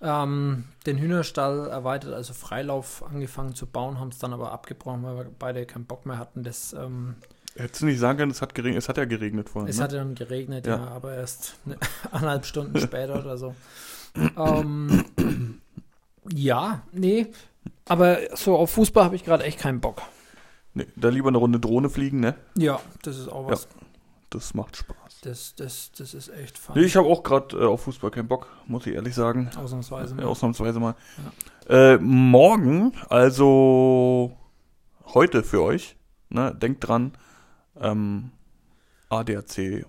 Ähm, 0.04 0.66
den 0.86 0.98
Hühnerstall 0.98 1.70
erweitert, 1.70 2.13
also 2.13 2.34
Freilauf 2.34 3.04
angefangen 3.04 3.56
zu 3.56 3.66
bauen, 3.66 4.00
haben 4.00 4.10
es 4.10 4.20
dann 4.20 4.34
aber 4.34 4.52
abgebrochen, 4.52 5.02
weil 5.04 5.16
wir 5.16 5.26
beide 5.39 5.66
keinen 5.66 5.86
Bock 5.86 6.06
mehr 6.06 6.18
hatten. 6.18 6.44
Das, 6.44 6.74
ähm, 6.74 7.16
Hättest 7.56 7.84
du 7.84 7.86
nicht 7.86 8.00
sagen 8.00 8.18
können, 8.18 8.32
es 8.32 8.42
hat 8.42 8.54
geregnet, 8.56 8.82
es 8.84 8.89
hat 8.89 8.98
ja 8.98 9.06
geregnet 9.06 9.48
vorhin. 9.50 9.70
es 9.70 9.78
ne? 9.78 9.84
hat 9.84 9.94
dann 9.94 10.16
geregnet, 10.16 10.66
ja, 10.68 10.76
Ja. 10.78 10.88
aber 10.88 11.13
erst 11.16 11.56
eine, 11.66 11.78
anderthalb 12.12 12.46
Stunden 12.46 12.80
später 12.80 13.20
oder 13.20 13.38
so. 13.38 13.56
Ähm, 14.38 15.60
ja, 16.30 16.84
nee. 16.92 17.28
Aber 17.88 18.20
so 18.36 18.56
auf 18.58 18.70
Fußball 18.72 19.06
habe 19.06 19.16
ich 19.16 19.24
gerade 19.24 19.44
echt 19.44 19.58
keinen 19.60 19.82
Bock. 19.82 20.04
Nee, 20.76 20.86
da 20.96 21.10
lieber 21.10 21.30
eine 21.30 21.38
Runde 21.39 21.60
Drohne 21.60 21.89
fliegen, 21.89 22.20
ne? 22.20 22.36
Ja, 22.56 22.80
das 23.02 23.18
ist 23.18 23.28
auch 23.28 23.48
was. 23.48 23.68
Das 24.30 24.54
macht 24.54 24.78
Spaß. 24.78 24.98
Das, 25.21 25.56
das, 25.56 25.91
das 25.97 26.13
ist 26.13 26.30
echt 26.30 26.58
fun. 26.58 26.76
Nee, 26.76 26.86
ich 26.86 26.95
habe 26.95 27.08
auch 27.08 27.23
gerade 27.23 27.58
äh, 27.58 27.65
auf 27.65 27.84
Fußball 27.84 28.12
keinen 28.12 28.28
Bock, 28.28 28.47
muss 28.67 28.86
ich 28.86 28.93
ehrlich 28.93 29.15
sagen. 29.15 29.49
Ausnahmsweise. 29.56 30.15
Ja, 30.15 30.21
mal. 30.21 30.28
ausnahmsweise 30.28 30.80
mal. 30.80 30.95
Äh, 31.69 31.97
morgen, 31.97 32.93
also 33.10 34.38
heute 35.06 35.43
für 35.43 35.62
euch, 35.62 35.95
ne, 36.30 36.54
denkt 36.54 36.88
dran, 36.88 37.13
ähm, 37.80 38.32
ADAC 39.10 39.86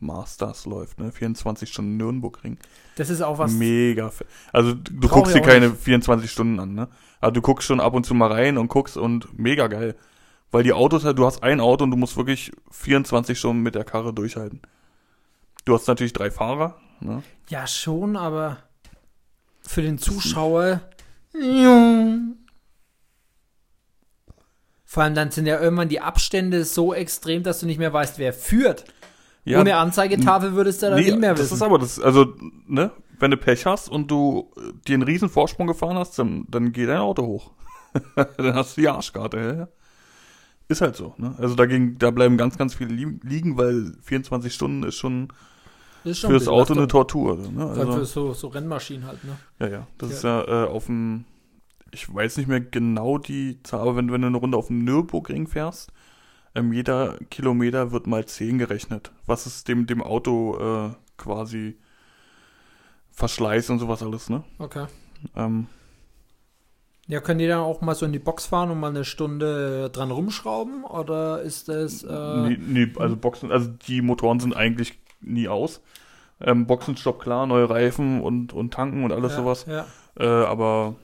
Masters 0.00 0.66
läuft, 0.66 0.98
ne? 0.98 1.12
24 1.12 1.68
Stunden 1.68 1.96
Nürnbergring. 1.96 2.58
Das 2.96 3.10
ist 3.10 3.22
auch 3.22 3.38
was. 3.38 3.52
Mega. 3.52 4.10
Also 4.52 4.74
du 4.74 5.08
guckst 5.08 5.34
dir 5.34 5.40
keine 5.40 5.70
24 5.70 6.30
Stunden 6.30 6.60
an, 6.60 6.74
ne? 6.74 6.88
Aber 7.20 7.32
du 7.32 7.40
guckst 7.40 7.66
schon 7.66 7.80
ab 7.80 7.94
und 7.94 8.04
zu 8.04 8.14
mal 8.14 8.30
rein 8.30 8.58
und 8.58 8.68
guckst 8.68 8.96
und 8.96 9.38
mega 9.38 9.66
geil. 9.66 9.96
Weil 10.54 10.62
die 10.62 10.72
Autos 10.72 11.04
halt, 11.04 11.18
du 11.18 11.26
hast 11.26 11.42
ein 11.42 11.58
Auto 11.58 11.82
und 11.82 11.90
du 11.90 11.96
musst 11.96 12.16
wirklich 12.16 12.52
24 12.70 13.36
Stunden 13.36 13.64
mit 13.64 13.74
der 13.74 13.82
Karre 13.82 14.14
durchhalten. 14.14 14.62
Du 15.64 15.74
hast 15.74 15.88
natürlich 15.88 16.12
drei 16.12 16.30
Fahrer, 16.30 16.76
ne? 17.00 17.24
Ja, 17.48 17.66
schon, 17.66 18.16
aber 18.16 18.58
für 19.62 19.82
den 19.82 19.98
Zuschauer. 19.98 20.80
Vor 24.84 25.02
allem 25.02 25.14
dann 25.16 25.32
sind 25.32 25.46
ja 25.46 25.60
irgendwann 25.60 25.88
die 25.88 26.00
Abstände 26.00 26.64
so 26.64 26.94
extrem, 26.94 27.42
dass 27.42 27.58
du 27.58 27.66
nicht 27.66 27.78
mehr 27.78 27.92
weißt, 27.92 28.20
wer 28.20 28.32
führt. 28.32 28.84
Ja, 29.42 29.58
Ohne 29.58 29.74
Anzeigetafel 29.76 30.52
würdest 30.52 30.82
du 30.82 30.90
dann 30.90 31.00
Nee, 31.00 31.10
nie 31.10 31.16
mehr 31.16 31.32
das 31.34 31.46
wissen. 31.46 31.54
ist 31.54 31.62
aber 31.62 31.80
das, 31.80 31.98
also, 31.98 32.32
ne, 32.68 32.92
wenn 33.18 33.32
du 33.32 33.36
Pech 33.36 33.66
hast 33.66 33.88
und 33.88 34.08
du 34.08 34.52
äh, 34.56 34.72
dir 34.86 34.94
einen 34.94 35.02
riesen 35.02 35.28
Vorsprung 35.28 35.66
gefahren 35.66 35.98
hast, 35.98 36.16
dann, 36.16 36.46
dann 36.48 36.70
geht 36.70 36.88
dein 36.90 36.98
Auto 36.98 37.26
hoch. 37.26 37.50
dann 38.36 38.54
hast 38.54 38.76
du 38.76 38.82
die 38.82 38.88
Arschkarte, 38.88 39.56
ja. 39.58 39.83
Ist 40.68 40.80
halt 40.80 40.96
so, 40.96 41.14
ne? 41.18 41.34
Also 41.38 41.54
dagegen, 41.54 41.98
da 41.98 42.10
bleiben 42.10 42.36
ganz, 42.38 42.56
ganz 42.56 42.74
viele 42.74 42.92
li 42.94 43.06
liegen, 43.22 43.56
weil 43.58 43.92
24 44.02 44.52
Stunden 44.54 44.82
ist 44.82 44.96
schon 44.96 45.28
Das 46.02 46.12
ist 46.12 46.18
schon 46.20 46.30
fürs 46.32 46.48
Auto 46.48 46.74
eine. 46.74 46.88
Tortur. 46.88 47.36
Ne? 47.36 47.50
Vor 47.52 47.78
allem 47.78 47.90
für 47.92 48.00
Also, 48.00 48.04
so, 48.04 48.32
so 48.34 48.48
Rennmaschinen 48.48 49.06
halt, 49.06 49.24
ne? 49.24 49.36
ja, 49.58 49.68
ja. 49.68 49.86
Das 49.98 50.10
Ja. 50.10 50.16
ist 50.16 50.22
ja 50.24 50.64
äh, 50.64 50.68
auf 50.68 50.86
dem, 50.86 51.24
ich 51.92 52.12
weiß 52.12 52.38
nicht 52.38 52.48
mehr 52.48 52.60
genau 52.60 53.18
die 53.18 53.62
Zahl, 53.62 53.80
aber 53.80 53.96
wenn, 53.96 54.12
wenn 54.12 54.22
du 54.22 54.28
eine 54.28 54.36
Runde 54.38 54.58
auf 54.58 54.68
dem 54.68 54.84
Nürburgring 54.84 55.48
fährst, 55.48 55.92
ähm, 56.54 56.72
jeder 56.72 57.18
Kilometer 57.30 57.92
wird 57.92 58.06
mal 58.06 58.26
10 58.26 58.58
gerechnet. 58.58 59.12
Was 59.26 59.46
ist 59.46 59.68
dem, 59.68 59.86
dem 59.86 60.02
Auto 60.02 60.58
äh, 60.90 60.94
quasi 61.18 61.78
Verschleiß 63.12 63.70
und 63.70 63.78
sowas 63.78 64.02
alles, 64.02 64.28
ne? 64.28 64.42
Okay. 64.58 64.86
Ähm, 65.36 65.66
Ja, 67.06 67.20
können 67.20 67.38
die 67.38 67.46
dann 67.46 67.60
auch 67.60 67.80
mal 67.82 67.94
so 67.94 68.06
in 68.06 68.12
die 68.12 68.18
Box 68.18 68.46
fahren 68.46 68.70
und 68.70 68.80
mal 68.80 68.88
eine 68.88 69.04
Stunde 69.04 69.90
dran 69.90 70.10
rumschrauben? 70.10 70.84
Oder 70.84 71.42
ist 71.42 71.68
das. 71.68 72.02
Äh, 72.02 72.48
nee, 72.48 72.58
nee, 72.58 72.92
also 72.98 73.16
Boxen, 73.16 73.52
also 73.52 73.68
die 73.68 74.00
Motoren 74.00 74.40
sind 74.40 74.56
eigentlich 74.56 74.98
nie 75.20 75.48
aus. 75.48 75.82
Ähm, 76.40 76.66
Boxenstopp 76.66 77.20
klar, 77.20 77.46
neue 77.46 77.68
Reifen 77.68 78.20
und, 78.20 78.52
und 78.52 78.72
tanken 78.72 79.04
und 79.04 79.12
alles 79.12 79.32
ja, 79.32 79.38
sowas. 79.38 79.66
Ja. 79.66 79.86
Äh, 80.18 80.26
aber 80.26 80.96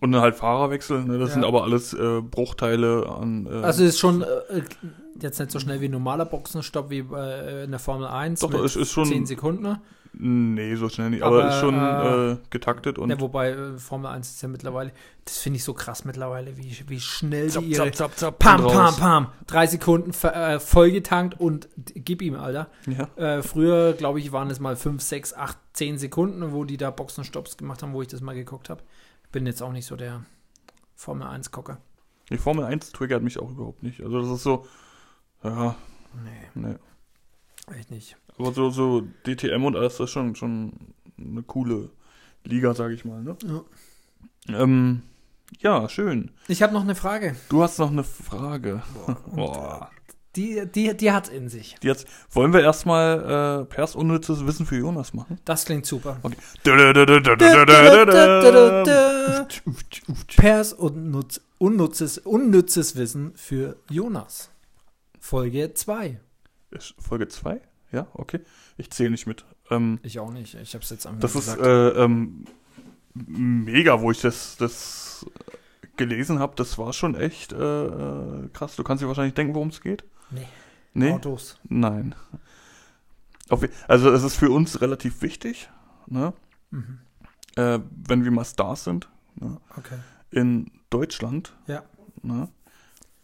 Und 0.00 0.12
dann 0.12 0.22
halt 0.22 0.34
Fahrerwechsel, 0.34 1.04
ne? 1.04 1.18
das 1.18 1.28
Ja. 1.30 1.34
sind 1.34 1.44
aber 1.44 1.62
alles 1.64 1.92
äh, 1.92 2.20
Bruchteile 2.22 3.06
an. 3.08 3.46
Äh, 3.46 3.62
Also 3.64 3.84
ist 3.84 3.98
schon 3.98 4.22
äh, 4.22 4.26
jetzt 5.20 5.38
nicht 5.38 5.50
so 5.52 5.60
schnell 5.60 5.80
wie 5.80 5.84
ein 5.86 5.90
normaler 5.92 6.24
Boxenstopp 6.24 6.90
wie 6.90 7.00
äh, 7.00 7.64
in 7.64 7.70
der 7.70 7.80
Formel 7.80 8.06
1 8.08 8.40
Doch, 8.40 8.50
mit 8.50 8.60
es 8.60 8.74
ist 8.76 8.90
schon- 8.92 9.04
10 9.06 9.26
Sekunden. 9.26 9.62
Ne? 9.62 9.80
nee, 10.18 10.74
so 10.76 10.88
schnell 10.88 11.10
nicht, 11.10 11.22
aber, 11.22 11.40
Aber, 11.44 11.48
ist 11.50 11.60
schon 11.60 11.74
äh, 11.74 12.32
äh, 12.32 12.36
getaktet 12.48 12.98
und 12.98 13.10
Ja, 13.10 13.20
wobei 13.20 13.50
äh, 13.50 13.76
Formel 13.76 14.10
1 14.10 14.30
ist 14.30 14.40
ja 14.42 14.48
mittlerweile, 14.48 14.92
das 15.26 15.36
finde 15.36 15.58
ich 15.58 15.64
so 15.64 15.74
krass 15.74 16.06
mittlerweile, 16.06 16.56
wie, 16.56 16.74
wie 16.88 16.98
schnell 17.00 17.50
zap, 17.50 17.62
die 17.62 17.68
ihre 17.72 17.90
zap, 17.90 17.94
zap, 17.96 18.18
zap, 18.18 18.38
Pam, 18.38 18.62
pam, 18.62 18.70
raus. 18.70 18.96
pam. 18.96 19.26
Drei 19.46 19.66
Sekunden 19.66 20.12
äh, 20.26 20.58
vollgetankt 20.58 21.38
und 21.38 21.68
gib 21.94 22.22
ihm, 22.22 22.34
Alter. 22.34 22.68
Ja. 22.86 23.08
Äh, 23.22 23.42
früher, 23.42 23.92
glaube 23.92 24.18
ich, 24.20 24.32
waren 24.32 24.48
es 24.48 24.58
mal 24.58 24.74
5, 24.74 25.02
6, 25.02 25.34
8, 25.34 25.58
10 25.74 25.98
Sekunden, 25.98 26.50
wo 26.52 26.64
die 26.64 26.78
da 26.78 26.90
Boxenstopps 26.90 27.58
gemacht 27.58 27.82
haben, 27.82 27.92
wo 27.92 28.00
ich 28.00 28.08
das 28.08 28.22
mal 28.22 28.34
geguckt 28.34 28.70
habe. 28.70 28.80
Bin 29.32 29.46
jetzt 29.46 29.62
auch 29.62 29.72
nicht 29.72 29.86
so 29.86 29.96
der 29.96 30.24
Formel 30.94 31.26
1-Cocker. 31.26 31.78
Die 32.30 32.38
Formel 32.38 32.64
1 32.64 32.92
triggert 32.92 33.22
mich 33.22 33.38
auch 33.38 33.50
überhaupt 33.50 33.82
nicht. 33.82 34.00
Also 34.00 34.20
das 34.20 34.30
ist 34.30 34.42
so, 34.42 34.66
ja, 35.44 35.76
Nee, 36.24 36.60
ne. 36.60 36.78
echt 37.76 37.90
nicht. 37.90 38.16
Aber 38.38 38.52
so, 38.52 38.70
so 38.70 39.02
DTM 39.26 39.64
und 39.64 39.76
alles, 39.76 39.96
das 39.98 40.04
ist 40.06 40.10
schon, 40.10 40.34
schon 40.34 40.72
eine 41.18 41.42
coole 41.42 41.90
Liga, 42.44 42.74
sage 42.74 42.94
ich 42.94 43.04
mal. 43.04 43.22
Ne? 43.22 43.36
Ja. 43.44 44.62
Ähm, 44.62 45.02
ja, 45.60 45.88
schön. 45.88 46.30
Ich 46.48 46.62
habe 46.62 46.72
noch 46.72 46.82
eine 46.82 46.94
Frage. 46.94 47.36
Du 47.48 47.62
hast 47.62 47.78
noch 47.78 47.90
eine 47.90 48.04
Frage. 48.04 48.82
Und, 49.06 49.24
Boah. 49.36 49.90
Die, 50.36 50.66
die, 50.66 50.94
die 50.96 51.12
hat 51.12 51.28
in 51.28 51.48
sich. 51.48 51.76
Die 51.82 51.86
Jetzt 51.86 52.06
wollen 52.30 52.52
wir 52.52 52.60
erstmal 52.60 53.62
äh, 53.62 53.64
Pers 53.64 53.94
unnützes 53.96 54.46
Wissen 54.46 54.66
für 54.66 54.76
Jonas 54.76 55.14
machen. 55.14 55.38
Das 55.44 55.64
klingt 55.64 55.86
super. 55.86 56.18
Okay. 56.22 56.36
Pers 60.36 60.72
unnutz, 60.72 61.40
unnützes, 61.58 62.18
unnützes 62.18 62.96
Wissen 62.96 63.32
für 63.34 63.76
Jonas. 63.90 64.50
Folge 65.18 65.72
2. 65.72 66.20
Ist 66.70 66.94
Folge 66.98 67.28
2? 67.28 67.60
Ja, 67.92 68.06
okay. 68.12 68.40
Ich 68.76 68.90
zähle 68.90 69.10
nicht 69.10 69.26
mit. 69.26 69.44
Ähm, 69.70 69.98
Ich 70.02 70.18
auch 70.18 70.30
nicht. 70.30 70.54
Ich 70.54 70.74
habe 70.74 70.84
es 70.84 70.90
jetzt 70.90 71.06
einfach 71.06 71.20
das 71.20 71.34
ist 71.34 71.56
äh, 71.56 71.88
ähm, 71.90 72.44
mega, 73.14 74.00
wo 74.00 74.10
ich 74.10 74.20
das, 74.20 74.56
das 74.58 75.24
gelesen 75.96 76.38
habe. 76.38 76.52
Das 76.56 76.76
war 76.78 76.92
schon 76.92 77.14
echt 77.14 77.52
äh, 77.52 77.56
äh, 77.86 78.48
krass. 78.52 78.76
Du 78.76 78.84
kannst 78.84 79.02
dir 79.02 79.08
wahrscheinlich 79.08 79.34
denken, 79.34 79.54
worum 79.54 79.68
es 79.68 79.80
geht. 79.80 80.04
Nee. 80.30 80.46
Nee? 80.94 81.12
Autos. 81.12 81.58
Nein. 81.68 82.14
Also 83.86 84.10
es 84.10 84.22
ist 84.24 84.36
für 84.36 84.50
uns 84.50 84.80
relativ 84.80 85.22
wichtig, 85.22 85.68
ne? 86.06 86.32
Mhm. 86.70 86.98
äh, 87.56 87.78
wenn 88.08 88.24
wir 88.24 88.30
mal 88.32 88.44
Stars 88.44 88.84
sind. 88.84 89.08
Ne? 89.36 89.58
Okay. 89.76 89.98
In 90.30 90.70
Deutschland 90.90 91.54
Ja. 91.66 91.84
ne? 92.22 92.48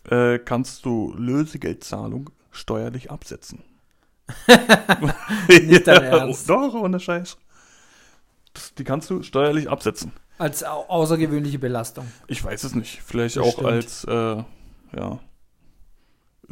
äh, 0.04 0.38
kannst 0.38 0.84
du 0.84 1.12
Lösegeldzahlung 1.16 2.30
steuerlich 2.52 3.10
absetzen. 3.10 3.62
Nicht 5.48 5.86
dein 5.86 6.02
Ernst. 6.04 6.48
Doch, 6.48 6.74
ohne 6.74 7.00
Scheiß. 7.00 7.36
Das, 8.54 8.74
die 8.74 8.84
kannst 8.84 9.10
du 9.10 9.22
steuerlich 9.22 9.68
absetzen. 9.70 10.12
Als 10.38 10.62
au 10.64 10.84
außergewöhnliche 10.88 11.58
Belastung. 11.58 12.06
Ich 12.26 12.42
weiß 12.44 12.64
es 12.64 12.74
nicht. 12.74 13.02
Vielleicht 13.02 13.36
Bestimmt. 13.36 13.58
auch 13.58 13.64
als, 13.64 14.04
äh, 14.04 14.44
ja, 14.96 15.18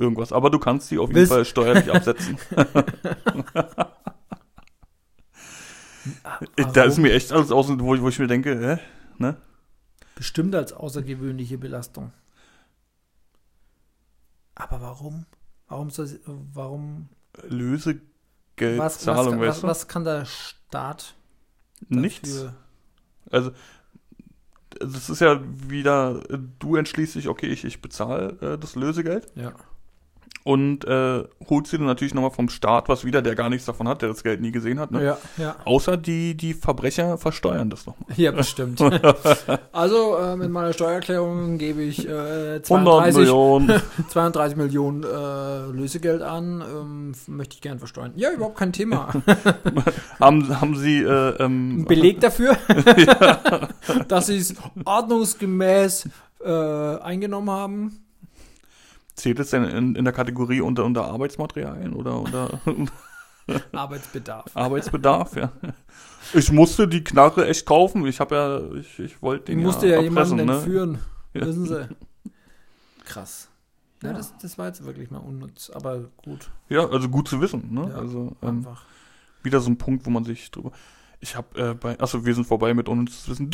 irgendwas. 0.00 0.32
Aber 0.32 0.50
du 0.50 0.58
kannst 0.58 0.90
die 0.90 0.98
auf 0.98 1.08
jeden 1.10 1.16
Willst- 1.20 1.32
Fall 1.32 1.44
steuerlich 1.44 1.92
absetzen. 1.92 2.36
da 6.74 6.84
ist 6.84 6.98
mir 6.98 7.12
echt 7.12 7.32
alles 7.32 7.50
außen, 7.50 7.78
wo, 7.80 7.94
ich- 7.94 8.02
wo 8.02 8.08
ich 8.08 8.18
mir 8.18 8.26
denke, 8.26 8.58
hä? 8.58 8.78
Ne? 9.18 9.36
Bestimmt 10.14 10.54
als 10.54 10.72
außergewöhnliche 10.72 11.58
Belastung. 11.58 12.12
Aber 14.54 14.80
warum? 14.80 15.26
Warum 15.68 15.90
soll 15.90 16.06
sie, 16.06 16.20
warum? 16.26 17.08
Was, 17.34 17.44
was, 17.44 17.50
Lösegeldzahlung, 17.50 19.40
was, 19.40 19.48
weißt 19.48 19.62
du? 19.62 19.66
was 19.68 19.88
kann 19.88 20.04
der 20.04 20.24
Staat 20.24 21.14
Nichts. 21.88 22.34
dafür? 22.34 22.54
Also, 23.30 23.52
das 24.80 25.08
ist 25.10 25.20
ja 25.20 25.40
wieder, 25.68 26.20
du 26.58 26.76
entschließt 26.76 27.14
dich, 27.14 27.28
okay, 27.28 27.46
ich, 27.46 27.64
ich 27.64 27.80
bezahle 27.80 28.36
äh, 28.40 28.58
das 28.58 28.74
Lösegeld 28.74 29.30
Ja. 29.36 29.52
Und 30.44 30.85
äh, 30.85 31.24
holst 31.48 31.72
dir 31.72 31.79
dann 31.79 31.87
natürlich 31.87 32.14
nochmal 32.14 32.31
vom 32.31 32.48
Staat 32.48 32.88
was 32.88 33.05
wieder, 33.05 33.20
der 33.20 33.35
gar 33.35 33.50
nichts 33.50 33.66
davon 33.66 33.87
hat, 33.87 34.03
der 34.03 34.09
das 34.09 34.22
Geld 34.22 34.40
nie 34.40 34.53
gesehen 34.53 34.81
hat. 34.81 34.90
Ne? 34.90 35.05
Ja, 35.05 35.18
ja. 35.37 35.57
Außer 35.64 35.96
die, 35.96 36.35
die 36.35 36.55
Verbrecher 36.55 37.18
versteuern 37.18 37.68
das 37.68 37.87
nochmal. 37.87 38.09
Ja, 38.16 38.31
bestimmt. 38.33 38.81
also 39.72 40.16
äh, 40.16 40.37
mit 40.37 40.50
meiner 40.50 40.72
Steuererklärung 40.72 41.59
gebe 41.59 41.83
ich 41.83 42.07
äh, 42.07 42.11
100 42.11 42.66
32, 42.66 43.16
Millionen. 43.16 43.83
32 44.09 44.57
Millionen 44.57 45.03
äh, 45.03 45.66
Lösegeld 45.72 46.22
an. 46.22 46.62
Ähm, 46.62 47.12
möchte 47.26 47.55
ich 47.57 47.61
gern 47.61 47.79
versteuern. 47.79 48.12
Ja, 48.16 48.31
überhaupt 48.31 48.57
kein 48.57 48.72
Thema. 48.72 49.12
haben, 50.20 50.61
haben 50.61 50.76
sie 50.76 51.03
äh, 51.03 51.42
ähm, 51.42 51.85
Beleg 51.87 52.20
dafür, 52.20 52.57
dass 54.09 54.26
sie 54.26 54.38
es 54.38 54.55
ordnungsgemäß 54.85 56.09
äh, 56.42 56.50
eingenommen 56.50 57.50
haben. 57.50 58.09
Zählt 59.20 59.38
es 59.38 59.50
denn 59.50 59.64
in, 59.64 59.94
in 59.96 60.04
der 60.04 60.12
Kategorie 60.14 60.61
unter, 60.61 60.85
unter 60.85 61.04
Arbeitsmaterialien 61.04 61.92
oder 61.92 62.18
unter 62.18 62.61
Arbeitsbedarf. 63.72 64.46
Arbeitsbedarf? 64.54 65.37
Ja. 65.37 65.52
Ich 66.35 66.52
musste 66.52 66.88
die 66.88 67.04
Knarre 67.04 67.46
echt 67.48 67.66
kaufen. 67.66 68.06
Ich 68.06 68.20
habe 68.20 68.35
ja, 68.35 68.78
ich, 68.80 68.98
ich 68.98 69.22
wollte 69.22 69.46
den 69.52 69.62
musste 69.62 69.88
ja 69.88 70.00
erpressen, 70.02 70.38
jemanden 70.38 70.46
ne? 70.46 70.52
entführen. 70.54 70.98
Ja. 71.33 71.46
Wissen 71.46 71.64
Sie. 71.64 71.88
Krass. 73.04 73.48
Ja, 74.02 74.09
Ja. 74.11 74.16
Das, 74.16 74.37
das 74.38 74.59
war 74.59 74.66
jetzt 74.66 74.85
wirklich 74.85 75.12
mal 75.12 75.18
unnütz, 75.18 75.70
aber 75.70 76.11
gut. 76.16 76.50
Ja, 76.68 76.88
also 76.88 77.09
gut 77.09 77.28
zu 77.28 77.40
wissen. 77.40 77.72
Ne? 77.72 77.88
Ja, 77.88 77.98
also 77.98 78.37
ähm, 78.42 78.48
Einfach. 78.48 78.83
wieder 79.44 79.61
so 79.61 79.70
ein 79.70 79.78
Punkt, 79.78 80.06
wo 80.06 80.11
man 80.11 80.24
sich 80.24 80.50
drüber. 80.50 80.72
Ich 81.20 81.37
habe 81.37 81.61
äh, 81.61 81.74
bei. 81.74 82.00
Achso, 82.00 82.24
wir 82.24 82.35
sind 82.35 82.46
vorbei 82.46 82.72
mit 82.72 82.88
unnützes 82.88 83.28
Wissen. 83.28 83.50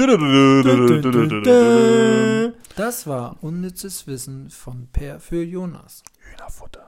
Das 2.77 3.07
war 3.09 3.37
unnützes 3.43 4.07
Wissen 4.07 4.51
von 4.51 4.87
Per 4.93 5.19
für 5.19 5.43
Jonas. 5.43 6.05
Hühnerfutter. 6.21 6.87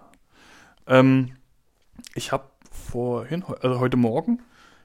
Ähm, 0.87 1.33
ich 2.14 2.31
habe 2.31 2.45
vorhin, 2.71 3.43
also 3.61 3.81
heute 3.81 3.97
Morgen, 3.97 4.41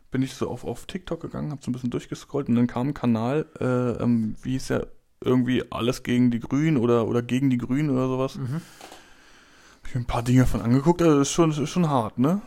bin 0.09 0.23
ich 0.23 0.33
so 0.33 0.49
auf, 0.49 0.63
auf 0.63 0.85
TikTok 0.85 1.21
gegangen, 1.21 1.51
habe 1.51 1.61
so 1.63 1.69
ein 1.69 1.73
bisschen 1.73 1.91
durchgescrollt 1.91 2.49
und 2.49 2.55
dann 2.55 2.67
kam 2.67 2.89
ein 2.89 2.93
Kanal, 2.93 3.45
äh, 3.59 4.03
ähm, 4.03 4.35
wie 4.41 4.55
ist 4.55 4.69
ja 4.69 4.81
irgendwie 5.21 5.63
alles 5.71 6.03
gegen 6.03 6.31
die 6.31 6.39
Grünen 6.39 6.77
oder, 6.77 7.07
oder 7.07 7.21
gegen 7.21 7.49
die 7.49 7.57
Grünen 7.57 7.89
oder 7.89 8.07
sowas. 8.07 8.35
Mhm. 8.35 8.55
Hab 8.55 9.87
ich 9.87 9.95
mir 9.95 10.01
ein 10.01 10.05
paar 10.05 10.23
Dinge 10.23 10.45
von 10.45 10.61
angeguckt, 10.61 11.01
also 11.01 11.19
das 11.19 11.27
ist 11.29 11.33
schon, 11.33 11.49
das 11.51 11.59
ist 11.59 11.69
schon 11.69 11.89
hart, 11.89 12.17
ne? 12.17 12.41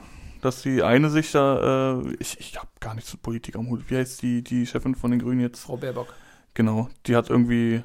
Dass 0.46 0.62
die 0.62 0.82
eine 0.84 1.10
sich 1.10 1.32
da, 1.32 1.98
äh, 1.98 2.14
ich, 2.20 2.38
ich 2.38 2.56
habe 2.56 2.68
gar 2.78 2.94
nichts 2.94 3.12
mit 3.12 3.20
Politik 3.20 3.56
am 3.56 3.68
Hut. 3.68 3.90
Wie 3.90 3.96
heißt 3.96 4.22
die, 4.22 4.44
die 4.44 4.64
Chefin 4.64 4.94
von 4.94 5.10
den 5.10 5.18
Grünen 5.18 5.40
jetzt? 5.40 5.64
Frau 5.64 5.76
Baerbock. 5.76 6.14
Genau, 6.54 6.88
die 7.06 7.16
hat 7.16 7.30
irgendwie 7.30 7.82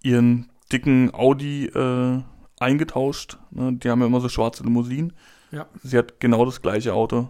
ihren 0.00 0.48
dicken 0.70 1.12
Audi 1.12 1.66
äh, 1.66 2.22
eingetauscht. 2.60 3.36
Ne? 3.50 3.72
Die 3.72 3.90
haben 3.90 3.98
ja 3.98 4.06
immer 4.06 4.20
so 4.20 4.28
schwarze 4.28 4.62
Limousinen. 4.62 5.12
Ja. 5.50 5.66
Sie 5.82 5.98
hat 5.98 6.20
genau 6.20 6.44
das 6.44 6.62
gleiche 6.62 6.94
Auto, 6.94 7.28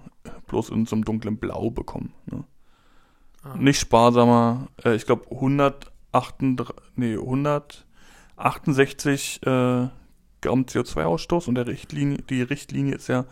bloß 0.49 0.69
in 0.69 0.85
so 0.85 0.97
einem 0.97 1.07
dunklen 1.07 1.39
Blau 1.39 1.71
bekommen. 1.71 2.13
Ne? 2.27 2.45
Ah. 3.43 3.57
Nicht 3.57 3.81
sparsamer, 3.81 4.69
äh, 4.85 4.97
ich 4.97 5.07
glaube 5.07 5.25
168, 5.31 6.77
nee, 6.95 7.15
168 7.15 9.47
äh, 9.47 9.89
Gramm 10.43 10.67
CO2-Ausstoß 10.67 11.49
und 11.49 11.55
der 11.55 11.67
Richtlinie, 11.67 12.19
die 12.29 12.43
Richtlinie 12.43 12.97
ist 12.97 13.09
ja 13.09 13.25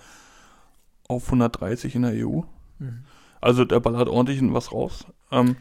auf 1.09 1.27
130 1.27 1.95
in 1.95 2.03
der 2.03 2.13
EU. 2.13 2.43
Mhm. 2.79 3.05
Also 3.41 3.65
der 3.65 3.81
ballert 3.81 4.09
ordentlich 4.09 4.41
was 4.43 4.73
raus. 4.73 5.07
Ähm, 5.31 5.57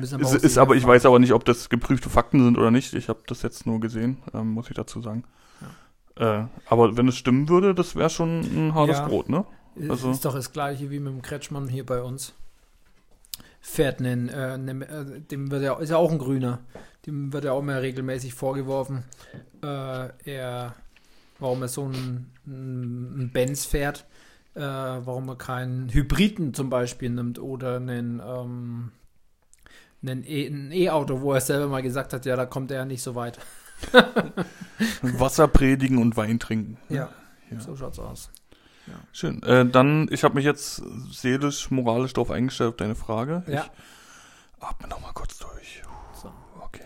ist, 0.00 0.12
ist 0.12 0.58
aber, 0.58 0.74
ich 0.76 0.86
weiß 0.86 1.06
aber 1.06 1.18
nicht, 1.18 1.32
ob 1.32 1.44
das 1.44 1.68
geprüfte 1.68 2.08
Fakten 2.10 2.42
sind 2.44 2.58
oder 2.58 2.70
nicht. 2.70 2.94
Ich 2.94 3.08
habe 3.08 3.20
das 3.26 3.42
jetzt 3.42 3.66
nur 3.66 3.80
gesehen, 3.80 4.18
ähm, 4.34 4.50
muss 4.50 4.68
ich 4.68 4.76
dazu 4.76 5.00
sagen. 5.00 5.24
Äh, 6.16 6.44
aber 6.66 6.96
wenn 6.96 7.08
es 7.08 7.16
stimmen 7.16 7.48
würde, 7.48 7.74
das 7.74 7.96
wäre 7.96 8.10
schon 8.10 8.40
ein 8.40 8.74
hartes 8.74 8.98
Ja. 8.98 9.06
Brot, 9.06 9.28
ne? 9.28 9.44
also- 9.88 10.10
ist 10.10 10.24
doch 10.24 10.34
das 10.34 10.52
gleiche 10.52 10.90
wie 10.90 11.00
mit 11.00 11.12
dem 11.12 11.22
Kretschmann 11.22 11.68
hier 11.68 11.86
bei 11.86 12.02
uns. 12.02 12.34
Fährt 13.60 14.00
einen, 14.00 14.28
äh, 14.28 14.32
einen 14.32 14.82
äh, 14.82 15.20
dem 15.20 15.50
wird 15.50 15.62
ja, 15.62 15.78
ist 15.78 15.90
ja 15.90 15.96
auch 15.96 16.10
ein 16.10 16.18
Grüner. 16.18 16.58
Dem 17.06 17.32
wird 17.32 17.44
ja 17.44 17.52
auch 17.52 17.62
mehr 17.62 17.80
regelmäßig 17.80 18.34
vorgeworfen, 18.34 19.04
äh, 19.62 20.08
er, 20.24 20.74
warum 21.38 21.62
er 21.62 21.68
so 21.68 21.84
einen, 21.84 22.30
einen 22.46 23.30
Benz 23.32 23.64
fährt, 23.64 24.04
äh, 24.54 24.60
warum 24.60 25.28
er 25.28 25.36
keinen 25.36 25.88
Hybriden 25.92 26.54
zum 26.54 26.70
Beispiel 26.70 27.10
nimmt 27.10 27.38
oder 27.38 27.76
einen, 27.76 28.20
ähm, 28.24 28.92
einen 30.02 30.24
E- 30.24 30.84
E-Auto, 30.84 31.20
wo 31.20 31.32
er 31.32 31.40
selber 31.40 31.68
mal 31.68 31.82
gesagt 31.82 32.12
hat, 32.12 32.26
ja, 32.26 32.36
da 32.36 32.44
kommt 32.46 32.70
er 32.70 32.78
ja 32.78 32.84
nicht 32.84 33.02
so 33.02 33.14
weit. 33.14 33.38
Wasser 35.02 35.48
predigen 35.48 35.98
und 35.98 36.16
Wein 36.16 36.38
trinken. 36.38 36.76
Ja, 36.88 37.10
Ja. 37.50 37.60
so 37.60 37.76
schaut's 37.76 37.98
aus. 37.98 38.30
Schön. 39.12 39.42
Äh, 39.44 39.64
dann, 39.66 40.08
ich 40.10 40.24
habe 40.24 40.34
mich 40.34 40.44
jetzt 40.44 40.82
seelisch, 41.10 41.70
moralisch 41.70 42.12
darauf 42.14 42.30
eingestellt, 42.30 42.70
auf 42.70 42.76
deine 42.76 42.94
Frage. 42.96 43.44
Ja. 43.46 43.64
Ich 44.56 44.62
atme 44.62 44.88
noch 44.88 45.00
mal 45.00 45.12
kurz 45.12 45.38
durch. 45.38 45.82
So. 46.20 46.32
Okay. 46.60 46.84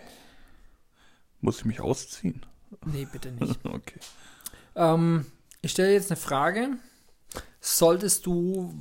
Muss 1.41 1.57
ich 1.59 1.65
mich 1.65 1.81
ausziehen? 1.81 2.45
Nee, 2.85 3.07
bitte 3.11 3.31
nicht. 3.31 3.59
Okay. 3.65 3.99
ähm, 4.75 5.25
ich 5.61 5.71
stelle 5.71 5.93
jetzt 5.93 6.11
eine 6.11 6.17
Frage. 6.19 6.77
Solltest 7.59 8.25
du, 8.25 8.73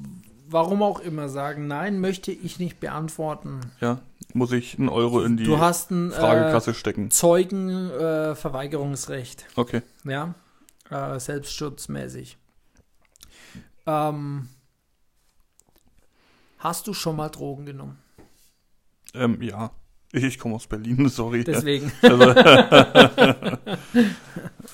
warum 0.48 0.82
auch 0.82 1.00
immer, 1.00 1.28
sagen, 1.28 1.66
nein, 1.66 2.00
möchte 2.00 2.30
ich 2.32 2.58
nicht 2.58 2.80
beantworten. 2.80 3.60
Ja, 3.80 4.00
muss 4.34 4.52
ich 4.52 4.78
einen 4.78 4.88
Euro 4.88 5.22
in 5.22 5.36
die 5.36 5.44
du 5.44 5.58
hast 5.58 5.90
ein 5.90 6.10
Fragekasse 6.12 6.72
stecken. 6.74 7.06
äh, 7.06 7.10
Zeugenverweigerungsrecht. 7.10 9.46
Okay. 9.56 9.82
Ja, 10.04 10.34
äh, 10.90 11.18
selbstschutzmäßig. 11.18 12.36
Ähm, 13.86 14.48
hast 16.58 16.86
du 16.86 16.92
schon 16.94 17.16
mal 17.16 17.28
Drogen 17.30 17.66
genommen? 17.66 17.98
Ähm, 19.14 19.40
ja. 19.42 19.70
Ich, 20.12 20.22
ich 20.24 20.38
komme 20.38 20.54
aus 20.54 20.66
Berlin, 20.66 21.08
sorry. 21.12 21.44
Deswegen. 21.44 21.90
Also, 22.02 22.30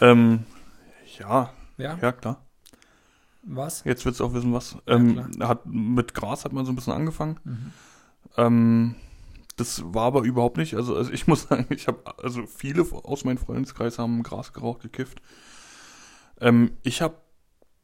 ähm, 0.00 0.44
ja, 1.18 1.52
Ja, 1.78 1.98
ja, 2.00 2.12
klar. 2.12 2.44
Was? 3.42 3.85
Jetzt 3.85 4.05
willst 4.05 4.20
du 4.20 4.24
auch 4.24 4.35
wissen, 4.35 4.52
was. 4.52 4.76
Ja, 4.87 4.94
Ähm, 4.94 5.31
klar. 5.33 5.48
hat, 5.48 5.66
mit 5.66 6.14
Gras 6.14 6.44
hat 6.44 6.52
man 6.52 6.64
so 6.64 6.72
ein 6.72 6.76
bisschen 6.76 6.92
angefangen. 6.92 7.38
Mhm. 7.44 7.72
Ähm, 8.37 8.94
das 9.57 9.83
war 9.85 10.05
aber 10.05 10.22
überhaupt 10.22 10.57
nicht. 10.57 10.74
Also, 10.74 10.96
also 10.96 11.12
ich 11.12 11.26
muss 11.26 11.42
sagen, 11.42 11.66
ich 11.70 11.87
habe, 11.88 12.00
also 12.22 12.46
viele 12.46 12.83
aus 13.05 13.24
meinem 13.24 13.38
Freundeskreis 13.38 13.98
haben 13.98 14.22
Gras 14.22 14.52
geraucht, 14.52 14.83
gekifft. 14.83 15.20
Ähm, 16.40 16.72
ich 16.83 17.02
habe 17.02 17.16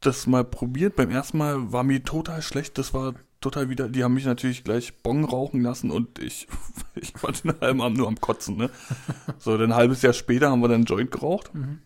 das 0.01 0.27
mal 0.27 0.43
probiert. 0.45 0.95
Beim 0.95 1.09
ersten 1.11 1.37
Mal 1.37 1.71
war 1.71 1.83
mir 1.83 2.03
total 2.03 2.41
schlecht. 2.41 2.77
Das 2.77 2.93
war 2.93 3.13
total 3.41 3.69
wieder. 3.69 3.89
Die 3.89 4.03
haben 4.03 4.13
mich 4.13 4.25
natürlich 4.25 4.63
gleich 4.63 5.01
Bong 5.01 5.23
rauchen 5.25 5.61
lassen 5.61 5.91
und 5.91 6.19
ich, 6.19 6.47
ich 6.95 7.13
war 7.21 7.31
den 7.31 7.59
halben 7.59 7.81
Abend 7.81 7.97
nur 7.97 8.07
am 8.07 8.19
Kotzen. 8.19 8.57
Ne? 8.57 8.69
So, 9.37 9.57
dann 9.57 9.71
ein 9.71 9.75
halbes 9.77 10.01
Jahr 10.01 10.13
später 10.13 10.49
haben 10.51 10.61
wir 10.61 10.67
dann 10.69 10.83
Joint 10.85 11.11
geraucht. 11.11 11.53
Mhm. 11.53 11.79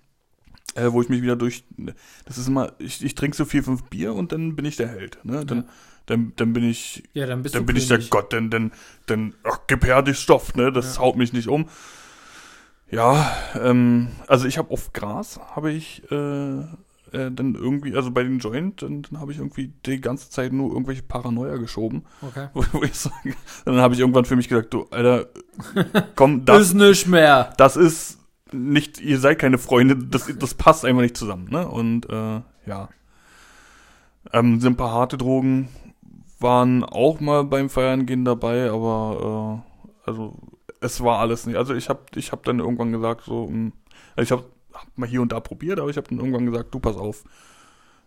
Äh, 0.75 0.91
wo 0.91 1.01
ich 1.01 1.09
mich 1.09 1.21
wieder 1.21 1.35
durch. 1.35 1.63
Das 2.25 2.37
ist 2.37 2.47
immer, 2.47 2.71
ich, 2.79 3.03
ich 3.03 3.13
trinke 3.15 3.37
so 3.37 3.45
vier, 3.45 3.63
fünf 3.63 3.83
Bier 3.83 4.13
und 4.13 4.31
dann 4.31 4.55
bin 4.55 4.65
ich 4.65 4.75
der 4.75 4.87
Held. 4.87 5.19
Ne? 5.23 5.45
Dann, 5.45 5.57
Ja. 5.59 5.63
dann, 6.07 6.33
dann 6.35 6.53
bin 6.53 6.63
ich 6.63 7.03
Ja, 7.13 7.27
dann 7.27 7.43
bist 7.43 7.53
dann 7.55 7.61
du 7.63 7.67
bin 7.67 7.75
ich 7.75 7.87
der. 7.87 7.99
Gott, 7.99 8.33
denn, 8.33 8.49
denn, 8.49 8.71
denn, 9.07 9.33
ach, 9.43 9.59
gib 9.67 9.85
her 9.85 10.01
die 10.01 10.15
Stoff, 10.15 10.55
ne, 10.55 10.71
das 10.71 10.95
Ja. 10.95 11.01
haut 11.01 11.15
mich 11.15 11.31
nicht 11.31 11.47
um. 11.47 11.67
Ja, 12.91 13.31
ähm, 13.59 14.09
also 14.27 14.45
ich 14.47 14.57
habe 14.57 14.71
auf 14.71 14.93
Gras, 14.93 15.39
habe 15.55 15.71
ich, 15.71 16.03
äh, 16.11 16.15
äh, 17.11 17.31
dann 17.31 17.55
irgendwie, 17.55 17.95
also 17.95 18.11
bei 18.11 18.23
den 18.23 18.39
Joint, 18.39 18.81
dann, 18.83 19.01
dann 19.03 19.19
habe 19.19 19.31
ich 19.31 19.39
irgendwie 19.39 19.73
die 19.85 19.99
ganze 20.01 20.29
Zeit 20.29 20.53
nur 20.53 20.71
irgendwelche 20.71 21.01
Paranoia 21.03 21.57
geschoben, 21.57 22.03
Okay. 22.21 22.49
wo, 22.53 22.63
wo 22.73 22.83
ich 22.83 22.93
sage, 22.95 23.35
dann 23.65 23.77
habe 23.77 23.93
ich 23.95 23.99
irgendwann 23.99 24.25
für 24.25 24.35
mich 24.35 24.47
gesagt, 24.47 24.73
du, 24.73 24.85
Alter, 24.91 25.27
komm, 26.15 26.45
das, 26.45 26.61
ist 26.67 26.73
nicht 26.75 27.07
mehr. 27.07 27.53
das 27.57 27.75
ist 27.77 28.19
nicht, 28.53 29.01
ihr 29.01 29.19
seid 29.19 29.39
keine 29.39 29.57
Freunde, 29.57 29.97
das, 29.97 30.31
das 30.37 30.53
passt 30.53 30.85
einfach 30.85 31.01
nicht 31.01 31.17
zusammen, 31.17 31.49
ne, 31.49 31.67
und, 31.67 32.09
äh, 32.09 32.41
ja. 32.65 32.89
Ähm, 34.31 34.59
sind 34.61 34.73
ein 34.73 34.77
paar 34.77 34.91
harte 34.91 35.17
Drogen, 35.17 35.67
waren 36.39 36.83
auch 36.83 37.19
mal 37.19 37.43
beim 37.43 37.69
Feiern 37.69 38.05
gehen 38.05 38.25
dabei, 38.25 38.69
aber 38.69 39.63
äh, 40.05 40.09
also 40.09 40.37
es 40.79 41.01
war 41.01 41.19
alles 41.19 41.45
nicht. 41.45 41.55
Also 41.55 41.73
ich 41.73 41.89
habe 41.89 42.01
ich 42.15 42.31
hab 42.31 42.43
dann 42.43 42.59
irgendwann 42.59 42.91
gesagt, 42.91 43.23
so, 43.25 43.47
mh, 43.47 43.71
also 44.15 44.23
ich 44.23 44.31
habe 44.31 44.51
hab 44.73 44.97
mal 44.97 45.07
hier 45.07 45.21
und 45.21 45.31
da 45.31 45.39
probiert, 45.39 45.79
aber 45.79 45.89
ich 45.89 45.97
habe 45.97 46.07
dann 46.09 46.19
irgendwann 46.19 46.45
gesagt, 46.45 46.73
du 46.73 46.79
pass 46.79 46.97
auf, 46.97 47.23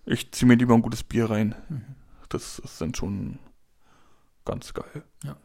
ich 0.05 0.31
zieh 0.33 0.45
mir 0.45 0.55
lieber 0.55 0.75
ein 0.75 0.83
gutes 0.83 1.03
Bier 1.03 1.31
rein. 1.31 1.55
Mhm. 1.69 1.83
Das 2.29 2.59
ist 2.59 2.81
dann 2.81 2.95
schon 2.95 3.39
ganz 4.45 4.75
geil. 4.75 5.05
Ja. 5.25 5.37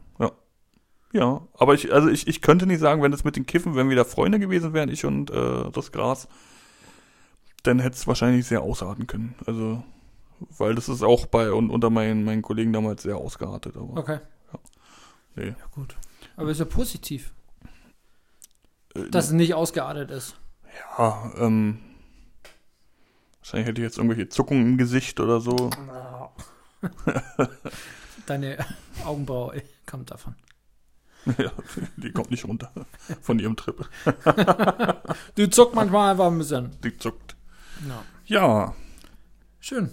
Ja. 1.12 1.20
Ja, 1.20 1.42
aber 1.54 1.74
ich, 1.74 1.92
also 1.92 2.08
ich, 2.08 2.26
ich 2.26 2.40
könnte 2.40 2.66
nicht 2.66 2.80
sagen, 2.80 3.02
wenn 3.02 3.12
es 3.12 3.22
mit 3.24 3.36
den 3.36 3.44
Kiffen, 3.46 3.74
wenn 3.74 3.88
wir 3.90 3.96
da 3.96 4.04
Freunde 4.04 4.38
gewesen 4.38 4.72
wären, 4.72 4.88
ich 4.88 5.04
und 5.04 5.30
äh, 5.30 5.70
das 5.70 5.92
Gras, 5.92 6.26
dann 7.64 7.80
hätte 7.80 7.96
es 7.96 8.06
wahrscheinlich 8.06 8.46
sehr 8.46 8.62
ausarten 8.62 9.06
können. 9.06 9.34
Also, 9.46 9.84
weil 10.56 10.74
das 10.74 10.88
ist 10.88 11.02
auch 11.02 11.26
bei 11.26 11.52
und 11.52 11.68
unter 11.70 11.90
meinen, 11.90 12.24
meinen 12.24 12.40
Kollegen 12.42 12.72
damals 12.72 13.02
sehr 13.02 13.16
ausgeartet. 13.16 13.76
Aber 13.76 13.98
Okay. 14.00 14.18
nee. 15.36 15.48
Ja, 15.48 15.54
gut. 15.70 15.94
Aber 16.36 16.50
ist 16.50 16.60
ja 16.60 16.64
positiv, 16.64 17.32
Äh, 18.94 19.10
dass 19.10 19.26
es 19.26 19.32
nicht 19.32 19.52
ausgeartet 19.54 20.10
ist. 20.10 20.36
ja, 20.98 21.30
ähm, 21.38 21.78
wahrscheinlich 23.40 23.68
hätte 23.68 23.80
ich 23.82 23.84
jetzt 23.86 23.98
irgendwelche 23.98 24.30
Zuckungen 24.30 24.66
im 24.66 24.78
Gesicht 24.78 25.20
oder 25.20 25.40
so. 25.42 25.68
Deine 28.26 28.64
Augenbraue 29.04 29.62
kommt 29.84 30.10
davon. 30.10 30.34
ja, 31.38 31.52
die 31.96 32.10
kommt 32.12 32.30
nicht 32.30 32.44
runter 32.46 32.72
von 33.20 33.38
ihrem 33.38 33.56
Trip. 33.56 33.88
Du 35.34 35.48
zuckst 35.48 35.74
manchmal 35.74 36.10
einfach 36.12 36.26
ein 36.26 36.38
bisschen. 36.38 36.70
Die 36.84 36.96
zuckt. 36.98 37.36
Ja. 37.88 38.02
Ja, 38.26 38.74
Schön, 39.60 39.90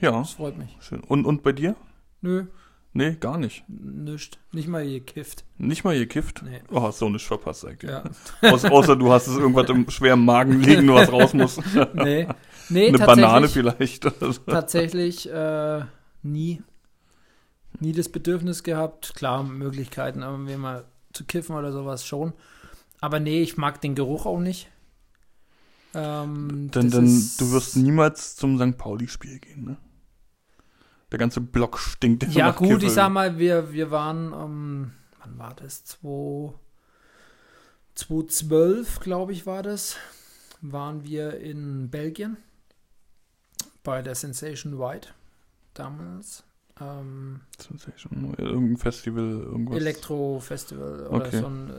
ja, 0.00 0.10
das 0.12 0.32
freut 0.32 0.56
mich. 0.58 0.76
schön. 0.80 1.00
Und, 1.00 1.24
und 1.26 1.42
bei 1.42 1.52
dir? 1.52 1.76
Nö, 2.20 2.46
Nee, 2.92 3.14
gar 3.20 3.36
nicht. 3.36 3.62
nischt. 3.68 4.38
Nicht 4.52 4.68
mal 4.68 4.86
gekifft. 4.88 5.44
Nicht 5.58 5.84
mal 5.84 5.98
gekifft? 5.98 6.42
Nee. 6.42 6.62
Oh, 6.70 6.80
hast 6.80 6.98
so 6.98 7.10
nicht 7.10 7.26
verpasst 7.26 7.66
eigentlich. 7.66 7.90
Ja. 7.90 8.04
Außer, 8.40 8.72
außer 8.72 8.96
du 8.96 9.12
hast 9.12 9.26
es 9.26 9.36
irgendwas 9.36 9.68
im 9.68 9.88
schweren 9.90 10.24
Magen 10.24 10.60
liegen, 10.62 10.88
was 10.88 11.12
raus 11.12 11.34
muss. 11.34 11.60
Nee. 11.92 12.26
Nee, 12.70 12.88
Eine 12.88 12.98
Banane 12.98 13.48
vielleicht. 13.50 14.06
tatsächlich 14.46 15.30
äh, 15.30 15.82
nie. 16.22 16.62
Nie 17.80 17.92
das 17.92 18.08
Bedürfnis 18.08 18.62
gehabt. 18.62 19.14
Klar, 19.14 19.42
Möglichkeiten, 19.42 20.22
aber 20.22 20.38
mir 20.38 20.58
mal 20.58 20.84
zu 21.12 21.24
kiffen 21.24 21.56
oder 21.56 21.72
sowas 21.72 22.06
schon. 22.06 22.32
Aber 23.00 23.20
nee, 23.20 23.42
ich 23.42 23.56
mag 23.56 23.80
den 23.80 23.94
Geruch 23.94 24.26
auch 24.26 24.40
nicht. 24.40 24.68
Ähm, 25.94 26.70
Denn, 26.72 26.90
denn 26.90 27.30
du 27.38 27.52
wirst 27.52 27.76
niemals 27.76 28.36
zum 28.36 28.58
St. 28.58 28.76
Pauli-Spiel 28.76 29.38
gehen, 29.38 29.64
ne? 29.64 29.76
Der 31.10 31.18
ganze 31.18 31.40
Block 31.40 31.78
stinkt 31.78 32.24
Ja, 32.34 32.50
gut, 32.50 32.68
Kiffel. 32.68 32.84
ich 32.84 32.92
sag 32.92 33.10
mal, 33.10 33.38
wir, 33.38 33.72
wir 33.72 33.90
waren, 33.90 34.32
ähm, 34.32 34.92
wann 35.20 35.38
war 35.38 35.54
das? 35.54 35.84
2, 35.84 36.52
2012, 37.94 39.00
glaube 39.00 39.32
ich, 39.32 39.46
war 39.46 39.62
das. 39.62 39.96
Waren 40.60 41.04
wir 41.04 41.38
in 41.38 41.90
Belgien 41.90 42.36
bei 43.84 44.02
der 44.02 44.14
Sensation 44.14 44.78
White 44.78 45.10
damals. 45.74 46.42
Ähm, 46.78 47.40
Sensation, 47.58 48.34
irgendein 48.36 48.76
Festival, 48.76 49.24
irgendwas. 49.24 49.78
Elektro-Festival 49.78 51.06
oder 51.06 51.26
Okay. 51.26 51.40
so 51.40 51.46
ein 51.46 51.70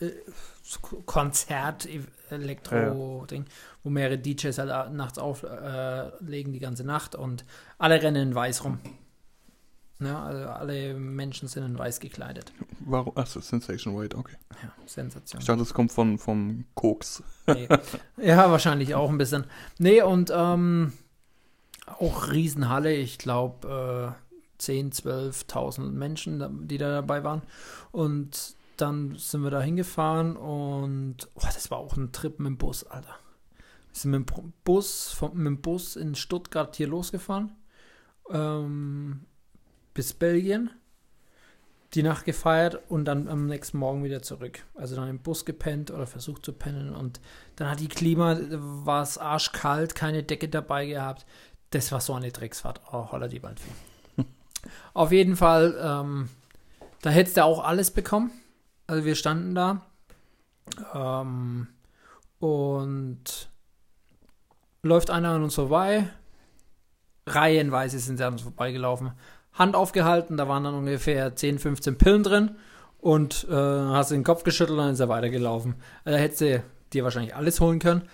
äh, 0.00 0.06
äh, 0.06 0.12
Konzert-Elektro-Ding, 1.06 3.46
wo 3.82 3.90
mehrere 3.90 4.18
DJs 4.18 4.56
halt 4.58 4.92
nachts 4.92 5.18
auflegen 5.18 6.52
äh, 6.52 6.54
die 6.54 6.60
ganze 6.60 6.84
Nacht 6.84 7.16
und 7.16 7.44
alle 7.78 8.00
rennen 8.00 8.28
in 8.28 8.34
weiß 8.34 8.62
rum. 8.64 8.78
Ja, 10.00 10.24
also 10.24 10.48
alle 10.48 10.94
Menschen 10.94 11.48
sind 11.48 11.64
in 11.64 11.78
weiß 11.78 12.00
gekleidet. 12.00 12.52
Warum? 12.80 13.16
Achso, 13.16 13.40
Sensation 13.40 13.96
White, 13.98 14.16
okay. 14.16 14.36
Ja, 14.62 14.72
Sensation. 14.86 15.40
Ich 15.40 15.46
dachte, 15.46 15.60
das 15.60 15.72
kommt 15.72 15.92
von, 15.92 16.18
vom 16.18 16.64
Koks. 16.74 17.22
Nee. 17.46 17.68
ja, 18.16 18.50
wahrscheinlich 18.50 18.94
auch 18.94 19.10
ein 19.10 19.18
bisschen. 19.18 19.44
Nee, 19.78 20.02
und 20.02 20.32
ähm, 20.34 20.92
auch 21.86 22.32
Riesenhalle, 22.32 22.94
ich 22.94 23.18
glaube 23.18 24.16
äh, 24.20 24.23
10, 24.58 24.92
12.000 24.92 25.90
Menschen, 25.90 26.66
die 26.68 26.78
da 26.78 26.90
dabei 26.90 27.24
waren. 27.24 27.42
Und 27.92 28.56
dann 28.76 29.16
sind 29.16 29.42
wir 29.42 29.50
da 29.50 29.60
hingefahren 29.60 30.36
und 30.36 31.28
oh, 31.34 31.42
das 31.42 31.70
war 31.70 31.78
auch 31.78 31.96
ein 31.96 32.12
Trip 32.12 32.38
mit 32.40 32.48
dem 32.48 32.56
Bus, 32.58 32.84
Alter. 32.84 33.16
Wir 33.92 34.00
sind 34.00 34.10
mit 34.10 34.30
dem 34.30 34.52
Bus, 34.64 35.12
vom, 35.12 35.36
mit 35.36 35.46
dem 35.46 35.60
Bus 35.60 35.96
in 35.96 36.14
Stuttgart 36.14 36.74
hier 36.74 36.88
losgefahren. 36.88 37.52
Ähm, 38.30 39.20
bis 39.92 40.12
Belgien. 40.12 40.70
Die 41.92 42.02
Nacht 42.02 42.24
gefeiert 42.24 42.80
und 42.88 43.04
dann 43.04 43.28
am 43.28 43.46
nächsten 43.46 43.78
Morgen 43.78 44.02
wieder 44.02 44.20
zurück. 44.20 44.64
Also 44.74 44.96
dann 44.96 45.08
im 45.08 45.20
Bus 45.20 45.44
gepennt 45.44 45.92
oder 45.92 46.08
versucht 46.08 46.44
zu 46.44 46.52
pennen 46.52 46.92
und 46.92 47.20
dann 47.54 47.70
hat 47.70 47.78
die 47.78 47.86
Klima, 47.86 48.36
war 48.50 49.02
es 49.02 49.16
arschkalt, 49.16 49.94
keine 49.94 50.24
Decke 50.24 50.48
dabei 50.48 50.86
gehabt. 50.86 51.24
Das 51.70 51.92
war 51.92 52.00
so 52.00 52.14
eine 52.14 52.32
Drecksfahrt. 52.32 52.80
Oh, 52.92 53.12
holla 53.12 53.28
die 53.28 53.44
Waldfee. 53.44 53.70
Auf 54.92 55.12
jeden 55.12 55.36
Fall, 55.36 55.78
ähm, 55.80 56.28
da 57.02 57.10
hättest 57.10 57.36
du 57.36 57.44
auch 57.44 57.64
alles 57.64 57.90
bekommen. 57.90 58.30
Also 58.86 59.04
wir 59.04 59.14
standen 59.14 59.54
da. 59.54 59.82
Ähm, 60.94 61.68
und 62.38 63.48
läuft 64.82 65.10
einer 65.10 65.30
an 65.30 65.42
uns 65.42 65.54
vorbei. 65.54 66.08
Reihenweise 67.26 67.98
sind 67.98 68.18
sie 68.18 68.24
an 68.24 68.34
uns 68.34 68.42
vorbeigelaufen. 68.42 69.12
Hand 69.54 69.76
aufgehalten, 69.76 70.36
da 70.36 70.48
waren 70.48 70.64
dann 70.64 70.74
ungefähr 70.74 71.34
10, 71.34 71.58
15 71.58 71.96
Pillen 71.96 72.22
drin. 72.22 72.56
Und 72.98 73.46
äh, 73.50 73.54
hast 73.54 74.12
den 74.12 74.24
Kopf 74.24 74.44
geschüttelt 74.44 74.78
und 74.78 74.84
dann 74.84 74.94
ist 74.94 75.00
er 75.00 75.10
weitergelaufen. 75.10 75.74
Also, 76.04 76.16
da 76.16 76.22
hättest 76.22 76.40
du 76.40 76.62
dir 76.94 77.04
wahrscheinlich 77.04 77.34
alles 77.34 77.60
holen 77.60 77.78
können. 77.78 78.08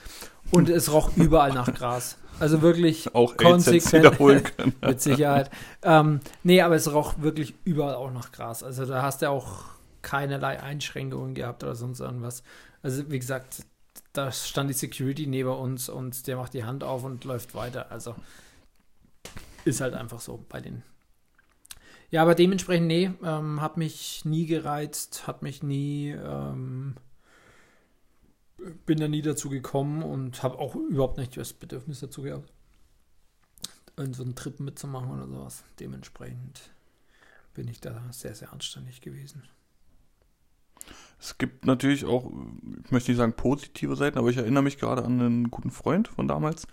Und 0.50 0.68
es 0.68 0.92
roch 0.92 1.16
überall 1.16 1.52
nach 1.52 1.72
Gras. 1.72 2.18
Also 2.38 2.62
wirklich 2.62 3.14
Auch 3.14 3.36
konsequent. 3.36 4.52
Mit 4.82 5.00
Sicherheit. 5.00 5.50
ähm, 5.82 6.20
nee, 6.42 6.60
aber 6.62 6.74
es 6.74 6.92
roch 6.92 7.14
wirklich 7.18 7.54
überall 7.64 7.94
auch 7.94 8.10
nach 8.10 8.32
Gras. 8.32 8.62
Also 8.62 8.86
da 8.86 9.02
hast 9.02 9.22
du 9.22 9.30
auch 9.30 9.64
keinerlei 10.02 10.60
Einschränkungen 10.60 11.34
gehabt 11.34 11.62
oder 11.62 11.74
sonst 11.74 12.00
irgendwas. 12.00 12.42
Also 12.82 13.10
wie 13.10 13.18
gesagt, 13.18 13.64
da 14.12 14.32
stand 14.32 14.70
die 14.70 14.74
Security 14.74 15.26
neben 15.26 15.50
uns 15.50 15.88
und 15.88 16.26
der 16.26 16.36
macht 16.36 16.54
die 16.54 16.64
Hand 16.64 16.82
auf 16.82 17.04
und 17.04 17.24
läuft 17.24 17.54
weiter. 17.54 17.90
Also 17.92 18.14
ist 19.64 19.80
halt 19.80 19.94
einfach 19.94 20.20
so 20.20 20.44
bei 20.48 20.60
den. 20.60 20.82
Ja, 22.10 22.22
aber 22.22 22.34
dementsprechend, 22.34 22.88
nee, 22.88 23.10
ähm, 23.22 23.60
hat 23.60 23.76
mich 23.76 24.24
nie 24.24 24.46
gereizt, 24.46 25.28
hat 25.28 25.42
mich 25.42 25.62
nie, 25.62 26.10
ähm, 26.10 26.96
bin 28.86 28.98
da 28.98 29.08
nie 29.08 29.22
dazu 29.22 29.48
gekommen 29.48 30.02
und 30.02 30.42
habe 30.42 30.58
auch 30.58 30.74
überhaupt 30.74 31.18
nicht 31.18 31.36
das 31.36 31.52
Bedürfnis 31.52 32.00
dazu 32.00 32.22
gehabt, 32.22 32.52
in 33.98 34.14
so 34.14 34.22
einen 34.22 34.34
Trip 34.34 34.58
mitzumachen 34.60 35.10
oder 35.10 35.26
sowas. 35.26 35.64
Dementsprechend 35.78 36.70
bin 37.54 37.68
ich 37.68 37.80
da 37.80 38.02
sehr, 38.12 38.34
sehr 38.34 38.52
anständig 38.52 39.00
gewesen. 39.00 39.42
Es 41.18 41.36
gibt 41.36 41.66
natürlich 41.66 42.06
auch, 42.06 42.30
ich 42.84 42.90
möchte 42.90 43.10
nicht 43.10 43.18
sagen 43.18 43.34
positive 43.34 43.94
Seiten, 43.96 44.18
aber 44.18 44.30
ich 44.30 44.38
erinnere 44.38 44.62
mich 44.62 44.78
gerade 44.78 45.04
an 45.04 45.20
einen 45.20 45.50
guten 45.50 45.70
Freund 45.70 46.08
von 46.08 46.26
damals. 46.26 46.66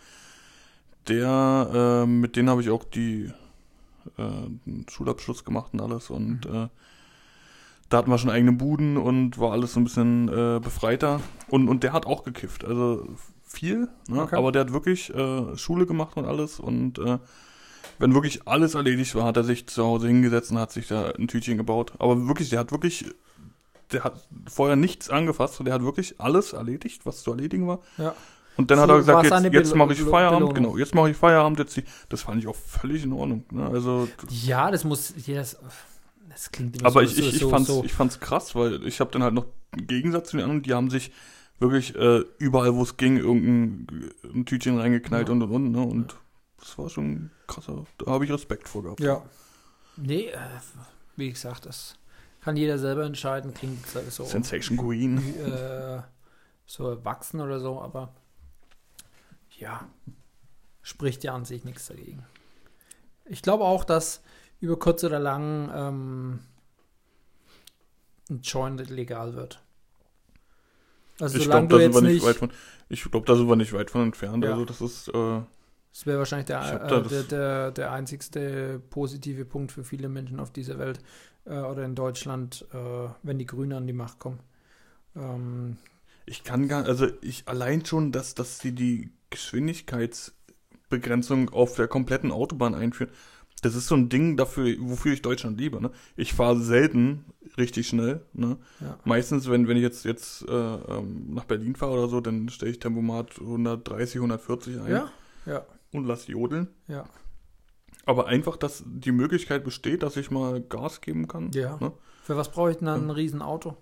Der, 1.07 2.03
äh, 2.03 2.05
mit 2.07 2.35
denen 2.35 2.49
habe 2.49 2.61
ich 2.61 2.69
auch 2.69 2.83
die 2.85 3.31
äh, 4.17 4.89
Schulabschluss 4.89 5.43
gemacht 5.43 5.73
und 5.73 5.81
alles 5.81 6.09
und 6.09 6.45
Mhm. 6.45 6.53
äh, 6.55 6.69
da 7.89 7.97
hatten 7.97 8.11
wir 8.11 8.17
schon 8.17 8.29
eigene 8.29 8.51
Buden 8.51 8.97
und 8.97 9.39
war 9.39 9.51
alles 9.51 9.73
so 9.73 9.79
ein 9.79 9.83
bisschen 9.85 10.27
äh, 10.29 10.59
befreiter. 10.59 11.21
Und, 11.49 11.69
und 11.69 11.83
der 11.83 11.93
hat 11.93 12.05
auch 12.05 12.23
gekifft, 12.23 12.65
also 12.65 13.07
viel, 13.45 13.87
ne? 14.09 14.23
Okay. 14.23 14.35
aber 14.35 14.51
der 14.51 14.61
hat 14.61 14.73
wirklich 14.73 15.13
äh, 15.13 15.55
Schule 15.57 15.85
gemacht 15.85 16.17
und 16.17 16.25
alles 16.25 16.59
und 16.59 16.99
äh, 16.99 17.17
wenn 17.99 18.13
wirklich 18.13 18.47
alles 18.47 18.75
erledigt 18.75 19.15
war, 19.15 19.23
hat 19.25 19.37
er 19.37 19.43
sich 19.43 19.67
zu 19.67 19.83
Hause 19.83 20.07
hingesetzt 20.07 20.51
und 20.51 20.59
hat 20.59 20.71
sich 20.71 20.87
da 20.87 21.11
ein 21.11 21.27
Tütchen 21.27 21.57
gebaut. 21.57 21.93
Aber 21.97 22.27
wirklich, 22.27 22.49
der 22.49 22.59
hat 22.59 22.71
wirklich, 22.71 23.05
der 23.91 24.03
hat 24.03 24.27
vorher 24.47 24.75
nichts 24.75 25.09
angefasst 25.09 25.59
und 25.59 25.65
der 25.65 25.73
hat 25.73 25.81
wirklich 25.83 26.19
alles 26.19 26.53
erledigt, 26.53 27.05
was 27.05 27.23
zu 27.23 27.31
erledigen 27.31 27.67
war. 27.67 27.79
Ja. 27.97 28.13
Und 28.57 28.69
dann 28.71 28.77
So 28.77 28.83
hat 28.83 28.89
er 28.89 28.97
gesagt, 28.97 29.43
jetzt, 29.45 29.53
jetzt 29.53 29.75
mache 29.75 29.93
ich 29.93 30.01
Feierabend, 30.01 30.39
Belohnung. 30.39 30.53
genau, 30.53 30.77
jetzt 30.77 30.93
mache 30.93 31.09
ich 31.11 31.17
Feierabend, 31.17 31.59
jetzt 31.59 31.77
die, 31.77 31.83
das 32.09 32.21
fand 32.23 32.39
ich 32.41 32.47
auch 32.47 32.55
völlig 32.55 33.03
in 33.03 33.13
Ordnung. 33.13 33.45
Ne? 33.51 33.65
Also, 33.67 34.07
Ja, 34.29 34.69
das 34.71 34.83
muss 34.83 35.13
jedes. 35.15 35.57
Das 36.37 36.51
klingt 36.51 36.77
immer 36.77 36.85
aber 36.85 37.03
so, 37.07 37.11
ich, 37.13 37.17
ich, 37.17 37.33
ich, 37.33 37.39
so, 37.39 37.49
fand's, 37.49 37.67
so. 37.67 37.83
ich 37.83 37.91
fand's 37.93 38.19
krass, 38.19 38.53
weil 38.53 38.85
ich 38.85 38.99
habe 38.99 39.09
dann 39.09 39.23
halt 39.23 39.33
noch 39.33 39.47
im 39.75 39.87
Gegensatz 39.87 40.29
zu 40.29 40.37
den 40.37 40.43
anderen, 40.43 40.61
die 40.61 40.71
haben 40.71 40.91
sich 40.91 41.11
wirklich 41.57 41.95
äh, 41.95 42.19
überall, 42.37 42.75
wo 42.75 42.83
es 42.83 42.95
ging, 42.95 43.17
irgendein 43.17 44.11
ein 44.23 44.45
Tütchen 44.45 44.77
reingeknallt 44.77 45.29
Ja. 45.29 45.33
und 45.33 45.41
und 45.41 45.51
und. 45.51 45.71
Ne? 45.71 45.81
Und 45.81 46.15
das 46.59 46.77
war 46.77 46.91
schon 46.91 47.31
krasser. 47.47 47.85
Da 47.97 48.11
habe 48.11 48.23
ich 48.23 48.31
Respekt 48.31 48.69
vor 48.69 48.83
gehabt. 48.83 48.99
Ja. 48.99 49.23
Nee, 49.95 50.27
äh, 50.27 50.37
wie 51.15 51.31
gesagt, 51.31 51.65
das 51.65 51.95
kann 52.41 52.55
jeder 52.55 52.77
selber 52.77 53.03
entscheiden. 53.03 53.55
Klingt 53.55 53.83
so, 53.87 54.23
Sensation 54.23 54.77
Queen. 54.77 55.17
äh, 55.43 56.03
so 56.67 56.87
erwachsen 56.87 57.41
oder 57.41 57.59
so, 57.59 57.81
aber 57.81 58.13
ja, 59.57 59.89
spricht 60.83 61.23
ja 61.23 61.33
an 61.33 61.45
sich 61.45 61.63
nichts 61.63 61.87
dagegen. 61.87 62.23
Ich 63.25 63.41
glaube 63.41 63.63
auch, 63.63 63.83
dass 63.83 64.21
über 64.59 64.77
kurz 64.77 65.03
oder 65.03 65.19
lang 65.19 65.71
ähm, 65.73 66.39
ein 68.29 68.41
Joint 68.41 68.89
legal 68.89 69.35
wird. 69.35 69.61
Also 71.19 71.37
ich 71.37 71.45
glaube, 71.45 71.67
da 71.67 71.79
sind 71.79 71.93
wir 71.93 72.01
nicht 72.01 72.25
weit 72.25 72.37
von. 72.37 72.51
Ich 72.89 73.03
glaube, 73.03 73.25
da 73.25 73.35
sind 73.35 73.49
wir 73.49 73.55
nicht 73.55 73.73
weit 73.73 73.91
von 73.91 74.03
entfernt. 74.03 74.43
Ja. 74.43 74.51
Also 74.51 74.65
das 74.65 74.81
ist. 74.81 75.07
Äh, 75.09 75.41
das 75.91 76.05
wäre 76.05 76.19
wahrscheinlich 76.19 76.45
der, 76.45 76.83
äh, 76.83 77.09
der, 77.09 77.23
der, 77.23 77.71
der 77.71 77.91
einzigste 77.91 78.79
positive 78.91 79.45
Punkt 79.45 79.71
für 79.71 79.83
viele 79.83 80.09
Menschen 80.09 80.39
auf 80.39 80.51
dieser 80.51 80.77
Welt 80.77 80.99
äh, 81.45 81.57
oder 81.57 81.85
in 81.85 81.95
Deutschland, 81.95 82.65
äh, 82.71 83.09
wenn 83.23 83.39
die 83.39 83.47
Grünen 83.47 83.73
an 83.73 83.87
die 83.87 83.93
Macht 83.93 84.19
kommen. 84.19 84.39
Ähm, 85.15 85.77
ich 86.27 86.43
kann 86.43 86.67
gar, 86.67 86.85
also 86.85 87.07
ich 87.21 87.47
allein 87.47 87.83
schon, 87.83 88.11
dass, 88.11 88.35
dass 88.35 88.59
sie 88.59 88.73
die 88.73 89.09
Geschwindigkeitsbegrenzung 89.31 91.49
auf 91.49 91.73
der 91.75 91.87
kompletten 91.87 92.31
Autobahn 92.31 92.75
einführen. 92.75 93.09
Das 93.61 93.75
ist 93.75 93.87
so 93.87 93.95
ein 93.95 94.09
Ding 94.09 94.37
dafür, 94.37 94.75
wofür 94.79 95.13
ich 95.13 95.21
Deutschland 95.21 95.59
liebe. 95.59 95.81
Ne? 95.81 95.89
Ich 96.15 96.33
fahre 96.33 96.59
selten 96.59 97.25
richtig 97.57 97.87
schnell. 97.87 98.21
Ne? 98.33 98.57
ja. 98.81 98.99
Meistens, 99.03 99.49
wenn, 99.49 99.67
wenn 99.67 99.77
ich 99.77 99.83
jetzt, 99.83 100.05
jetzt 100.05 100.47
äh, 100.47 100.51
ähm, 100.53 101.33
nach 101.33 101.45
Berlin 101.45 101.75
fahre 101.75 101.93
oder 101.93 102.07
so, 102.07 102.21
dann 102.21 102.49
stelle 102.49 102.71
ich 102.71 102.79
Tempomat 102.79 103.39
130, 103.39 104.17
140 104.17 104.79
ein 104.81 104.91
ja, 104.91 105.11
ja, 105.45 105.65
und 105.91 106.05
lasse 106.05 106.31
jodeln. 106.31 106.67
ja. 106.87 107.05
Aber 108.05 108.27
einfach, 108.27 108.55
dass 108.55 108.83
die 108.85 109.11
Möglichkeit 109.11 109.65
besteht, 109.65 110.01
dass 110.01 110.15
ich 110.15 110.31
mal 110.31 110.61
Gas 110.61 111.01
geben 111.01 111.27
kann. 111.27 111.51
Ja. 111.53 111.77
Ne? 111.81 111.91
Für 112.23 112.37
was 112.37 112.49
brauche 112.49 112.71
ich 112.71 112.77
denn 112.77 112.85
dann 112.85 113.07
ein 113.07 113.09
Riesenauto? 113.09 113.75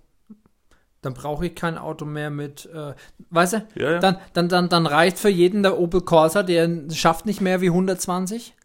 Dann 1.00 1.14
brauche 1.14 1.46
ich 1.46 1.54
kein 1.54 1.78
Auto 1.78 2.04
mehr 2.04 2.30
mit, 2.30 2.66
äh, 2.66 2.94
weißt 3.30 3.52
du, 3.52 3.66
Ja, 3.76 3.92
ja. 3.92 3.98
dann, 4.00 4.16
dann, 4.32 4.48
dann, 4.48 4.68
dann 4.68 4.86
reicht 4.86 5.18
für 5.20 5.28
jeden 5.28 5.62
der 5.62 5.78
Opel 5.78 6.00
Corsa, 6.00 6.42
der 6.42 6.90
schafft 6.90 7.26
nicht 7.26 7.40
mehr 7.40 7.60
wie 7.60 7.68
120 7.68 8.56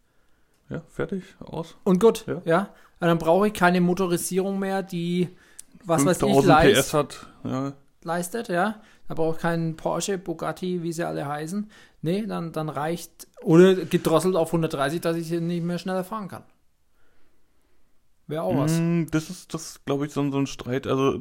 ja, 0.72 0.82
fertig, 0.88 1.22
aus. 1.40 1.76
und 1.84 2.00
gut, 2.00 2.24
Ja. 2.26 2.42
ja. 2.44 2.60
Und 3.00 3.08
dann 3.08 3.18
brauche 3.18 3.48
ich 3.48 3.52
keine 3.54 3.80
Motorisierung 3.80 4.58
mehr, 4.58 4.82
die, 4.82 5.28
was 5.84 6.04
weiß 6.04 6.16
ich, 6.18 6.22
5000 6.22 6.46
leist, 6.48 6.88
PS 6.88 6.94
hat. 6.94 7.26
Ja, 7.44 7.72
leistet, 8.04 8.48
ja. 8.48 8.80
Da 9.08 9.14
brauche 9.14 9.36
ich 9.36 9.42
keinen 9.42 9.76
Porsche, 9.76 10.18
Bugatti, 10.18 10.82
wie 10.82 10.92
sie 10.92 11.02
alle 11.04 11.26
heißen. 11.26 11.68
Nee, 12.02 12.26
dann, 12.26 12.52
dann 12.52 12.68
reicht, 12.68 13.26
oder 13.42 13.74
gedrosselt 13.74 14.36
auf 14.36 14.48
130, 14.52 15.00
dass 15.00 15.16
ich 15.16 15.28
hier 15.28 15.40
nicht 15.40 15.64
mehr 15.64 15.78
schneller 15.78 16.04
fahren 16.04 16.28
kann. 16.28 16.44
Wäre 18.26 18.42
auch 18.42 18.56
was. 18.56 18.78
Mm, 18.78 19.04
Das 19.10 19.28
ist, 19.30 19.52
das 19.52 19.80
glaube 19.84 20.06
ich, 20.06 20.12
so, 20.12 20.20
ein- 20.20 20.32
so 20.32 20.38
ein 20.38 20.46
Streit. 20.46 20.86
Also, 20.86 21.20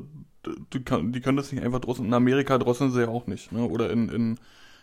die, 0.73 0.83
kann, 0.83 1.11
die 1.11 1.21
können 1.21 1.37
das 1.37 1.51
nicht 1.51 1.63
einfach 1.63 1.79
drosseln. 1.81 2.07
In 2.07 2.13
Amerika 2.13 2.57
drosseln 2.57 2.91
sie 2.91 3.01
ja 3.01 3.07
auch 3.09 3.27
nicht. 3.27 3.51
Ne? 3.51 3.63
Oder 3.65 3.89
in, 3.91 4.09
in 4.09 4.39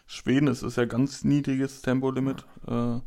Schweden 0.07 0.49
ist 0.49 0.62
es 0.62 0.77
ja 0.77 0.85
ganz 0.85 1.25
niedriges 1.25 1.83
Tempolimit. 1.83 2.45
Äh, 2.66 2.99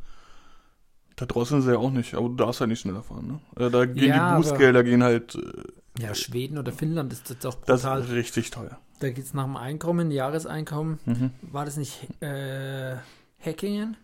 da 1.22 1.28
drosseln 1.28 1.62
sie 1.62 1.72
ja 1.72 1.78
auch 1.78 1.92
nicht. 1.92 2.16
Aber 2.16 2.30
du 2.30 2.36
darfst 2.36 2.60
halt 2.62 2.70
nicht 2.70 2.80
schneller 2.80 3.04
fahren. 3.04 3.40
Ne? 3.56 3.66
Äh, 3.66 3.70
da 3.70 3.86
gehen 3.86 4.10
Ja, 4.10 4.36
die 4.38 4.44
Bußgelder 4.44 4.84
gehen 4.84 5.04
halt. 5.04 5.36
Äh, 5.36 6.02
Ja, 6.02 6.16
Schweden 6.16 6.58
oder 6.58 6.72
Finnland 6.72 7.14
ist 7.14 7.30
jetzt 7.30 7.46
auch 7.46 7.56
das 7.66 7.82
brutal. 7.84 8.02
ist 8.02 8.10
richtig 8.12 8.50
teuer. 8.50 8.80
Da 9.00 9.10
geht 9.10 9.26
es 9.26 9.34
nach 9.34 9.46
dem 9.46 9.56
Einkommen, 9.58 10.10
Jahreseinkommen. 10.12 11.00
Mhm. 11.06 11.32
War 11.44 11.66
das 11.66 11.78
nicht 11.78 12.08
äh, 12.22 12.96
Hackingen? 13.40 13.98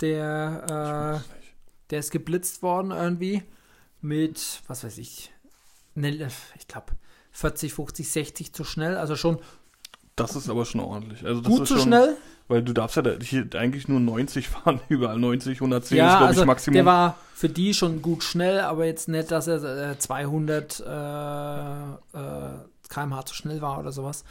Der, 0.00 1.22
äh, 1.24 1.30
der 1.90 1.98
ist 1.98 2.10
geblitzt 2.10 2.62
worden 2.62 2.90
irgendwie 2.90 3.42
mit, 4.00 4.60
was 4.66 4.84
weiß 4.84 4.98
ich, 4.98 5.32
ne, 5.94 6.28
ich 6.58 6.68
glaube 6.68 6.92
40, 7.32 7.72
50, 7.72 8.10
60 8.10 8.52
zu 8.52 8.64
schnell. 8.64 8.96
Also 8.96 9.16
schon 9.16 9.38
Das 10.16 10.36
ist 10.36 10.48
aber 10.48 10.64
schon 10.64 10.80
ordentlich. 10.80 11.24
Also 11.24 11.40
das 11.40 11.50
gut 11.50 11.62
ist 11.62 11.68
zu 11.68 11.74
schon, 11.74 11.84
schnell. 11.88 12.16
Weil 12.48 12.62
du 12.62 12.72
darfst 12.72 12.96
ja 12.96 13.02
da, 13.02 13.12
hier 13.20 13.46
eigentlich 13.54 13.88
nur 13.88 13.98
90 14.00 14.48
fahren, 14.48 14.80
überall 14.88 15.18
90, 15.18 15.58
110 15.58 15.96
ist, 15.96 15.98
Ja, 15.98 16.10
glaube 16.18 16.26
also 16.26 16.40
ich, 16.42 16.46
Maximum. 16.46 16.74
der 16.74 16.84
war 16.84 17.16
für 17.34 17.48
die 17.48 17.74
schon 17.74 18.02
gut 18.02 18.22
schnell, 18.22 18.60
aber 18.60 18.86
jetzt 18.86 19.08
nicht, 19.08 19.30
dass 19.30 19.46
er 19.46 19.90
äh, 19.92 19.98
200 19.98 20.80
äh, 20.80 20.86
äh, 22.18 22.50
km/h 22.88 23.26
zu 23.26 23.34
schnell 23.34 23.60
war 23.60 23.78
oder 23.80 23.90
sowas. 23.92 24.24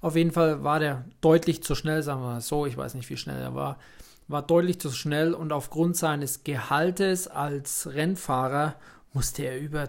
Auf 0.00 0.16
jeden 0.16 0.32
Fall 0.32 0.62
war 0.62 0.78
der 0.78 1.04
deutlich 1.22 1.62
zu 1.62 1.74
schnell, 1.74 2.02
sagen 2.02 2.20
wir 2.20 2.26
mal 2.34 2.40
so. 2.40 2.66
Ich 2.66 2.76
weiß 2.76 2.94
nicht, 2.94 3.08
wie 3.08 3.16
schnell 3.16 3.40
er 3.40 3.54
war. 3.54 3.78
War 4.28 4.42
deutlich 4.42 4.80
zu 4.80 4.90
schnell 4.90 5.32
und 5.34 5.52
aufgrund 5.52 5.96
seines 5.96 6.44
Gehaltes 6.44 7.28
als 7.28 7.88
Rennfahrer 7.94 8.74
musste 9.12 9.44
er 9.44 9.58
über 9.58 9.88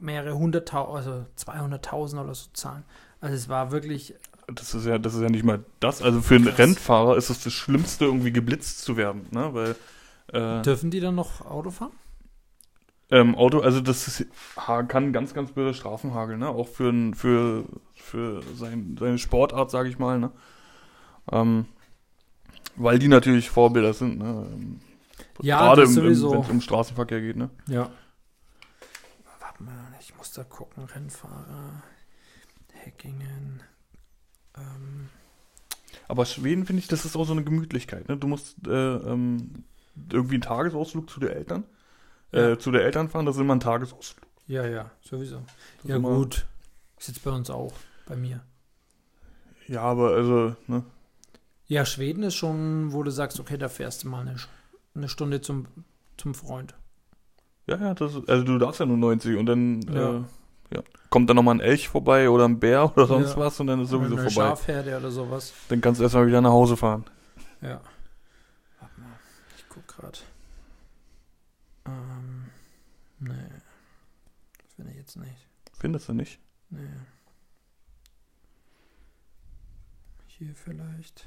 mehrere 0.00 0.36
hunderttausend, 0.36 0.96
also 0.96 1.26
200.000 1.38 2.22
oder 2.24 2.34
so 2.34 2.48
zahlen. 2.54 2.84
Also 3.20 3.34
es 3.36 3.48
war 3.48 3.70
wirklich, 3.70 4.14
Das 4.50 4.74
ist 4.74 4.86
ja, 4.86 4.98
das 4.98 5.14
ist 5.14 5.20
ja 5.20 5.28
nicht 5.28 5.44
mal 5.44 5.64
das. 5.80 6.00
Also 6.02 6.20
für 6.22 6.36
einen 6.36 6.46
Krass. 6.46 6.58
Rennfahrer 6.58 7.16
ist 7.16 7.28
es 7.30 7.44
das 7.44 7.52
Schlimmste, 7.52 8.06
irgendwie 8.06 8.32
geblitzt 8.32 8.80
zu 8.82 8.96
werden, 8.96 9.26
ne? 9.30 9.52
Weil 9.52 9.76
äh, 10.32 10.62
dürfen 10.62 10.90
die 10.90 11.00
dann 11.00 11.14
noch 11.14 11.44
Auto 11.44 11.70
fahren? 11.70 11.92
ähm, 13.10 13.34
Auto, 13.36 13.60
also 13.60 13.80
das 13.80 14.06
ist, 14.06 14.26
kann 14.88 15.12
ganz, 15.14 15.32
ganz 15.32 15.52
böse 15.52 15.72
Strafen 15.74 16.12
hageln, 16.14 16.40
ne? 16.40 16.48
Auch 16.48 16.68
für 16.68 16.92
für 17.14 17.64
für 17.94 18.42
sein, 18.54 18.96
seine 18.98 19.18
Sportart, 19.18 19.70
sage 19.70 19.88
ich 19.88 19.98
mal, 19.98 20.18
ne? 20.18 20.30
Ähm, 21.30 21.66
weil 22.76 22.98
die 22.98 23.08
natürlich 23.08 23.50
Vorbilder 23.50 23.92
sind, 23.92 24.18
ne? 24.18 24.46
Ähm, 24.52 24.80
Ja, 25.42 25.58
Gerade 25.60 25.82
im, 25.84 25.96
wenn 25.96 26.12
es 26.12 26.22
um 26.22 26.60
Straßenverkehr 26.60 27.20
geht, 27.20 27.36
ne? 27.36 27.50
Ja. 27.66 27.90
Warte 29.40 29.62
mal, 29.62 29.94
ich 30.00 30.16
muss 30.16 30.32
da 30.32 30.44
gucken. 30.44 30.84
Rennfahrer, 30.84 31.82
Hackingen. 32.84 33.62
Ähm, 34.58 35.08
Aber 36.08 36.26
Schweden 36.26 36.66
finde 36.66 36.80
ich, 36.80 36.88
das 36.88 37.04
ist 37.04 37.16
auch 37.16 37.24
so 37.24 37.32
eine 37.32 37.44
Gemütlichkeit. 37.44 38.08
Ne? 38.08 38.16
Du 38.16 38.26
musst 38.26 38.56
äh, 38.66 38.70
ähm, 38.96 39.64
irgendwie 40.12 40.34
einen 40.36 40.42
Tagesausflug 40.42 41.08
zu 41.10 41.20
den 41.20 41.30
Eltern, 41.30 41.64
Ja. 42.32 42.50
äh, 42.50 42.58
zu 42.58 42.70
den 42.70 42.80
Eltern 42.82 43.08
fahren. 43.08 43.26
Das 43.26 43.36
ist 43.36 43.40
immer 43.42 43.54
ein 43.54 43.60
Tagesausflug. 43.60 44.26
ja, 44.46 44.66
ja, 44.66 44.90
sowieso. 45.02 45.42
Das 45.82 45.90
Ja, 45.90 45.98
gut. 45.98 46.46
Ist 46.98 47.08
jetzt 47.08 47.22
bei 47.24 47.30
uns 47.30 47.50
auch, 47.50 47.72
bei 48.06 48.16
mir. 48.16 48.40
Ja, 49.66 49.82
aber 49.82 50.12
also, 50.14 50.56
ne? 50.66 50.82
Ja, 51.66 51.84
Schweden 51.84 52.22
ist 52.22 52.34
schon, 52.36 52.92
wo 52.92 53.02
du 53.02 53.10
sagst, 53.10 53.38
okay, 53.38 53.58
da 53.58 53.68
fährst 53.68 54.02
du 54.04 54.08
mal 54.08 54.22
eine, 54.22 54.36
eine 54.94 55.08
Stunde 55.08 55.40
zum, 55.42 55.66
zum 56.16 56.34
Freund. 56.34 56.74
Ja, 57.66 57.76
ja, 57.76 57.92
das 57.94 58.14
also 58.26 58.44
du 58.44 58.58
darfst 58.58 58.80
ja 58.80 58.86
nur 58.86 58.96
90 58.96 59.36
und 59.36 59.44
dann 59.46 59.82
Ja. 59.82 60.16
äh, 60.20 60.22
Kommt 61.10 61.28
dann 61.30 61.36
nochmal 61.36 61.54
ein 61.54 61.60
Elch 61.60 61.88
vorbei 61.88 62.28
oder 62.28 62.46
ein 62.46 62.60
Bär 62.60 62.92
oder 62.94 63.06
sonst 63.06 63.30
Ja. 63.30 63.36
was 63.38 63.58
und 63.60 63.66
dann 63.68 63.80
ist 63.80 63.88
sowieso 63.88 64.12
Oder 64.14 64.22
eine 64.22 64.30
vorbei. 64.30 64.48
Schafherde 64.50 64.96
oder 64.98 65.10
sowas. 65.10 65.54
Dann 65.68 65.80
kannst 65.80 66.00
du 66.00 66.04
erstmal 66.04 66.26
wieder 66.26 66.40
nach 66.42 66.50
Hause 66.50 66.76
fahren. 66.76 67.04
Ja. 67.62 67.80
Warte 68.78 69.00
mal, 69.00 69.18
ich 69.56 69.64
guck 69.70 69.86
grad. 69.88 70.22
Ähm, 71.86 72.50
nee. 73.20 73.32
Das 74.62 74.74
finde 74.76 74.90
ich 74.92 74.98
jetzt 74.98 75.16
nicht. 75.16 75.48
Findest 75.78 76.08
du 76.10 76.12
nicht? 76.12 76.38
Nee. 76.68 76.80
Hier 80.26 80.54
vielleicht. 80.54 81.26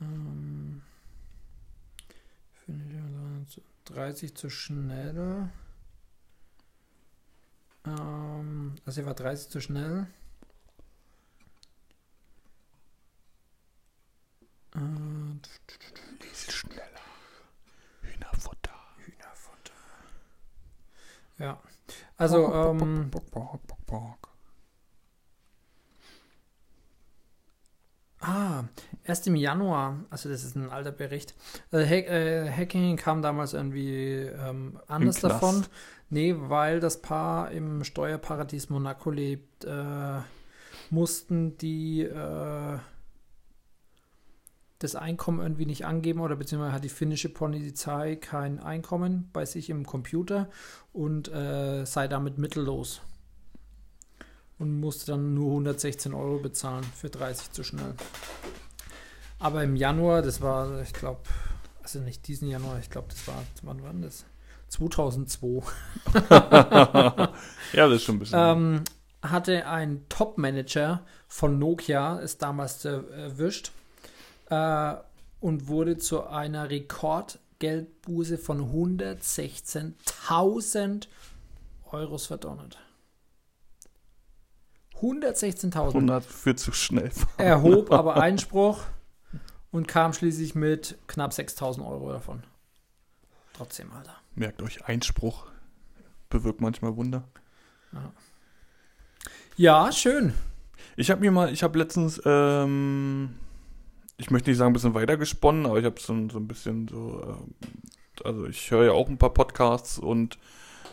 Ähm, 0.00 0.82
finde 2.64 2.84
ich 2.84 3.00
also 3.02 3.44
zu- 3.46 3.62
30 3.86 4.34
zu 4.36 4.50
schnell. 4.50 5.48
Ähm, 7.86 8.74
also 8.84 9.00
hier 9.00 9.06
war 9.06 9.14
30 9.14 9.48
zu 9.50 9.60
schnell. 9.60 10.06
Äh, 14.74 14.78
Lies 16.22 16.52
schneller. 16.52 16.84
Hühnerfutter. 18.02 18.74
Hühnerfutter. 18.98 19.72
Ja. 21.38 21.60
Also, 22.16 22.52
ähm, 22.52 23.10
Erst 29.04 29.26
im 29.26 29.36
Januar, 29.36 30.04
also 30.10 30.28
das 30.28 30.44
ist 30.44 30.56
ein 30.56 30.70
alter 30.70 30.92
Bericht. 30.92 31.34
Also 31.70 31.86
Hack, 31.86 32.08
äh, 32.08 32.50
Hacking 32.50 32.96
kam 32.96 33.22
damals 33.22 33.54
irgendwie 33.54 34.26
ähm, 34.26 34.80
anders 34.86 35.20
davon. 35.20 35.66
Nee, 36.10 36.34
weil 36.36 36.80
das 36.80 37.02
Paar 37.02 37.50
im 37.50 37.84
Steuerparadies 37.84 38.70
Monaco 38.70 39.10
lebt, 39.10 39.64
äh, 39.64 40.20
mussten 40.90 41.58
die 41.58 42.02
äh, 42.02 42.78
das 44.78 44.94
Einkommen 44.94 45.40
irgendwie 45.40 45.66
nicht 45.66 45.84
angeben 45.84 46.20
oder 46.20 46.36
beziehungsweise 46.36 46.72
hat 46.72 46.84
die 46.84 46.88
finnische 46.88 47.28
Polizei 47.28 48.16
kein 48.16 48.60
Einkommen 48.60 49.28
bei 49.32 49.44
sich 49.44 49.70
im 49.70 49.84
Computer 49.84 50.48
und 50.92 51.28
äh, 51.28 51.84
sei 51.84 52.08
damit 52.08 52.38
mittellos. 52.38 53.02
Und 54.58 54.80
musste 54.80 55.12
dann 55.12 55.34
nur 55.34 55.50
116 55.50 56.14
Euro 56.14 56.38
bezahlen 56.38 56.84
für 56.84 57.10
30 57.10 57.52
zu 57.52 57.62
schnell. 57.62 57.94
Aber 59.38 59.62
im 59.62 59.76
Januar, 59.76 60.22
das 60.22 60.40
war, 60.40 60.82
ich 60.82 60.92
glaube, 60.92 61.20
also 61.82 62.00
nicht 62.00 62.26
diesen 62.26 62.48
Januar, 62.48 62.80
ich 62.80 62.90
glaube, 62.90 63.08
das 63.08 63.26
war, 63.28 63.42
wann 63.62 63.82
war 63.82 63.92
das? 63.94 64.24
2002. 64.68 65.62
ja, 67.72 67.72
das 67.72 67.92
ist 67.92 68.02
schon 68.02 68.16
ein 68.16 68.18
bisschen. 68.18 68.38
ähm, 68.38 68.82
hatte 69.22 69.66
ein 69.66 70.04
Top-Manager 70.08 71.04
von 71.28 71.58
Nokia, 71.58 72.18
ist 72.18 72.42
damals 72.42 72.84
erwischt, 72.84 73.70
äh, 74.50 74.94
und 75.40 75.68
wurde 75.68 75.96
zu 75.98 76.26
einer 76.26 76.68
Rekordgeldbuße 76.70 78.38
von 78.38 78.72
116.000 78.72 81.06
Euros 81.90 82.26
verdonnert. 82.26 82.78
116.000. 85.00 85.88
100 85.88 86.24
für 86.24 86.54
zu 86.56 86.72
schnell 86.72 87.10
fahren. 87.10 87.28
erhob 87.38 87.90
aber 87.92 88.16
Einspruch 88.20 88.80
und 89.70 89.86
kam 89.88 90.12
schließlich 90.12 90.54
mit 90.54 90.98
knapp 91.06 91.32
6000 91.32 91.86
Euro 91.86 92.12
davon. 92.12 92.42
Trotzdem, 93.54 93.90
Alter. 93.92 94.14
Merkt 94.34 94.62
euch, 94.62 94.84
Einspruch 94.86 95.46
bewirkt 96.30 96.60
manchmal 96.60 96.96
Wunder. 96.96 97.24
Ja, 99.56 99.90
schön. 99.92 100.32
Ich 100.96 101.10
habe 101.10 101.20
mir 101.20 101.30
mal, 101.32 101.52
ich 101.52 101.62
habe 101.62 101.78
letztens, 101.78 102.20
ähm, 102.24 103.34
ich 104.16 104.30
möchte 104.30 104.50
nicht 104.50 104.58
sagen, 104.58 104.70
ein 104.70 104.74
bisschen 104.74 104.94
weiter 104.94 105.16
gesponnen, 105.16 105.66
aber 105.66 105.78
ich 105.78 105.84
habe 105.84 106.00
so, 106.00 106.12
ein- 106.12 106.30
so 106.30 106.38
ein 106.38 106.46
bisschen 106.48 106.88
so, 106.88 107.22
ähm, 107.24 107.54
also 108.24 108.46
ich 108.46 108.70
höre 108.70 108.84
ja 108.86 108.92
auch 108.92 109.08
ein 109.08 109.18
paar 109.18 109.32
Podcasts 109.34 109.98
und 109.98 110.36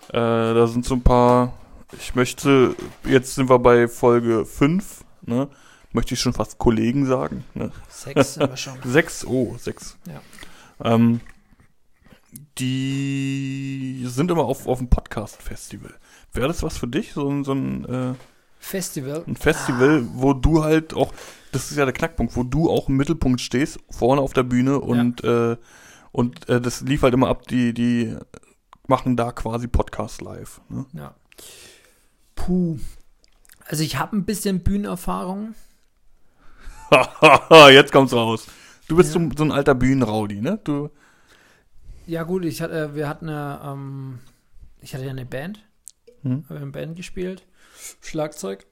äh, 0.09 0.13
da 0.13 0.67
sind 0.67 0.85
so 0.85 0.95
ein 0.95 1.01
paar, 1.01 1.53
ich 1.93 2.15
möchte, 2.15 2.75
jetzt 3.05 3.35
sind 3.35 3.49
wir 3.49 3.59
bei 3.59 3.87
Folge 3.87 4.45
5, 4.45 5.03
ne? 5.23 5.49
Möchte 5.91 6.13
ich 6.13 6.19
schon 6.19 6.33
fast 6.33 6.57
Kollegen 6.57 7.05
sagen, 7.05 7.45
ne? 7.53 7.71
Sechs 7.87 8.33
sind 8.35 8.49
wir 8.49 8.57
schon. 8.57 8.77
Sechs, 8.85 9.25
oh, 9.25 9.55
sechs. 9.57 9.97
Ja. 10.07 10.21
Ähm, 10.95 11.21
die 12.57 14.03
sind 14.07 14.31
immer 14.31 14.43
auf, 14.43 14.67
auf 14.67 14.79
dem 14.79 14.89
Podcast-Festival. 14.89 15.93
Wäre 16.33 16.47
das 16.47 16.63
was 16.63 16.77
für 16.77 16.87
dich? 16.87 17.13
So, 17.13 17.29
ein- 17.29 17.43
so 17.43 17.53
ein, 17.53 17.85
äh, 17.85 18.13
Festival. 18.59 19.23
ein 19.27 19.35
Festival, 19.35 20.05
wo 20.13 20.33
du 20.33 20.63
halt 20.63 20.93
auch, 20.93 21.13
das 21.51 21.69
ist 21.71 21.77
ja 21.77 21.85
der 21.85 21.93
Knackpunkt, 21.93 22.35
wo 22.35 22.43
du 22.43 22.69
auch 22.69 22.89
im 22.89 22.95
Mittelpunkt 22.97 23.39
stehst, 23.39 23.79
vorne 23.91 24.21
auf 24.21 24.33
der 24.33 24.43
Bühne 24.43 24.79
und, 24.79 25.23
äh, 25.23 25.55
und 26.11 26.49
äh, 26.49 26.59
das 26.59 26.81
lief 26.81 27.03
halt 27.03 27.13
immer 27.13 27.27
ab, 27.29 27.47
die, 27.47 27.73
die 27.73 28.15
machen 28.87 29.15
da 29.15 29.31
quasi 29.31 29.67
Podcast 29.67 30.21
live. 30.21 30.61
Ne? 30.69 30.85
Ja. 30.93 31.13
Puh. 32.35 32.79
Also 33.67 33.83
ich 33.83 33.97
habe 33.97 34.15
ein 34.15 34.25
bisschen 34.25 34.63
Bühnenerfahrung. 34.63 35.55
Jetzt 37.71 37.91
kommt's 37.91 38.13
raus. 38.13 38.47
Du 38.87 38.95
bist 38.95 39.13
Ja. 39.13 39.13
so, 39.13 39.29
so 39.35 39.43
ein 39.43 39.51
alter 39.51 39.75
Bühnenraudi, 39.75 40.41
ne? 40.41 40.59
Du, 40.63 40.89
Ja 42.05 42.23
gut, 42.23 42.45
ich 42.45 42.61
hatte, 42.61 42.95
wir 42.95 43.07
hatten 43.09 43.29
eine, 43.29 43.59
ähm, 43.63 44.19
ich 44.81 44.93
hatte 44.93 45.05
ja 45.05 45.11
eine 45.11 45.25
Band, 45.25 45.63
hm? 46.23 46.45
habe 46.49 46.59
eine 46.61 46.71
Band 46.71 46.95
gespielt, 46.95 47.45
Schlagzeug. 48.01 48.65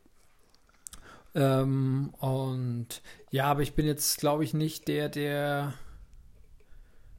Ähm, 1.36 2.14
und 2.20 3.02
ja, 3.32 3.46
aber 3.46 3.62
ich 3.62 3.74
bin 3.74 3.86
jetzt, 3.86 4.18
glaube 4.20 4.44
ich, 4.44 4.54
nicht 4.54 4.88
der, 4.88 5.10
der 5.10 5.74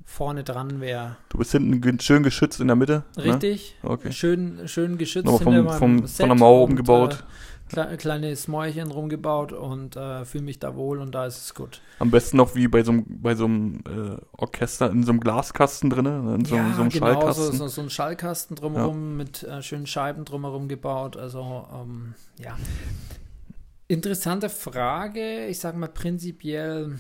vorne 0.05 0.45
dran 0.45 0.81
wäre. 0.81 1.17
du 1.31 1.39
bist 1.39 1.53
hinten 1.53 2.01
schön 2.01 2.23
geschützt 2.23 2.61
in 2.61 2.69
der 2.69 2.77
Mitte. 2.77 3.05
Richtig? 3.17 3.77
Ne? 3.83 3.91
Okay. 3.91 4.13
Schön, 4.13 4.69
schön 4.69 4.99
geschützt 4.99 5.27
Nochmal 5.27 5.65
vom, 5.65 5.79
vom, 5.79 6.09
von 6.09 6.29
der 6.29 6.37
Mauer 6.37 6.59
und, 6.59 6.63
oben 6.65 6.77
gebaut. 6.77 7.15
Äh, 7.15 7.25
kle 7.69 7.97
kleine 7.97 8.37
Smäuerchen 8.37 8.91
rumgebaut 8.91 9.53
und 9.53 9.97
äh, 9.97 10.25
fühle 10.25 10.45
mich 10.45 10.59
da 10.59 10.77
wohl 10.77 11.01
und 11.01 11.15
da 11.15 11.27
ist 11.27 11.39
es 11.39 11.55
gut. 11.55 11.81
Am 11.99 12.11
besten 12.11 12.37
noch 12.37 12.55
wie 12.55 12.69
bei 12.69 12.85
so 12.85 12.93
einem, 12.93 13.05
bei 13.21 13.33
äh, 13.33 14.17
Orchester 14.33 14.91
in 14.91 15.03
so 15.03 15.13
einem 15.13 15.21
Glaskasten 15.21 15.91
drin, 15.91 16.07
in 16.07 16.45
so, 16.45 16.55
so 16.55 16.61
einem 16.61 16.91
genau, 16.91 17.07
Schallkasten. 17.07 17.45
So, 17.45 17.53
so, 17.53 17.69
so 17.69 17.81
ein 17.83 17.91
Schallkasten 17.91 18.57
drumherum 18.57 19.17
mit 19.17 19.43
äh, 19.43 19.63
schönen 19.63 19.87
Scheiben 19.87 20.25
drumherum 20.25 20.69
gebaut. 20.69 21.17
Also, 21.17 21.67
ähm, 21.73 22.15
ja. 22.39 22.57
Interessante 23.89 24.49
Frage. 24.49 25.47
Ich 25.47 25.59
sag 25.59 25.77
mal 25.77 25.89
prinzipiell 25.89 26.99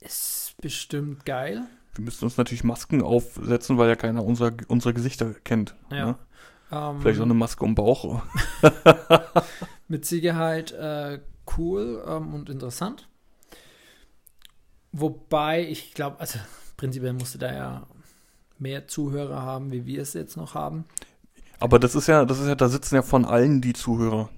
ist 0.00 0.45
bestimmt 0.58 1.24
geil. 1.24 1.62
Wir 1.94 2.04
müssen 2.04 2.24
uns 2.24 2.36
natürlich 2.36 2.64
Masken 2.64 3.02
aufsetzen, 3.02 3.78
weil 3.78 3.88
ja 3.88 3.96
keiner 3.96 4.24
unserer, 4.24 4.52
unsere 4.68 4.94
Gesichter 4.94 5.34
kennt. 5.44 5.74
Ja. 5.90 6.06
Ne? 6.06 6.18
Ähm, 6.72 7.00
Vielleicht 7.00 7.20
auch 7.20 7.24
eine 7.24 7.34
Maske 7.34 7.64
um 7.64 7.74
Bauch. 7.74 8.22
Mit 9.88 10.04
Sicherheit 10.04 10.72
äh, 10.72 11.20
cool 11.56 12.04
ähm, 12.06 12.34
und 12.34 12.50
interessant. 12.50 13.08
Wobei 14.92 15.66
ich 15.66 15.94
glaube, 15.94 16.18
also 16.20 16.38
prinzipiell 16.76 17.12
musste 17.12 17.38
da 17.38 17.52
ja 17.52 17.86
mehr 18.58 18.88
Zuhörer 18.88 19.42
haben, 19.42 19.70
wie 19.72 19.86
wir 19.86 20.02
es 20.02 20.14
jetzt 20.14 20.36
noch 20.36 20.54
haben. 20.54 20.84
Aber 21.60 21.78
das 21.78 21.94
ist 21.94 22.06
ja, 22.08 22.24
das 22.24 22.40
ist 22.40 22.48
ja, 22.48 22.54
da 22.54 22.68
sitzen 22.68 22.96
ja 22.96 23.02
von 23.02 23.24
allen 23.24 23.60
die 23.60 23.72
Zuhörer. 23.72 24.28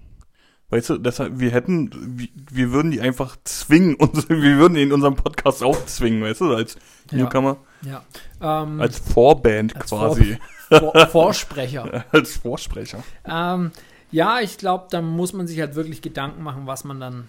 Weißt 0.70 0.90
du, 0.90 0.98
deshalb, 0.98 1.38
wir 1.38 1.50
hätten, 1.50 1.90
wir, 2.18 2.28
wir 2.50 2.72
würden 2.72 2.90
die 2.90 3.00
einfach 3.00 3.36
zwingen, 3.44 3.94
uns, 3.98 4.28
wir 4.28 4.58
würden 4.58 4.74
die 4.74 4.82
in 4.82 4.92
unserem 4.92 5.16
Podcast 5.16 5.62
aufzwingen, 5.62 6.22
weißt 6.22 6.42
du, 6.42 6.54
als 6.54 6.76
Ja. 7.10 7.18
Newcomer, 7.18 7.56
Ja. 7.82 8.04
Ähm, 8.40 8.80
als 8.80 8.98
Vorband 8.98 9.74
Als 9.76 9.86
quasi, 9.90 10.38
Vor 10.68 11.06
Vorsprecher. 11.10 12.04
als 12.12 12.36
Vorsprecher. 12.36 13.02
ähm, 13.24 13.70
ja, 14.10 14.40
ich 14.40 14.58
glaube, 14.58 14.86
da 14.90 15.00
muss 15.02 15.32
man 15.32 15.46
sich 15.46 15.60
halt 15.60 15.74
wirklich 15.74 16.02
Gedanken 16.02 16.42
machen, 16.42 16.66
was 16.66 16.84
man 16.84 17.00
dann 17.00 17.28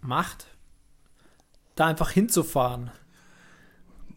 macht. 0.00 0.46
Da 1.76 1.86
einfach 1.86 2.10
hinzufahren. 2.10 2.90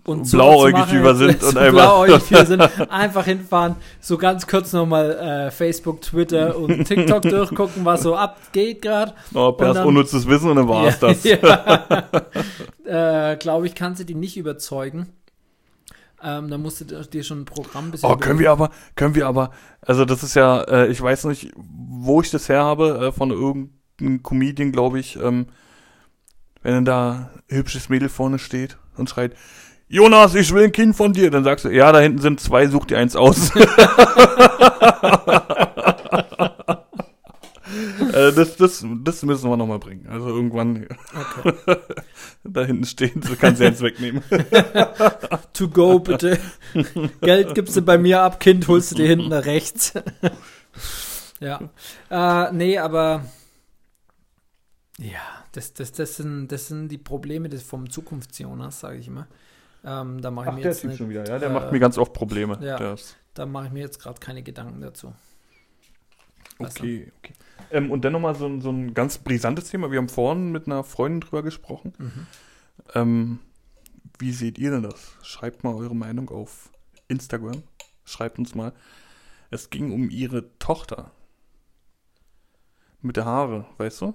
Und 0.08 0.32
Blauäugig 0.32 0.80
als- 1.03 1.18
sind 1.18 1.43
und 1.43 1.53
blauäugig 1.53 2.32
wir 2.32 2.45
sind, 2.45 2.62
einfach 2.89 3.26
hinfahren, 3.26 3.76
so 3.99 4.18
ganz 4.18 4.47
kurz 4.47 4.72
nochmal 4.72 5.12
äh, 5.12 5.51
Facebook, 5.51 6.01
Twitter 6.01 6.58
und 6.58 6.86
TikTok 6.86 7.22
durchgucken, 7.30 7.84
was 7.84 8.03
so 8.03 8.16
abgeht 8.16 8.82
gerade. 8.82 9.14
Und 9.34 9.60
dann- 9.60 9.86
unnützes 9.86 10.26
Wissen 10.26 10.49
und 10.49 10.55
dann 10.55 10.68
war's 10.70 10.97
das. 10.99 11.24
Ja. 11.26 12.05
äh, 12.86 13.36
Glaube 13.38 13.68
ich, 13.68 13.76
kannst 13.76 13.99
du 13.99 14.05
die 14.05 14.16
nicht 14.16 14.38
überzeugen. 14.38 15.08
Ähm, 16.24 16.49
da 16.49 16.58
musst 16.58 16.82
du 16.82 16.86
dir 16.86 17.24
schon 17.24 17.41
ein 17.41 17.45
Programm 17.45 17.86
ein 17.86 17.91
bisschen 17.91 18.10
Oh, 18.10 18.16
können 18.16 18.39
wir 18.39 18.51
aber, 18.51 18.72
können 18.95 19.14
wir 19.14 19.28
aber, 19.28 19.51
also 19.82 20.03
das 20.03 20.24
ist 20.24 20.36
ja, 20.36 20.62
äh, 20.64 20.88
ich 20.88 20.99
weiß 20.99 21.26
nicht, 21.26 21.51
wo 21.55 22.22
ich 22.22 22.32
das 22.32 22.49
her 22.49 22.64
habe, 22.64 23.08
äh, 23.08 23.12
von 23.12 23.30
irgendeinem 23.30 24.24
Comedian, 24.24 24.72
glaube 24.72 24.99
ich, 24.99 25.18
ähm, 25.18 25.47
wenn 26.64 26.74
dann 26.74 26.86
da 26.86 27.30
ein 27.51 27.58
hübsches 27.58 27.89
Mädel 27.89 28.10
vorne 28.10 28.39
steht 28.39 28.78
und 28.97 29.10
schreit, 29.12 29.36
Jonas, 29.89 30.35
ich 30.35 30.53
will 30.53 30.65
ein 30.65 30.71
Kind 30.71 30.95
von 30.95 31.13
dir, 31.13 31.31
dann 31.31 31.45
sagst 31.45 31.65
du, 31.65 31.69
ja, 31.69 31.91
da 31.91 31.99
hinten 31.99 32.19
sind 32.19 32.39
zwei, 32.41 32.67
such 32.67 32.85
dir 32.85 32.97
eins 32.97 33.15
aus. 33.15 33.51
das, 38.35 38.57
das, 38.57 38.85
das 39.03 39.23
müssen 39.23 39.49
wir 39.49 39.55
nochmal 39.55 39.79
bringen. 39.79 40.07
Also 40.09 40.27
irgendwann 40.27 40.88
Okay. 41.13 41.53
da 42.43 42.65
hinten 42.65 42.85
stehen, 42.85 43.21
so 43.21 43.35
kann 43.35 43.55
sie 43.55 43.63
jetzt 43.63 43.81
wegnehmen. 43.81 44.23
To 45.53 45.69
go, 45.69 45.99
bitte. 45.99 46.38
Geld 47.21 47.55
gibst 47.55 47.75
du 47.77 47.81
bei 47.81 47.97
mir 47.97 48.21
ab, 48.21 48.39
Kind, 48.39 48.67
holst 48.67 48.91
du 48.91 48.95
dir 48.95 49.07
hinten 49.07 49.29
nach 49.29 49.45
rechts. 49.45 49.93
ja. 51.39 51.61
Äh, 52.09 52.51
nee, 52.51 52.77
aber 52.77 53.23
ja, 54.99 55.21
das, 55.53 55.73
das, 55.73 55.91
das, 55.93 56.17
sind, 56.17 56.49
das 56.49 56.67
sind 56.67 56.89
die 56.89 56.97
Probleme 56.97 57.49
des, 57.49 57.63
vom 57.63 57.89
Zukunftsjonas, 57.89 58.81
sage 58.81 58.97
ich 58.97 59.07
immer. 59.07 59.27
Ähm, 59.84 60.21
da 60.21 60.32
mache 60.32 60.49
ich 60.49 60.55
mir 60.55 60.61
jetzt 60.63 60.84
nicht, 60.84 61.07
wieder, 61.07 61.25
ja. 61.28 61.39
Der 61.39 61.49
äh, 61.49 61.53
macht 61.53 61.71
mir 61.71 61.80
ganz 61.80 61.97
oft 61.97 62.13
Probleme. 62.13 62.57
ja. 62.61 62.78
Der 62.78 62.97
da 63.34 63.45
mache 63.45 63.67
ich 63.67 63.71
mir 63.71 63.82
jetzt 63.82 63.99
gerade 63.99 64.19
keine 64.19 64.41
Gedanken 64.43 64.82
dazu. 64.82 65.13
Also, 66.59 66.80
Okay, 66.84 67.11
okay. 67.19 67.34
Ähm, 67.71 67.91
und 67.91 68.03
dann 68.03 68.13
nochmal 68.13 68.34
so, 68.36 68.47
ein- 68.47 68.61
so 68.61 68.71
ein 68.71 68.93
ganz 68.95 69.19
brisantes 69.19 69.69
Thema. 69.69 69.91
Wir 69.91 69.99
haben 69.99 70.09
vorhin 70.09 70.51
mit 70.51 70.65
einer 70.65 70.84
Freundin 70.84 71.21
drüber 71.21 71.43
gesprochen. 71.43 71.93
Mhm. 71.99 72.28
Ähm, 72.95 73.39
wie 74.19 74.32
seht 74.32 74.57
ihr 74.57 74.71
denn 74.71 74.84
das? 74.84 75.11
Schreibt 75.21 75.63
mal 75.63 75.75
eure 75.75 75.95
Meinung 75.95 76.30
auf 76.30 76.71
Instagram. 77.07 77.61
Schreibt 78.05 78.39
uns 78.39 78.55
mal. 78.55 78.73
Es 79.51 79.69
ging 79.69 79.91
um 79.91 80.09
ihre 80.09 80.57
Tochter. 80.57 81.11
Mit 83.02 83.16
der 83.16 83.26
Haare, 83.26 83.66
weißt 83.78 84.02
du? 84.02 84.14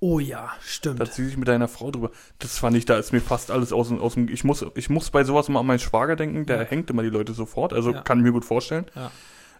Oh 0.00 0.18
ja, 0.18 0.50
stimmt. 0.60 0.98
Da 1.00 1.04
hat 1.06 1.14
sie 1.14 1.24
sich 1.24 1.36
mit 1.36 1.46
deiner 1.48 1.68
Frau 1.68 1.90
drüber. 1.90 2.10
Das 2.40 2.58
fand 2.58 2.76
ich, 2.76 2.84
da 2.84 2.96
ist 2.98 3.12
mir 3.12 3.20
fast 3.20 3.50
alles 3.50 3.72
aus, 3.72 3.88
dem- 3.88 4.00
aus 4.00 4.14
dem. 4.14 4.28
Ich 4.28 4.42
muss, 4.44 4.64
ich 4.74 4.90
muss 4.90 5.10
bei 5.10 5.22
sowas 5.24 5.48
mal 5.48 5.60
an 5.60 5.66
meinen 5.66 5.78
Schwager 5.78 6.16
denken, 6.16 6.44
der 6.44 6.62
Ja. 6.62 6.64
hängt 6.64 6.90
immer 6.90 7.02
die 7.02 7.10
Leute 7.10 7.32
sofort. 7.32 7.72
Also 7.72 7.92
Ja. 7.92 8.02
kann 8.02 8.18
ich 8.18 8.24
mir 8.24 8.32
gut 8.32 8.44
vorstellen. 8.44 8.86
Ja. 8.96 9.10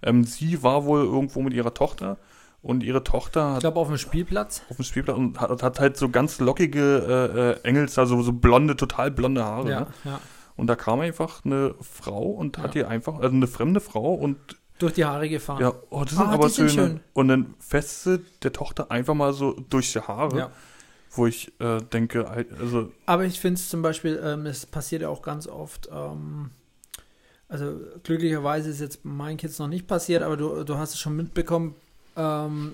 Ähm, 0.02 0.24
sie 0.24 0.62
war 0.62 0.84
wohl 0.84 1.04
irgendwo 1.04 1.40
mit 1.40 1.54
ihrer 1.54 1.72
Tochter 1.72 2.18
und 2.62 2.82
ihre 2.82 3.04
Tochter 3.04 3.48
ich 3.50 3.54
hat 3.54 3.60
glaube 3.60 3.78
auf 3.80 3.88
dem 3.88 3.96
Spielplatz. 3.96 4.62
auf 4.68 4.76
dem 4.76 4.84
Spielplatz 4.84 5.16
und 5.16 5.40
hat, 5.40 5.62
hat 5.62 5.80
halt 5.80 5.96
so 5.96 6.08
ganz 6.08 6.40
lockige 6.40 7.30
äh, 7.32 7.40
äh, 7.52 7.68
Engels, 7.68 7.96
also 7.98 8.20
so 8.22 8.32
blonde, 8.32 8.76
total 8.76 9.10
blonde 9.12 9.44
Haare. 9.44 9.70
Ja, 9.70 9.80
Ne? 9.80 9.86
ja. 10.04 10.20
Und 10.56 10.66
da 10.66 10.76
kam 10.76 11.00
einfach 11.00 11.44
eine 11.44 11.74
Frau 11.80 12.22
und 12.30 12.58
hat 12.58 12.74
ihr 12.76 12.88
einfach, 12.88 13.14
also 13.20 13.34
eine 13.34 13.46
fremde 13.46 13.80
Frau 13.80 14.14
und 14.14 14.38
Durch 14.84 14.94
die 14.94 15.04
Haare 15.04 15.28
gefahren. 15.28 15.60
ja, 15.62 15.72
oh, 15.90 16.02
das 16.04 16.10
sind 16.14 16.20
Ah, 16.20 16.32
aber 16.32 16.46
die 16.48 16.52
sind 16.54 16.70
schöne. 16.70 16.86
schön. 16.88 17.00
Und 17.14 17.28
dann 17.28 17.54
feste 17.58 18.20
der 18.42 18.52
Tochter 18.52 18.90
einfach 18.90 19.14
mal 19.14 19.32
so 19.32 19.52
durch 19.70 19.92
die 19.92 20.00
Haare, 20.00 20.36
Ja. 20.38 20.50
wo 21.12 21.26
ich 21.26 21.52
äh, 21.60 21.80
denke, 21.80 22.28
also 22.28 22.92
Aber 23.06 23.24
ich 23.24 23.40
finde 23.40 23.58
es 23.60 23.68
zum 23.68 23.80
Beispiel, 23.82 24.20
ähm, 24.22 24.46
es 24.46 24.66
passiert 24.66 25.02
ja 25.02 25.08
auch 25.08 25.22
ganz 25.22 25.46
oft, 25.46 25.88
ähm, 25.92 26.50
also 27.48 27.80
glücklicherweise 28.02 28.68
ist 28.70 28.80
jetzt 28.80 29.04
meinen 29.04 29.36
Kids 29.36 29.58
noch 29.58 29.68
nicht 29.68 29.86
passiert, 29.86 30.22
aber 30.22 30.36
du, 30.36 30.64
du 30.64 30.76
hast 30.76 30.94
es 30.94 30.98
schon 31.00 31.16
mitbekommen. 31.16 31.74
Ähm, 32.16 32.72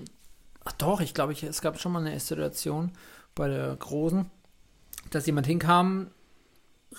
ach 0.65 0.71
doch, 0.73 1.01
ich 1.01 1.13
glaube, 1.13 1.33
ich, 1.33 1.43
es 1.43 1.61
gab 1.61 1.79
schon 1.79 1.91
mal 1.93 2.05
eine 2.05 2.19
Situation 2.19 2.91
bei 3.35 3.47
der 3.47 3.75
Großen, 3.75 4.25
dass 5.11 5.25
jemand 5.27 5.47
hinkam, 5.47 6.07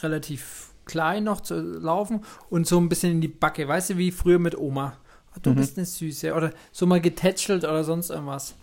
relativ 0.01 0.71
klein 0.85 1.25
noch 1.25 1.41
zu 1.41 1.55
laufen 1.61 2.25
und 2.51 2.67
so 2.67 2.79
ein 2.79 2.89
bisschen 2.89 3.13
in 3.13 3.21
die 3.21 3.29
Backe, 3.29 3.67
weißt 3.69 3.91
du, 3.91 3.97
wie 3.99 4.11
früher 4.11 4.39
mit 4.39 4.57
Oma. 4.59 4.97
Ah, 5.35 5.39
Du 5.43 5.51
Mhm. 5.51 5.55
bist 5.57 5.76
eine 5.78 5.87
Süße 5.87 6.35
oder 6.35 6.53
so 6.72 6.87
mal 6.87 7.01
getätschelt 7.01 7.64
oder 7.64 7.85
sonst 7.85 8.11
irgendwas. 8.11 8.55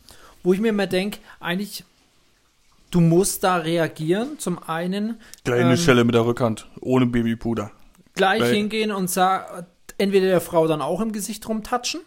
Wo 0.43 0.53
ich 0.53 0.59
mir 0.59 0.69
immer 0.69 0.87
denke, 0.87 1.19
eigentlich, 1.39 1.83
du 2.91 3.01
musst 3.01 3.43
da 3.43 3.57
reagieren. 3.57 4.39
Zum 4.39 4.61
einen 4.67 5.19
kleine 5.43 5.71
Ähm, 5.71 5.77
Schelle 5.77 6.03
mit 6.03 6.15
der 6.15 6.25
Rückhand, 6.25 6.67
ohne 6.81 7.05
Babypuder. 7.05 7.71
gleich 8.15 8.41
Weil- 8.41 8.53
hingehen 8.55 8.91
und 8.91 9.09
entweder 9.97 10.27
der 10.27 10.41
Frau 10.41 10.67
dann 10.67 10.81
auch 10.81 10.99
im 11.01 11.11
Gesicht 11.11 11.47
rumtatschen. 11.47 12.01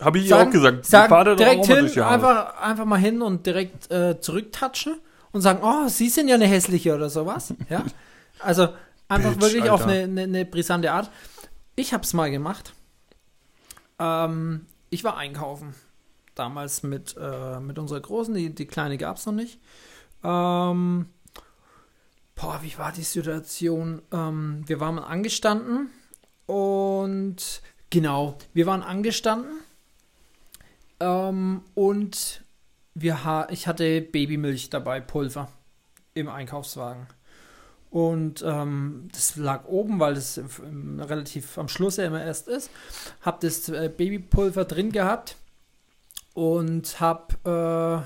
Habe 0.00 0.18
ich 0.18 0.28
Sagen, 0.28 0.48
auch 0.48 0.52
gesagt. 0.52 0.84
sagen 0.86 1.36
direkt 1.36 1.66
hin, 1.66 2.02
einfach, 2.02 2.60
einfach 2.60 2.84
mal 2.84 2.98
hin 2.98 3.22
und 3.22 3.46
direkt 3.46 3.90
äh, 3.90 4.20
zurücktatschen 4.20 4.96
und 5.32 5.40
sagen, 5.40 5.60
oh, 5.62 5.88
Sie 5.88 6.08
sind 6.10 6.28
ja 6.28 6.34
eine 6.34 6.46
hässliche 6.46 6.94
oder 6.94 7.08
sowas. 7.10 7.54
Ja? 7.70 7.84
Also 8.40 8.68
einfach 9.08 9.32
Bitch, 9.32 9.40
wirklich 9.54 9.70
auf 9.70 9.80
Alter. 9.86 9.92
eine, 9.92 10.02
eine, 10.04 10.22
eine 10.22 10.44
brisante 10.44 10.92
Art. 10.92 11.10
Ich 11.74 11.92
habe 11.92 12.04
es 12.04 12.12
mal 12.14 12.30
gemacht. 12.30 12.72
Ähm, 13.98 14.66
ich 14.90 15.04
war 15.04 15.16
einkaufen. 15.16 15.74
Damals 16.34 16.82
mit, 16.82 17.16
äh, 17.20 17.58
mit 17.58 17.78
unserer 17.78 18.00
Großen, 18.00 18.32
die, 18.32 18.54
die 18.54 18.66
Kleine 18.66 18.96
gab 18.96 19.16
es 19.16 19.26
noch 19.26 19.32
nicht. 19.32 19.58
Ähm, 20.22 21.06
boah, 22.34 22.60
wie 22.62 22.78
war 22.78 22.92
die 22.92 23.02
Situation? 23.02 24.02
Ähm, 24.12 24.62
wir 24.66 24.78
waren 24.80 24.98
angestanden 24.98 25.90
und 26.46 27.62
genau, 27.90 28.38
wir 28.54 28.66
waren 28.66 28.82
angestanden 28.82 29.58
ähm, 31.00 31.62
und 31.74 32.42
wir 32.94 33.24
ha 33.24 33.48
ich 33.50 33.66
hatte 33.66 34.00
Babymilch 34.00 34.70
dabei, 34.70 35.00
Pulver 35.00 35.48
im 36.14 36.28
Einkaufswagen. 36.28 37.06
Und 37.90 38.44
ähm, 38.46 39.08
das 39.12 39.36
lag 39.36 39.64
oben, 39.66 39.98
weil 39.98 40.14
das 40.14 40.38
relativ 40.98 41.56
am 41.56 41.68
Schluss 41.68 41.96
ja 41.96 42.04
immer 42.04 42.22
erst 42.22 42.46
ist. 42.48 42.70
Hab 43.22 43.40
das 43.40 43.68
äh, 43.70 43.90
Babypulver 43.94 44.64
drin 44.66 44.92
gehabt 44.92 45.36
und 46.34 47.00
hab 47.00 47.46
äh, 47.46 48.02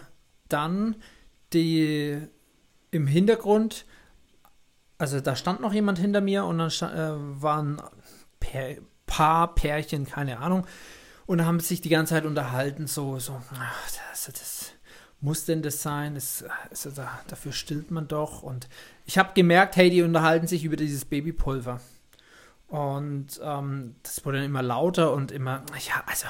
dann 0.48 0.96
die 1.52 2.18
im 2.92 3.06
Hintergrund, 3.06 3.84
also 4.98 5.20
da 5.20 5.34
stand 5.34 5.60
noch 5.60 5.72
jemand 5.72 5.98
hinter 5.98 6.20
mir 6.20 6.44
und 6.44 6.58
dann 6.58 6.70
sta- 6.70 6.92
äh, 6.92 7.42
waren 7.42 7.82
Pär, 8.38 8.76
Paar, 9.06 9.54
Pärchen, 9.54 10.06
keine 10.06 10.38
Ahnung, 10.38 10.66
und 11.26 11.44
haben 11.44 11.60
sich 11.60 11.80
die 11.80 11.88
ganze 11.88 12.14
Zeit 12.14 12.24
unterhalten, 12.24 12.86
so, 12.86 13.18
so, 13.18 13.40
ach, 13.54 13.90
das, 14.10 14.26
das 14.26 14.72
muss 15.22 15.44
denn 15.44 15.62
das 15.62 15.82
sein? 15.82 16.14
Das, 16.14 16.44
also 16.68 16.90
da, 16.90 17.20
dafür 17.28 17.52
stillt 17.52 17.90
man 17.90 18.08
doch. 18.08 18.42
Und 18.42 18.68
ich 19.06 19.18
habe 19.18 19.30
gemerkt, 19.34 19.76
hey, 19.76 19.88
die 19.88 20.02
unterhalten 20.02 20.46
sich 20.46 20.64
über 20.64 20.76
dieses 20.76 21.04
Babypulver. 21.04 21.80
Und 22.68 23.40
ähm, 23.42 23.94
das 24.02 24.24
wurde 24.24 24.38
dann 24.38 24.46
immer 24.46 24.62
lauter 24.62 25.12
und 25.12 25.30
immer, 25.30 25.62
ja, 25.86 26.02
also, 26.06 26.26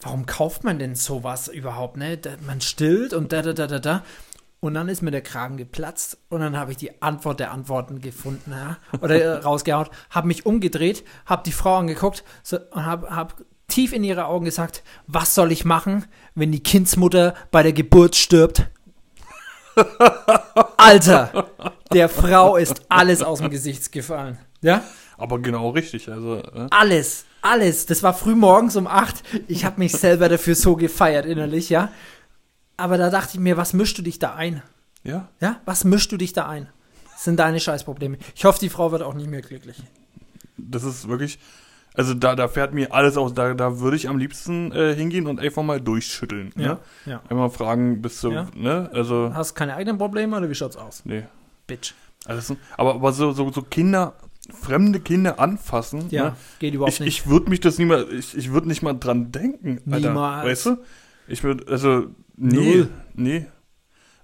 warum 0.00 0.24
kauft 0.24 0.64
man 0.64 0.78
denn 0.78 0.94
sowas 0.94 1.48
überhaupt, 1.48 1.96
ne? 1.96 2.16
Da, 2.16 2.30
man 2.46 2.60
stillt 2.60 3.12
und 3.12 3.32
da, 3.32 3.42
da, 3.42 3.52
da, 3.52 3.66
da, 3.66 3.78
da. 3.78 4.04
Und 4.60 4.72
dann 4.72 4.88
ist 4.88 5.02
mir 5.02 5.10
der 5.10 5.20
Kragen 5.20 5.58
geplatzt 5.58 6.16
und 6.30 6.40
dann 6.40 6.56
habe 6.56 6.70
ich 6.70 6.78
die 6.78 7.02
Antwort 7.02 7.40
der 7.40 7.50
Antworten 7.50 8.00
gefunden, 8.00 8.52
ja? 8.52 8.78
Oder 9.02 9.20
äh, 9.20 9.28
rausgehauen, 9.32 9.88
habe 10.08 10.28
mich 10.28 10.46
umgedreht, 10.46 11.04
habe 11.26 11.42
die 11.44 11.52
Frau 11.52 11.76
angeguckt 11.76 12.24
so, 12.42 12.58
und 12.70 12.86
habe 12.86 13.10
hab 13.10 13.44
tief 13.68 13.92
in 13.92 14.04
ihre 14.04 14.26
Augen 14.26 14.44
gesagt, 14.44 14.82
was 15.06 15.34
soll 15.34 15.52
ich 15.52 15.64
machen, 15.64 16.04
wenn 16.34 16.52
die 16.52 16.62
Kindsmutter 16.62 17.34
bei 17.50 17.62
der 17.62 17.72
Geburt 17.72 18.16
stirbt? 18.16 18.68
Alter, 20.76 21.48
der 21.92 22.08
Frau 22.08 22.56
ist 22.56 22.82
alles 22.88 23.22
aus 23.22 23.40
dem 23.40 23.50
Gesicht 23.50 23.90
gefallen. 23.92 24.38
Ja? 24.60 24.82
Aber 25.16 25.38
genau 25.40 25.70
richtig. 25.70 26.10
Also, 26.10 26.36
äh, 26.36 26.66
Alles, 26.70 27.24
alles. 27.42 27.86
Das 27.86 28.02
war 28.02 28.14
früh 28.14 28.34
morgens 28.34 28.76
um 28.76 28.86
8. 28.86 29.22
Ich 29.48 29.64
habe 29.64 29.78
mich 29.80 29.92
selber 29.92 30.28
dafür 30.28 30.54
so 30.54 30.76
gefeiert 30.76 31.26
innerlich, 31.26 31.70
ja. 31.70 31.90
Aber 32.76 32.98
da 32.98 33.10
dachte 33.10 33.30
ich 33.34 33.40
mir, 33.40 33.56
was 33.56 33.72
mischst 33.72 33.98
du 33.98 34.02
dich 34.02 34.18
da 34.18 34.34
ein? 34.34 34.62
ja, 35.04 35.28
Ja, 35.40 35.60
was 35.64 35.84
mischst 35.84 36.10
du 36.12 36.16
dich 36.16 36.32
da 36.32 36.46
ein? 36.48 36.68
Das 37.12 37.24
sind 37.24 37.38
deine 37.38 37.60
Scheißprobleme. 37.60 38.18
Ich 38.34 38.44
hoffe, 38.44 38.58
die 38.58 38.70
Frau 38.70 38.90
wird 38.90 39.02
auch 39.02 39.14
nicht 39.14 39.28
mehr 39.30 39.42
glücklich. 39.42 39.76
das 40.56 40.82
ist 40.82 41.08
wirklich. 41.08 41.38
Also 41.96 42.12
da, 42.14 42.34
da 42.34 42.48
fährt 42.48 42.74
mir 42.74 42.92
alles 42.92 43.16
aus. 43.16 43.34
Da, 43.34 43.54
da 43.54 43.78
würde 43.78 43.96
ich 43.96 44.08
am 44.08 44.18
liebsten 44.18 44.72
äh, 44.72 44.94
hingehen 44.94 45.26
und 45.28 45.38
einfach 45.40 45.62
mal 45.62 45.80
durchschütteln. 45.80 46.50
Ne? 46.56 46.78
ja. 47.06 47.22
Einmal 47.28 47.50
fragen, 47.50 48.02
bist 48.02 48.22
du, 48.24 48.32
Ja. 48.32 48.48
ne? 48.56 48.90
Also, 48.92 49.30
Hast 49.32 49.52
du 49.52 49.54
keine 49.54 49.74
eigenen 49.76 49.96
Probleme 49.98 50.36
oder 50.36 50.50
wie 50.50 50.54
schaut's 50.54 50.76
aus? 50.76 51.02
nee. 51.04 51.22
Bitch. 51.66 51.94
Alles, 52.26 52.52
aber, 52.76 52.94
aber 52.96 53.12
so, 53.12 53.32
so, 53.32 53.50
so 53.52 53.62
Kinder, 53.62 54.14
fremde 54.60 54.98
Kinder 55.00 55.38
anfassen, 55.38 56.06
Ja, 56.10 56.24
ne? 56.30 56.36
geht 56.58 56.74
überhaupt 56.74 56.94
ich, 56.94 57.00
nicht. 57.00 57.08
ich 57.20 57.26
würde 57.28 57.48
mich 57.48 57.60
das 57.60 57.78
nie 57.78 57.84
mal, 57.86 58.06
ich, 58.12 58.36
ich 58.36 58.50
würde 58.50 58.66
nicht 58.68 58.82
mal 58.82 58.94
dran 58.94 59.30
denken, 59.32 59.80
Alter. 59.90 60.08
Niemals. 60.08 60.46
Weißt 60.46 60.66
du? 60.66 60.76
Ich 61.28 61.42
würde, 61.44 61.70
also, 61.70 62.06
nee, 62.36 62.56
Null. 62.76 62.88
nee. 63.14 63.46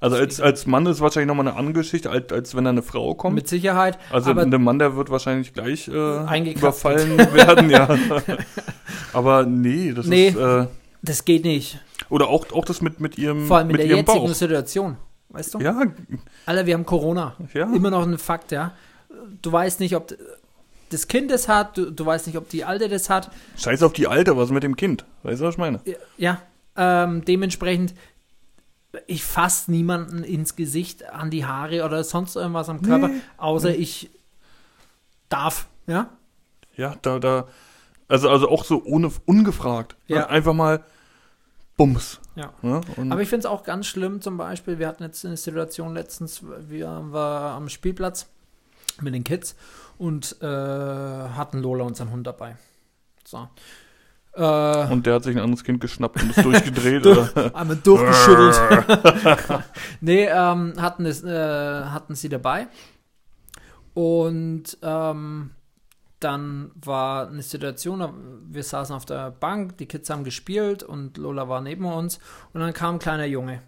Also 0.01 0.17
als, 0.17 0.41
als 0.41 0.67
Mann 0.67 0.87
ist 0.87 1.01
wahrscheinlich 1.01 1.29
nochmal 1.29 1.47
eine 1.49 1.57
andere 1.57 1.75
Geschichte, 1.75 2.09
als, 2.11 2.33
als 2.33 2.55
wenn 2.55 2.65
da 2.65 2.71
eine 2.71 2.83
Frau 2.83 3.15
kommt. 3.15 3.35
Mit 3.35 3.49
Sicherheit. 3.49 3.99
also 4.11 4.31
aber 4.31 4.47
der 4.47 4.59
Mann, 4.59 4.79
der 4.79 4.97
wird 4.97 5.11
wahrscheinlich 5.11 5.53
gleich 5.53 5.89
äh, 5.89 6.53
überfallen 6.53 7.19
werden, 7.35 7.69
ja. 7.71 7.87
aber 9.13 9.45
nee, 9.45 9.93
das 9.93 10.07
Nee. 10.07 10.29
ist, 10.29 10.37
äh, 10.37 10.67
das 11.03 11.25
geht 11.25 11.45
nicht. 11.45 11.79
oder 12.09 12.29
auch, 12.29 12.51
auch 12.53 12.65
das 12.65 12.81
mit, 12.81 13.01
mit 13.01 13.19
ihrem, 13.19 13.47
Vor 13.47 13.59
allem 13.59 13.69
in 13.71 13.73
mit 13.73 13.81
der 13.81 13.87
ihrem 13.89 13.99
jetzigen 13.99 14.27
Bauch. 14.27 14.35
Situation. 14.35 14.97
Weißt 15.31 15.55
du? 15.55 15.61
Ja, 15.61 15.81
Alter, 16.47 16.67
wir 16.67 16.75
haben 16.75 16.87
Corona. 16.87 17.37
ja. 17.55 17.73
Immer 17.73 17.91
noch 17.91 18.03
ein 18.07 18.19
Fakt, 18.19 18.53
ja. 18.53 18.73
Du 19.43 19.53
weißt 19.53 19.81
nicht, 19.81 19.95
ob 19.95 20.13
das 20.91 21.07
Kind 21.07 21.31
das 21.31 21.47
hat, 21.47 21.77
du, 21.79 21.91
du 21.93 22.05
weißt 22.05 22.27
nicht, 22.27 22.37
ob 22.37 22.49
die 22.49 22.65
Alte 22.65 22.89
das 22.89 23.09
hat. 23.11 23.31
Scheiß 23.57 23.83
auf 23.85 23.93
die 23.93 24.09
Alte, 24.09 24.37
was 24.37 24.51
mit 24.51 24.63
dem 24.65 24.77
Kind? 24.77 25.05
Weißt 25.23 25.41
du, 25.41 25.45
was 25.45 25.55
ich 25.55 25.59
meine? 25.59 25.79
Ja, 26.17 26.41
ähm, 26.77 27.25
dementsprechend, 27.25 27.95
ich 29.07 29.25
fasse 29.25 29.71
niemanden 29.71 30.25
ins 30.25 30.57
Gesicht, 30.57 31.05
an 31.05 31.31
die 31.31 31.45
Haare 31.47 31.85
oder 31.85 32.03
sonst 32.05 32.37
irgendwas 32.37 32.69
am 32.69 32.83
Körper, 32.83 33.09
Nee. 33.09 33.21
außer 33.37 33.75
ich 33.75 34.11
darf, 35.29 35.69
ja? 35.87 36.11
Ja, 36.77 36.97
da, 37.03 37.19
da, 37.19 37.47
also, 38.09 38.29
also 38.29 38.49
auch 38.49 38.65
so 38.65 38.83
ohne, 38.85 39.11
ungefragt. 39.27 39.97
Ja. 40.09 40.27
Einfach 40.27 40.55
mal 40.55 40.85
Bums. 41.77 42.21
Ja. 42.35 42.53
Ne? 42.63 42.81
Aber 43.11 43.23
ich 43.23 43.29
finde 43.29 43.47
es 43.47 43.53
auch 43.53 43.63
ganz 43.63 43.87
schlimm, 43.87 44.21
zum 44.21 44.37
Beispiel, 44.37 44.79
wir 44.79 44.89
hatten 44.89 45.03
jetzt 45.03 45.25
eine 45.25 45.37
Situation 45.37 45.95
letztens, 45.95 46.43
wir 46.43 46.87
waren 46.87 47.57
am 47.57 47.69
Spielplatz 47.69 48.27
mit 49.01 49.15
den 49.15 49.25
Kids 49.25 49.55
und 49.99 50.37
äh, 50.43 50.47
hatten 50.47 51.59
Lola 51.59 51.85
unseren 51.85 52.11
Hund 52.11 52.27
dabei. 52.27 52.57
So. 53.25 53.49
Äh, 54.33 54.93
und 54.93 55.07
der 55.07 55.15
hat 55.15 55.25
sich 55.25 55.37
ein 55.37 55.43
anderes 55.43 55.65
Kind 55.65 55.81
geschnappt 55.81 56.23
und 56.23 56.31
ist 56.31 56.45
durchgedreht. 56.45 57.07
oder? 57.07 57.55
einmal 57.55 57.77
durchgeschüttelt. 57.77 58.61
nee, 60.01 60.27
ähm, 60.27 60.75
hatten, 60.79 61.07
es, 61.07 61.25
äh, 61.25 61.85
hatten 61.85 62.15
sie 62.15 62.29
dabei. 62.29 62.69
Und 63.95 64.79
ähm, 64.83 65.51
dann 66.21 66.71
war 66.75 67.29
eine 67.29 67.43
Situation, 67.43 68.45
wir 68.49 68.63
saßen 68.63 68.95
auf 68.95 69.07
der 69.07 69.31
Bank, 69.31 69.79
die 69.79 69.87
Kids 69.87 70.11
haben 70.11 70.23
gespielt 70.23 70.83
und 70.83 71.17
Lola 71.17 71.49
war 71.49 71.61
neben 71.61 71.87
uns 71.87 72.19
und 72.53 72.61
dann 72.61 72.75
kam 72.75 72.97
ein 72.97 72.99
kleiner 72.99 73.25
Junge. 73.25 73.63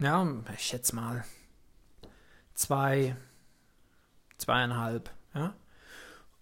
Ja, 0.00 0.26
ich 0.54 0.64
schätze 0.64 0.96
mal 0.96 1.24
zwei, 2.54 3.16
zweieinhalb, 4.36 5.10
ja. 5.34 5.54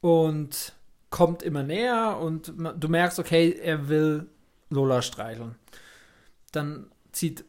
Und 0.00 0.74
kommt 1.10 1.42
immer 1.42 1.62
näher 1.62 2.18
und 2.20 2.52
du 2.56 2.88
merkst, 2.88 3.18
okay, 3.18 3.58
er 3.62 3.88
will 3.88 4.28
Lola 4.70 5.02
streicheln. 5.02 5.56
Dann 6.52 6.90
zieht 7.12 7.44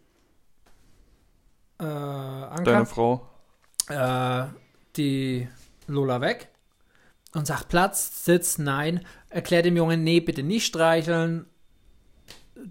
äh, 1.79 1.83
Anka 1.83 2.63
Deine 2.63 2.85
Frau. 2.85 3.27
äh, 3.89 4.45
die 4.95 5.47
Lola 5.87 6.21
weg 6.21 6.49
und 7.33 7.47
sagt 7.47 7.67
Platz, 7.69 8.25
Sitz, 8.25 8.57
nein. 8.57 9.05
Erklärt 9.29 9.65
dem 9.65 9.77
Jungen, 9.77 10.03
nee, 10.03 10.19
bitte 10.19 10.43
nicht 10.43 10.65
streicheln. 10.65 11.45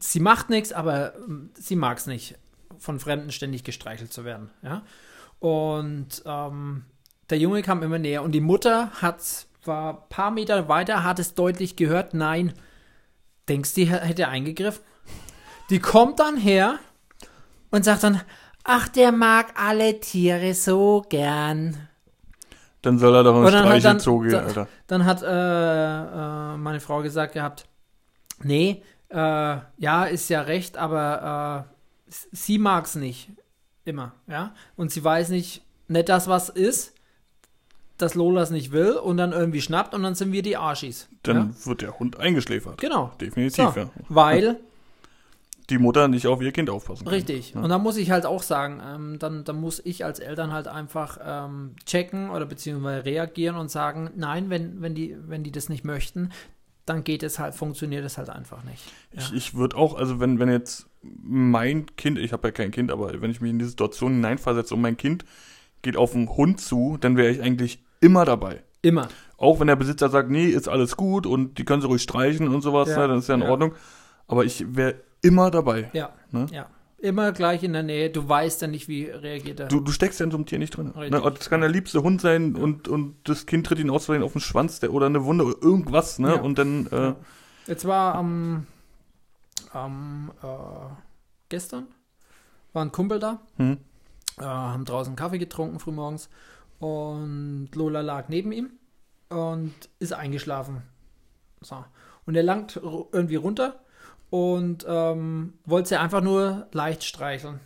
Sie 0.00 0.20
macht 0.20 0.50
nichts, 0.50 0.72
aber 0.72 1.14
ähm, 1.16 1.50
sie 1.54 1.76
mag 1.76 1.98
es 1.98 2.06
nicht, 2.06 2.36
von 2.78 3.00
Fremden 3.00 3.32
ständig 3.32 3.64
gestreichelt 3.64 4.12
zu 4.12 4.24
werden. 4.24 4.50
Ja? 4.62 4.82
Und 5.38 6.22
ähm, 6.26 6.84
der 7.30 7.38
Junge 7.38 7.62
kam 7.62 7.82
immer 7.82 7.98
näher 7.98 8.22
und 8.22 8.32
die 8.32 8.40
Mutter 8.40 8.90
hat, 9.00 9.46
war 9.64 9.92
ein 9.94 10.08
paar 10.08 10.30
Meter 10.30 10.68
weiter, 10.68 11.04
hat 11.04 11.18
es 11.18 11.34
deutlich 11.34 11.76
gehört, 11.76 12.14
nein. 12.14 12.52
Denkst 13.48 13.74
du, 13.74 13.80
die 13.82 13.86
hätte 13.90 14.28
eingegriffen? 14.28 14.82
Die 15.70 15.78
kommt 15.80 16.18
dann 16.20 16.36
her 16.36 16.78
und 17.70 17.84
sagt 17.84 18.02
dann, 18.02 18.20
ach, 18.64 18.88
der 18.88 19.12
mag 19.12 19.48
alle 19.60 20.00
Tiere 20.00 20.54
so 20.54 21.04
gern. 21.08 21.88
Dann 22.82 22.98
soll 22.98 23.14
er 23.14 23.24
doch 23.24 23.32
in 23.32 23.38
Und 23.38 23.44
den 23.46 23.52
dann 23.52 23.62
hat 23.64 23.72
dann- 23.72 24.00
Streichelzoo 24.00 24.18
gehen, 24.20 24.34
Alter. 24.36 24.68
Dann 24.86 25.04
hat 25.04 25.22
äh, 25.22 25.26
äh, 26.54 26.56
meine 26.56 26.80
Frau 26.80 27.02
gesagt 27.02 27.34
gehabt, 27.34 27.66
nee, 28.42 28.82
äh, 29.10 29.16
ja, 29.78 30.04
ist 30.04 30.28
ja 30.30 30.42
recht, 30.42 30.76
aber 30.78 31.66
äh, 32.08 32.12
sie 32.32 32.58
mag 32.58 32.84
es 32.84 32.94
nicht 32.94 33.30
immer, 33.84 34.12
ja. 34.26 34.54
Und 34.76 34.92
sie 34.92 35.02
weiß 35.02 35.30
nicht, 35.30 35.62
nicht 35.88 36.08
das, 36.08 36.28
was 36.28 36.48
ist, 36.50 36.94
dass 37.98 38.14
Lola 38.14 38.42
es 38.42 38.50
nicht 38.50 38.72
will 38.72 38.92
und 38.92 39.16
dann 39.16 39.32
irgendwie 39.32 39.60
schnappt 39.60 39.94
und 39.94 40.02
dann 40.02 40.14
sind 40.14 40.32
wir 40.32 40.42
die 40.42 40.56
Arschis. 40.56 41.08
Dann 41.22 41.36
ja? 41.36 41.66
wird 41.66 41.82
der 41.82 41.98
Hund 41.98 42.18
eingeschläfert. 42.18 42.80
Genau. 42.80 43.12
Definitiv, 43.20 43.56
So, 43.56 43.80
ja. 43.80 43.90
Weil 44.08 44.58
Die 45.70 45.76
Mutter 45.76 46.08
nicht 46.08 46.26
auf 46.26 46.40
ihr 46.40 46.52
Kind 46.52 46.70
aufpassen 46.70 47.04
kann. 47.04 47.12
Richtig. 47.12 47.52
Ja. 47.52 47.60
Und 47.60 47.68
da 47.68 47.78
muss 47.78 47.98
ich 47.98 48.10
halt 48.10 48.24
auch 48.24 48.42
sagen, 48.42 48.80
ähm, 48.82 49.18
dann, 49.18 49.44
dann 49.44 49.56
muss 49.60 49.82
ich 49.84 50.02
als 50.02 50.18
Eltern 50.18 50.50
halt 50.50 50.66
einfach 50.66 51.18
ähm, 51.22 51.74
checken 51.84 52.30
oder 52.30 52.46
beziehungsweise 52.46 53.04
reagieren 53.04 53.56
und 53.56 53.70
sagen, 53.70 54.10
nein, 54.16 54.48
wenn, 54.48 54.80
wenn, 54.80 54.94
die, 54.94 55.14
wenn 55.26 55.44
die 55.44 55.52
das 55.52 55.68
nicht 55.68 55.84
möchten, 55.84 56.30
dann 56.86 57.04
geht 57.04 57.22
es 57.22 57.38
halt, 57.38 57.54
funktioniert 57.54 58.02
es 58.02 58.16
halt 58.16 58.30
einfach 58.30 58.64
nicht. 58.64 58.82
Ich, 59.12 59.34
ich 59.34 59.54
würde 59.54 59.76
auch, 59.76 59.94
also 59.94 60.20
wenn, 60.20 60.38
wenn 60.38 60.50
jetzt 60.50 60.86
mein 61.02 61.84
Kind, 61.96 62.18
ich 62.18 62.32
habe 62.32 62.48
ja 62.48 62.52
kein 62.52 62.70
Kind, 62.70 62.90
aber 62.90 63.20
wenn 63.20 63.30
ich 63.30 63.42
mich 63.42 63.50
in 63.50 63.58
die 63.58 63.66
Situation 63.66 64.14
hineinversetze 64.14 64.74
und 64.74 64.80
mein 64.80 64.96
Kind 64.96 65.26
geht 65.82 65.98
auf 65.98 66.14
einen 66.14 66.30
Hund 66.30 66.62
zu, 66.62 66.96
dann 66.98 67.18
wäre 67.18 67.30
ich 67.30 67.42
eigentlich 67.42 67.82
immer 68.00 68.24
dabei. 68.24 68.62
Immer. 68.82 69.08
Auch 69.36 69.60
wenn 69.60 69.66
der 69.66 69.76
Besitzer 69.76 70.08
sagt, 70.08 70.30
nee, 70.30 70.46
ist 70.46 70.68
alles 70.68 70.96
gut 70.96 71.26
und 71.26 71.58
die 71.58 71.64
können 71.64 71.80
sie 71.82 71.88
ruhig 71.88 72.02
streichen 72.02 72.48
und 72.48 72.60
sowas, 72.62 72.88
Ja, 72.88 72.98
ne, 72.98 73.08
dann 73.08 73.18
ist 73.18 73.28
ja 73.28 73.34
in 73.34 73.42
ja. 73.42 73.48
Ordnung. 73.48 73.74
Aber 74.26 74.44
ich 74.44 74.64
wäre 74.76 74.96
immer 75.22 75.50
dabei. 75.50 75.90
Ja. 75.92 76.10
Ne? 76.30 76.46
Ja. 76.52 76.66
Immer 77.00 77.30
gleich 77.30 77.62
in 77.62 77.72
der 77.72 77.84
Nähe. 77.84 78.10
Du 78.10 78.28
weißt 78.28 78.60
ja 78.62 78.66
nicht, 78.66 78.88
wie 78.88 79.04
reagiert 79.04 79.60
er. 79.60 79.68
Du, 79.68 79.78
du 79.78 79.92
steckst 79.92 80.18
ja 80.18 80.24
in 80.24 80.32
so 80.32 80.36
einem 80.36 80.46
Tier 80.46 80.58
nicht 80.58 80.76
drin. 80.76 80.92
Ne? 80.96 81.10
Das 81.10 81.48
kann 81.48 81.60
der 81.60 81.70
liebste 81.70 82.02
Hund 82.02 82.20
sein 82.20 82.56
und, 82.56 82.88
und 82.88 83.14
das 83.22 83.46
Kind 83.46 83.66
tritt 83.66 83.78
ihn 83.78 83.90
aus 83.90 84.06
Versehen 84.06 84.24
auf 84.24 84.32
den 84.32 84.40
Schwanz 84.40 84.80
der, 84.80 84.92
oder 84.92 85.06
eine 85.06 85.24
Wunde 85.24 85.44
oder 85.44 85.62
irgendwas, 85.62 86.18
ne? 86.18 86.34
Ja. 86.34 86.40
Und 86.40 86.58
dann, 86.58 86.86
äh, 86.88 86.96
Ja. 86.96 87.16
Jetzt 87.68 87.86
war 87.86 88.14
am, 88.16 88.66
am 89.72 90.32
äh, 90.42 90.46
gestern 91.48 91.86
war 92.72 92.84
ein 92.84 92.90
Kumpel 92.92 93.18
da, 93.18 93.40
hm, 93.56 93.78
äh, 94.38 94.42
haben 94.42 94.84
draußen 94.84 95.14
Kaffee 95.16 95.38
getrunken 95.38 95.78
frühmorgens 95.78 96.30
und 96.78 97.70
Lola 97.74 98.00
lag 98.00 98.28
neben 98.28 98.52
ihm 98.52 98.70
und 99.28 99.72
ist 99.98 100.12
eingeschlafen. 100.12 100.82
So. 101.60 101.84
Und 102.26 102.34
er 102.36 102.42
langt 102.42 102.76
irgendwie 103.12 103.36
runter 103.36 103.80
und 104.30 104.84
ähm, 104.88 105.54
wollte 105.64 105.88
sie 105.90 105.96
einfach 106.00 106.20
nur 106.20 106.66
leicht 106.72 107.02
streicheln. 107.04 107.60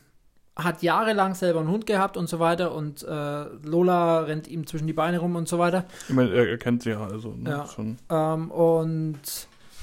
Hat 0.54 0.82
jahrelang 0.82 1.34
selber 1.34 1.60
einen 1.60 1.70
Hund 1.70 1.86
gehabt 1.86 2.16
und 2.16 2.28
so 2.28 2.38
weiter 2.38 2.74
und 2.74 3.02
äh, 3.02 3.44
Lola 3.64 4.20
rennt 4.20 4.46
ihm 4.48 4.66
zwischen 4.66 4.86
die 4.86 4.92
Beine 4.92 5.18
rum 5.18 5.34
und 5.34 5.48
so 5.48 5.58
weiter. 5.58 5.84
ich 6.08 6.14
meine, 6.14 6.30
er, 6.30 6.58
kennt 6.58 6.82
sie 6.82 6.90
ja, 6.90 7.04
also 7.06 7.30
ne, 7.34 7.50
Ja. 7.50 7.66
schon. 7.66 7.96
Ähm, 8.10 8.50
und 8.50 9.20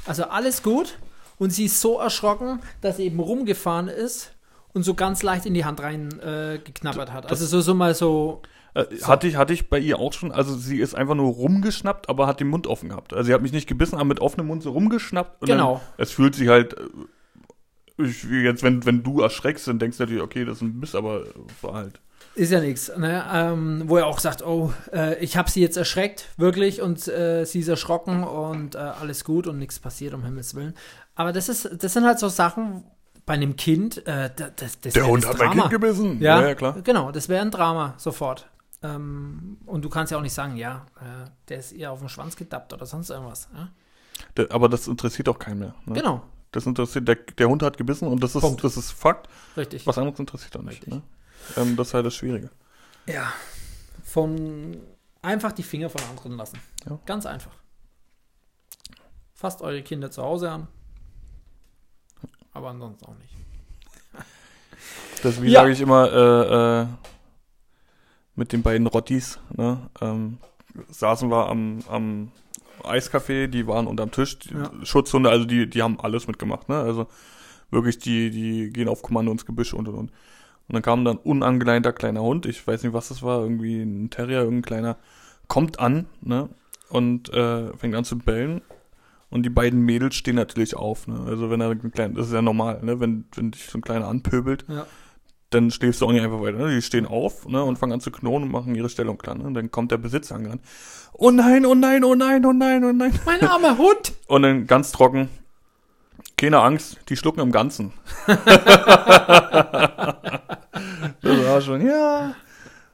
also 0.05 0.23
alles 0.25 0.63
gut. 0.63 0.97
Und 1.39 1.51
sie 1.51 1.65
ist 1.65 1.79
so 1.79 1.99
erschrocken, 1.99 2.59
dass 2.81 2.97
sie 2.97 3.05
eben 3.05 3.19
rumgefahren 3.19 3.87
ist 3.87 4.33
und 4.73 4.83
so 4.83 4.93
ganz 4.93 5.23
leicht 5.23 5.45
in 5.45 5.53
die 5.53 5.65
Hand 5.65 5.81
rein 5.81 6.19
äh, 6.19 6.59
geknabbert 6.63 7.11
hat. 7.13 7.29
Also 7.29 7.45
so, 7.45 7.61
so 7.61 7.73
mal 7.73 7.93
so. 7.95 8.41
Äh, 8.73 8.85
hatte, 9.03 9.27
ich, 9.27 9.35
hatte 9.35 9.53
ich 9.53 9.69
bei 9.69 9.79
ihr 9.79 9.99
auch 9.99 10.13
schon, 10.13 10.31
also 10.31 10.55
sie 10.55 10.79
ist 10.79 10.93
einfach 10.95 11.15
nur 11.15 11.31
rumgeschnappt, 11.33 12.07
aber 12.09 12.27
hat 12.27 12.39
den 12.39 12.47
Mund 12.49 12.67
offen 12.67 12.89
gehabt. 12.89 13.13
Also 13.13 13.27
sie 13.27 13.33
hat 13.33 13.41
mich 13.41 13.51
nicht 13.51 13.67
gebissen, 13.67 13.95
aber 13.95 14.05
mit 14.05 14.19
offenem 14.19 14.47
Mund 14.47 14.61
so 14.63 14.71
rumgeschnappt. 14.71 15.41
Genau. 15.45 15.81
Dann, 15.97 16.03
es 16.05 16.11
fühlt 16.11 16.35
sich 16.35 16.47
halt, 16.49 16.75
äh, 16.77 18.03
ich, 18.03 18.23
jetzt, 18.23 18.63
wenn, 18.63 18.85
wenn 18.85 19.03
du 19.03 19.21
erschreckst, 19.21 19.67
dann 19.67 19.79
denkst 19.79 19.97
du 19.97 20.03
natürlich, 20.03 20.21
okay, 20.23 20.45
das 20.45 20.57
ist 20.57 20.61
ein 20.61 20.79
Biss, 20.79 20.95
aber 20.95 21.23
war 21.61 21.73
halt. 21.73 21.99
Ist 22.35 22.51
ja 22.51 22.61
nichts, 22.61 22.91
ne? 22.95 23.25
ähm, 23.33 23.83
wo 23.87 23.97
er 23.97 24.05
auch 24.05 24.19
sagt, 24.19 24.45
oh, 24.45 24.71
äh, 24.93 25.17
ich 25.23 25.35
habe 25.35 25.49
sie 25.49 25.61
jetzt 25.61 25.75
erschreckt, 25.77 26.29
wirklich, 26.37 26.81
und 26.81 27.05
äh, 27.07 27.43
sie 27.45 27.59
ist 27.59 27.67
erschrocken 27.67 28.23
und 28.23 28.75
äh, 28.75 28.77
alles 28.77 29.23
gut 29.25 29.47
und 29.47 29.57
nichts 29.57 29.79
passiert, 29.79 30.13
um 30.13 30.23
Himmels 30.23 30.53
Willen. 30.55 30.75
Aber 31.15 31.33
das 31.33 31.49
ist, 31.49 31.69
das 31.83 31.93
sind 31.93 32.05
halt 32.05 32.19
so 32.19 32.29
Sachen 32.29 32.83
bei 33.25 33.33
einem 33.33 33.55
Kind, 33.57 34.05
äh, 34.07 34.29
da- 34.33 34.49
das, 34.55 34.79
das 34.79 34.93
Der 34.93 35.07
Hund 35.07 35.25
hat 35.27 35.37
mein 35.37 35.47
Drama. 35.49 35.61
Kind 35.67 35.81
gebissen. 35.81 36.21
Ja, 36.21 36.41
ja 36.41 36.55
klar. 36.55 36.77
Genau, 36.83 37.11
das 37.11 37.27
wäre 37.27 37.41
ein 37.41 37.51
Drama 37.51 37.95
sofort. 37.97 38.47
Ähm, 38.81 39.57
und 39.65 39.83
du 39.83 39.89
kannst 39.89 40.11
ja 40.11 40.17
auch 40.17 40.21
nicht 40.21 40.33
sagen, 40.33 40.55
ja, 40.55 40.85
äh, 41.01 41.29
der 41.49 41.59
ist 41.59 41.71
ihr 41.73 41.91
auf 41.91 41.99
den 41.99 42.09
Schwanz 42.09 42.35
gedappt 42.35 42.71
oder 42.73 42.85
sonst 42.85 43.09
irgendwas. 43.09 43.49
Ja? 43.53 43.69
Der, 44.37 44.51
aber 44.51 44.69
das 44.69 44.87
interessiert 44.87 45.27
auch 45.29 45.37
keinen 45.39 45.59
mehr. 45.59 45.75
Ne? 45.85 45.95
Genau, 45.95 46.21
Das 46.51 46.65
interessiert, 46.65 47.07
der, 47.07 47.15
der 47.15 47.49
Hund 47.49 47.61
hat 47.61 47.77
gebissen 47.77 48.07
und 48.07 48.23
das 48.23 48.35
ist, 48.35 48.41
Punkt. 48.41 48.63
das 48.63 48.77
ist 48.77 48.91
Fakt. 48.91 49.27
richtig. 49.57 49.85
Was 49.85 49.97
anderes 49.97 50.19
interessiert 50.19 50.55
auch 50.57 50.61
nicht. 50.61 50.87
Ne? 50.87 51.01
Ähm, 51.57 51.75
das 51.75 51.89
ist 51.89 51.93
halt 51.93 52.05
das 52.05 52.15
Schwierige. 52.15 52.49
Ja, 53.05 53.33
von 54.03 54.77
einfach 55.21 55.51
die 55.51 55.63
Finger 55.63 55.89
von 55.89 56.01
anderen 56.09 56.33
lassen. 56.37 56.59
Ja. 56.89 56.97
Ganz 57.05 57.25
einfach. 57.25 57.51
Fasst 59.33 59.61
eure 59.61 59.81
Kinder 59.83 60.09
zu 60.11 60.21
Hause 60.23 60.51
an. 60.51 60.67
Aber 62.53 62.69
ansonsten 62.69 63.05
auch 63.05 63.15
nicht. 63.15 63.33
Das, 65.23 65.41
wie 65.41 65.49
Ja. 65.49 65.61
sage 65.61 65.73
ich 65.73 65.81
immer, 65.81 66.11
äh, 66.11 66.81
äh, 66.81 66.87
mit 68.39 68.53
den 68.53 68.63
beiden 68.63 68.87
Rottis, 68.87 69.37
ne? 69.55 69.77
Ähm, 70.01 70.37
saßen 70.89 71.29
wir 71.29 71.49
am, 71.49 71.79
am 71.89 72.31
Eiscafé, 72.83 73.47
die 73.47 73.67
waren 73.67 73.85
unterm 73.85 74.11
Tisch, 74.11 74.37
Ja. 74.51 74.71
Schutzhunde, 74.83 75.29
also 75.29 75.45
die, 75.45 75.69
die 75.69 75.83
haben 75.83 75.99
alles 75.99 76.25
mitgemacht, 76.27 76.69
ne? 76.69 76.77
Also 76.77 77.07
wirklich, 77.69 77.99
die, 77.99 78.29
die 78.31 78.71
gehen 78.71 78.87
auf 78.87 79.01
Kommando 79.01 79.31
ins 79.31 79.45
Gebüsch 79.45 79.73
und 79.73 79.87
und 79.89 79.95
und. 79.95 80.11
Und 80.69 80.73
dann 80.73 80.81
kam 80.81 81.03
dann 81.03 81.17
ein 81.17 81.23
unangeleinter 81.23 81.91
kleiner 81.91 82.21
Hund, 82.21 82.45
ich 82.45 82.65
weiß 82.65 82.83
nicht, 82.83 82.93
was 82.93 83.09
das 83.09 83.21
war, 83.21 83.41
irgendwie 83.41 83.81
ein 83.81 84.09
Terrier, 84.09 84.39
irgendein 84.39 84.61
kleiner, 84.61 84.97
kommt 85.47 85.79
an, 85.79 86.05
ne? 86.21 86.47
Und 86.89 87.31
äh, 87.33 87.75
fängt 87.77 87.93
an 87.95 88.05
zu 88.05 88.17
bellen. 88.17 88.61
Und 89.31 89.43
die 89.43 89.51
beiden 89.51 89.81
Mädels 89.81 90.15
stehen 90.15 90.35
natürlich 90.37 90.75
auf, 90.77 91.07
ne? 91.07 91.19
Also 91.27 91.49
wenn 91.49 91.59
er 91.61 91.71
ein 91.71 91.91
kleiner, 91.91 92.15
das 92.15 92.27
ist 92.27 92.33
ja 92.33 92.41
normal, 92.41 92.79
ne? 92.83 92.99
Wenn, 93.01 93.25
wenn 93.35 93.51
dich 93.51 93.65
so 93.65 93.77
ein 93.77 93.81
kleiner 93.81 94.07
anpöbelt, 94.07 94.63
Ja. 94.69 94.85
Dann 95.49 95.71
schläfst 95.71 96.01
du 96.01 96.05
auch 96.05 96.11
nicht 96.11 96.21
einfach 96.23 96.41
weiter. 96.41 96.57
Ne? 96.57 96.75
Die 96.75 96.81
stehen 96.81 97.05
auf 97.05 97.47
ne, 97.47 97.63
und 97.63 97.77
fangen 97.77 97.93
an 97.93 98.01
zu 98.01 98.11
knurren 98.11 98.43
und 98.43 98.51
machen 98.51 98.75
ihre 98.75 98.89
Stellung 98.89 99.17
klar. 99.17 99.35
Ne? 99.35 99.45
Und 99.45 99.53
dann 99.55 99.71
kommt 99.71 99.91
der 99.91 99.97
Besitzer 99.97 100.35
angerannt. 100.35 100.61
Oh 101.13 101.31
nein, 101.31 101.65
oh 101.65 101.73
nein, 101.75 102.03
oh 102.03 102.15
nein, 102.15 102.45
oh 102.45 102.53
nein, 102.53 102.83
oh 102.83 102.91
nein. 102.93 103.19
Mein 103.25 103.41
armer 103.43 103.77
Hund! 103.77 104.13
Und 104.27 104.43
dann 104.43 104.67
ganz 104.67 104.91
trocken. 104.91 105.27
Keine 106.37 106.59
Angst, 106.59 106.97
die 107.09 107.17
schlucken 107.17 107.41
im 107.41 107.51
Ganzen. 107.51 107.91
das 108.27 108.37
war 111.23 111.61
schon, 111.61 111.85
ja, 111.85 112.35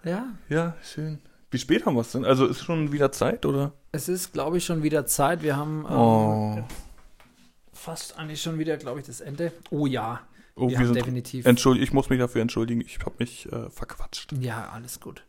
Ja, 0.04 0.26
ja, 0.50 0.74
schön. 0.84 1.20
Wie 1.52 1.58
spät 1.60 1.86
haben 1.86 1.96
wir 1.96 2.02
es 2.02 2.12
denn? 2.12 2.26
Also 2.26 2.48
ist 2.48 2.64
schon 2.64 2.92
wieder 2.92 3.12
Zeit, 3.12 3.46
oder? 3.46 3.74
es 3.92 4.10
ist, 4.10 4.34
glaube 4.34 4.58
ich, 4.58 4.66
schon 4.66 4.84
wieder 4.84 5.06
Zeit. 5.06 5.42
Wir 5.42 5.56
haben 5.56 5.86
ähm, 5.90 5.96
Oh. 5.96 6.64
fast 7.72 8.18
eigentlich 8.18 8.42
schon 8.42 8.58
wieder, 8.60 8.76
glaube 8.78 9.00
ich, 9.00 9.06
das 9.06 9.22
Ende. 9.22 9.52
Oh 9.70 9.86
ja, 9.86 10.20
Oh, 10.58 10.70
wir 10.70 10.80
wir 10.80 10.86
sind 10.86 10.96
definitiv. 10.96 11.46
Entschuldigung, 11.46 11.84
ich 11.84 11.94
muss 11.94 12.10
mich 12.10 12.20
dafür 12.20 12.42
entschuldigen, 12.42 12.82
ich 12.82 13.00
habe 13.00 13.16
mich 13.20 13.52
äh, 13.52 13.70
verquatscht. 13.70 14.32
Ja, 14.40 14.70
alles 14.74 15.00
gut. 15.02 15.26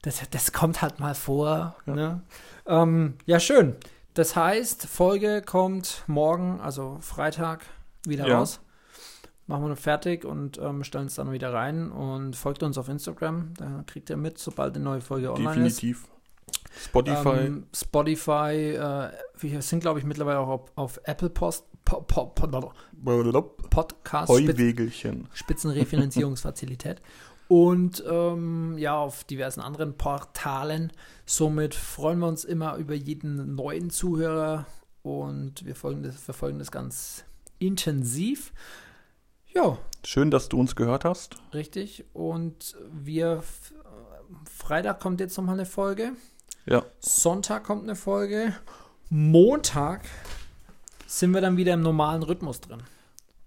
Das, 0.00 0.22
das 0.30 0.52
kommt 0.52 0.80
halt 0.80 0.98
mal 0.98 1.14
vor. 1.14 1.76
Ja. 1.86 1.94
Ne? 1.94 2.22
Ähm, 2.66 3.14
ja, 3.26 3.38
schön. 3.38 3.76
Das 4.14 4.34
heißt, 4.34 4.86
Folge 4.86 5.42
kommt 5.42 6.04
morgen, 6.06 6.60
also 6.60 6.98
Freitag, 7.00 7.66
wieder 8.06 8.26
Ja. 8.26 8.38
raus. 8.38 8.60
Machen 9.46 9.64
wir 9.64 9.68
noch 9.70 9.78
fertig 9.78 10.24
und 10.24 10.58
ähm, 10.58 10.84
stellen 10.84 11.06
es 11.06 11.16
dann 11.16 11.32
wieder 11.32 11.52
rein 11.52 11.90
und 11.90 12.36
folgt 12.36 12.62
uns 12.62 12.78
auf 12.78 12.88
Instagram. 12.88 13.52
Da 13.58 13.84
kriegt 13.86 14.08
ihr 14.08 14.16
mit, 14.16 14.38
sobald 14.38 14.74
eine 14.74 14.84
neue 14.84 15.00
Folge 15.00 15.32
online 15.32 15.66
ist. 15.66 15.82
Definitiv. 15.82 16.08
Spotify. 16.80 17.28
Ähm, 17.28 17.66
Spotify, 17.74 18.74
äh, 18.74 19.10
wir 19.38 19.62
sind, 19.62 19.80
glaube 19.80 19.98
ich, 19.98 20.04
mittlerweile 20.04 20.38
auch 20.38 20.48
auf, 20.48 20.72
auf 20.76 21.00
Apple 21.04 21.28
Post, 21.30 21.64
po, 21.64 21.66
po, 21.66 21.68
po, 21.68 21.71
Podcast, 21.84 24.28
Heuwegelchen. 24.28 25.28
Spitzenrefinanzierungsfazilität. 25.32 27.02
Und 27.48 28.02
ähm, 28.08 28.78
ja, 28.78 28.96
auf 28.96 29.24
diversen 29.24 29.60
anderen 29.60 29.98
Portalen. 29.98 30.92
Somit 31.26 31.74
freuen 31.74 32.20
wir 32.20 32.28
uns 32.28 32.44
immer 32.44 32.76
über 32.76 32.94
jeden 32.94 33.54
neuen 33.54 33.90
Zuhörer 33.90 34.66
und 35.02 35.66
wir 35.66 35.74
folgen 35.74 36.02
das, 36.02 36.16
verfolgen 36.16 36.58
das 36.58 36.70
ganz 36.70 37.24
intensiv. 37.58 38.52
Ja, 39.54 39.76
Schön, 40.04 40.30
dass 40.30 40.48
du 40.48 40.58
uns 40.58 40.74
gehört 40.74 41.04
hast. 41.04 41.36
richtig. 41.54 42.04
Und 42.12 42.76
wir, 42.90 43.42
Freitag 44.50 45.00
kommt 45.00 45.20
jetzt 45.20 45.36
nochmal 45.36 45.54
eine 45.54 45.66
Folge. 45.66 46.12
Ja. 46.66 46.84
Sonntag 47.00 47.64
kommt 47.64 47.82
eine 47.82 47.96
Folge. 47.96 48.54
Montag 49.10 50.02
sind 51.18 51.32
wir 51.34 51.40
dann 51.40 51.56
wieder 51.56 51.74
im 51.74 51.82
normalen 51.82 52.22
Rhythmus 52.22 52.60
drin. 52.60 52.82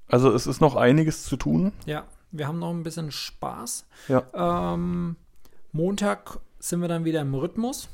Also 0.08 0.32
es 0.32 0.46
ist 0.46 0.62
noch 0.62 0.76
einiges 0.76 1.24
zu 1.24 1.36
tun. 1.36 1.72
Ja, 1.86 2.04
wir 2.32 2.48
haben 2.48 2.60
noch 2.60 2.70
ein 2.72 2.84
bisschen 2.84 3.12
Spaß. 3.12 3.86
Ja. 4.08 4.74
Ähm, 4.74 5.16
Montag 5.72 6.40
sind 6.60 6.82
wir 6.82 6.88
dann 6.88 7.06
wieder 7.06 7.22
im 7.22 7.34
Rhythmus. 7.34 7.90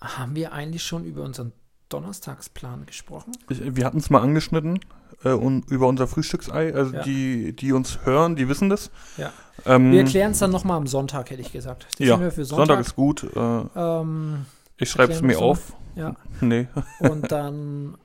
Haben 0.00 0.34
wir 0.34 0.52
eigentlich 0.52 0.82
schon 0.82 1.04
über 1.04 1.22
unseren 1.22 1.52
Donnerstagsplan 1.88 2.86
gesprochen? 2.86 3.32
Ich, 3.48 3.76
wir 3.76 3.84
hatten 3.84 3.98
es 3.98 4.10
mal 4.10 4.20
angeschnitten 4.20 4.80
äh, 5.24 5.30
und 5.30 5.70
über 5.70 5.86
unser 5.86 6.06
Frühstücksei. 6.08 6.74
Also 6.74 6.94
Ja. 6.96 7.02
die, 7.02 7.54
die 7.54 7.72
uns 7.72 8.04
hören, 8.04 8.34
die 8.36 8.48
wissen 8.48 8.68
das. 8.68 8.90
Ja. 9.16 9.32
Ähm, 9.64 9.92
Wir 9.92 10.00
erklären 10.00 10.32
es 10.32 10.38
dann 10.38 10.50
nochmal 10.50 10.76
am 10.76 10.86
Sonntag, 10.86 11.30
hätte 11.30 11.40
ich 11.42 11.52
gesagt. 11.52 11.86
Das 11.98 12.06
ja, 12.06 12.16
Sonntag. 12.16 12.46
Sonntag. 12.46 12.80
ist 12.80 12.96
gut. 12.96 13.24
Äh, 13.34 13.38
ähm, 13.76 14.46
ich 14.76 14.90
schreibe 14.90 15.12
es 15.12 15.22
mir 15.22 15.38
auf. 15.38 15.72
Ja, 15.98 16.14
Nee. 16.40 16.68
und 17.00 17.30
dann, 17.30 17.98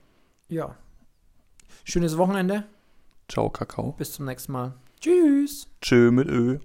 ja. 0.48 0.76
Schönes 1.84 2.16
Wochenende. 2.18 2.64
Ciao, 3.28 3.48
Kakao. 3.50 3.92
Bis 3.92 4.12
zum 4.12 4.26
nächsten 4.26 4.52
Mal. 4.52 4.74
Tschüss. 5.00 5.68
Tschö 5.80 6.10
mit 6.10 6.28
Ö. 6.28 6.58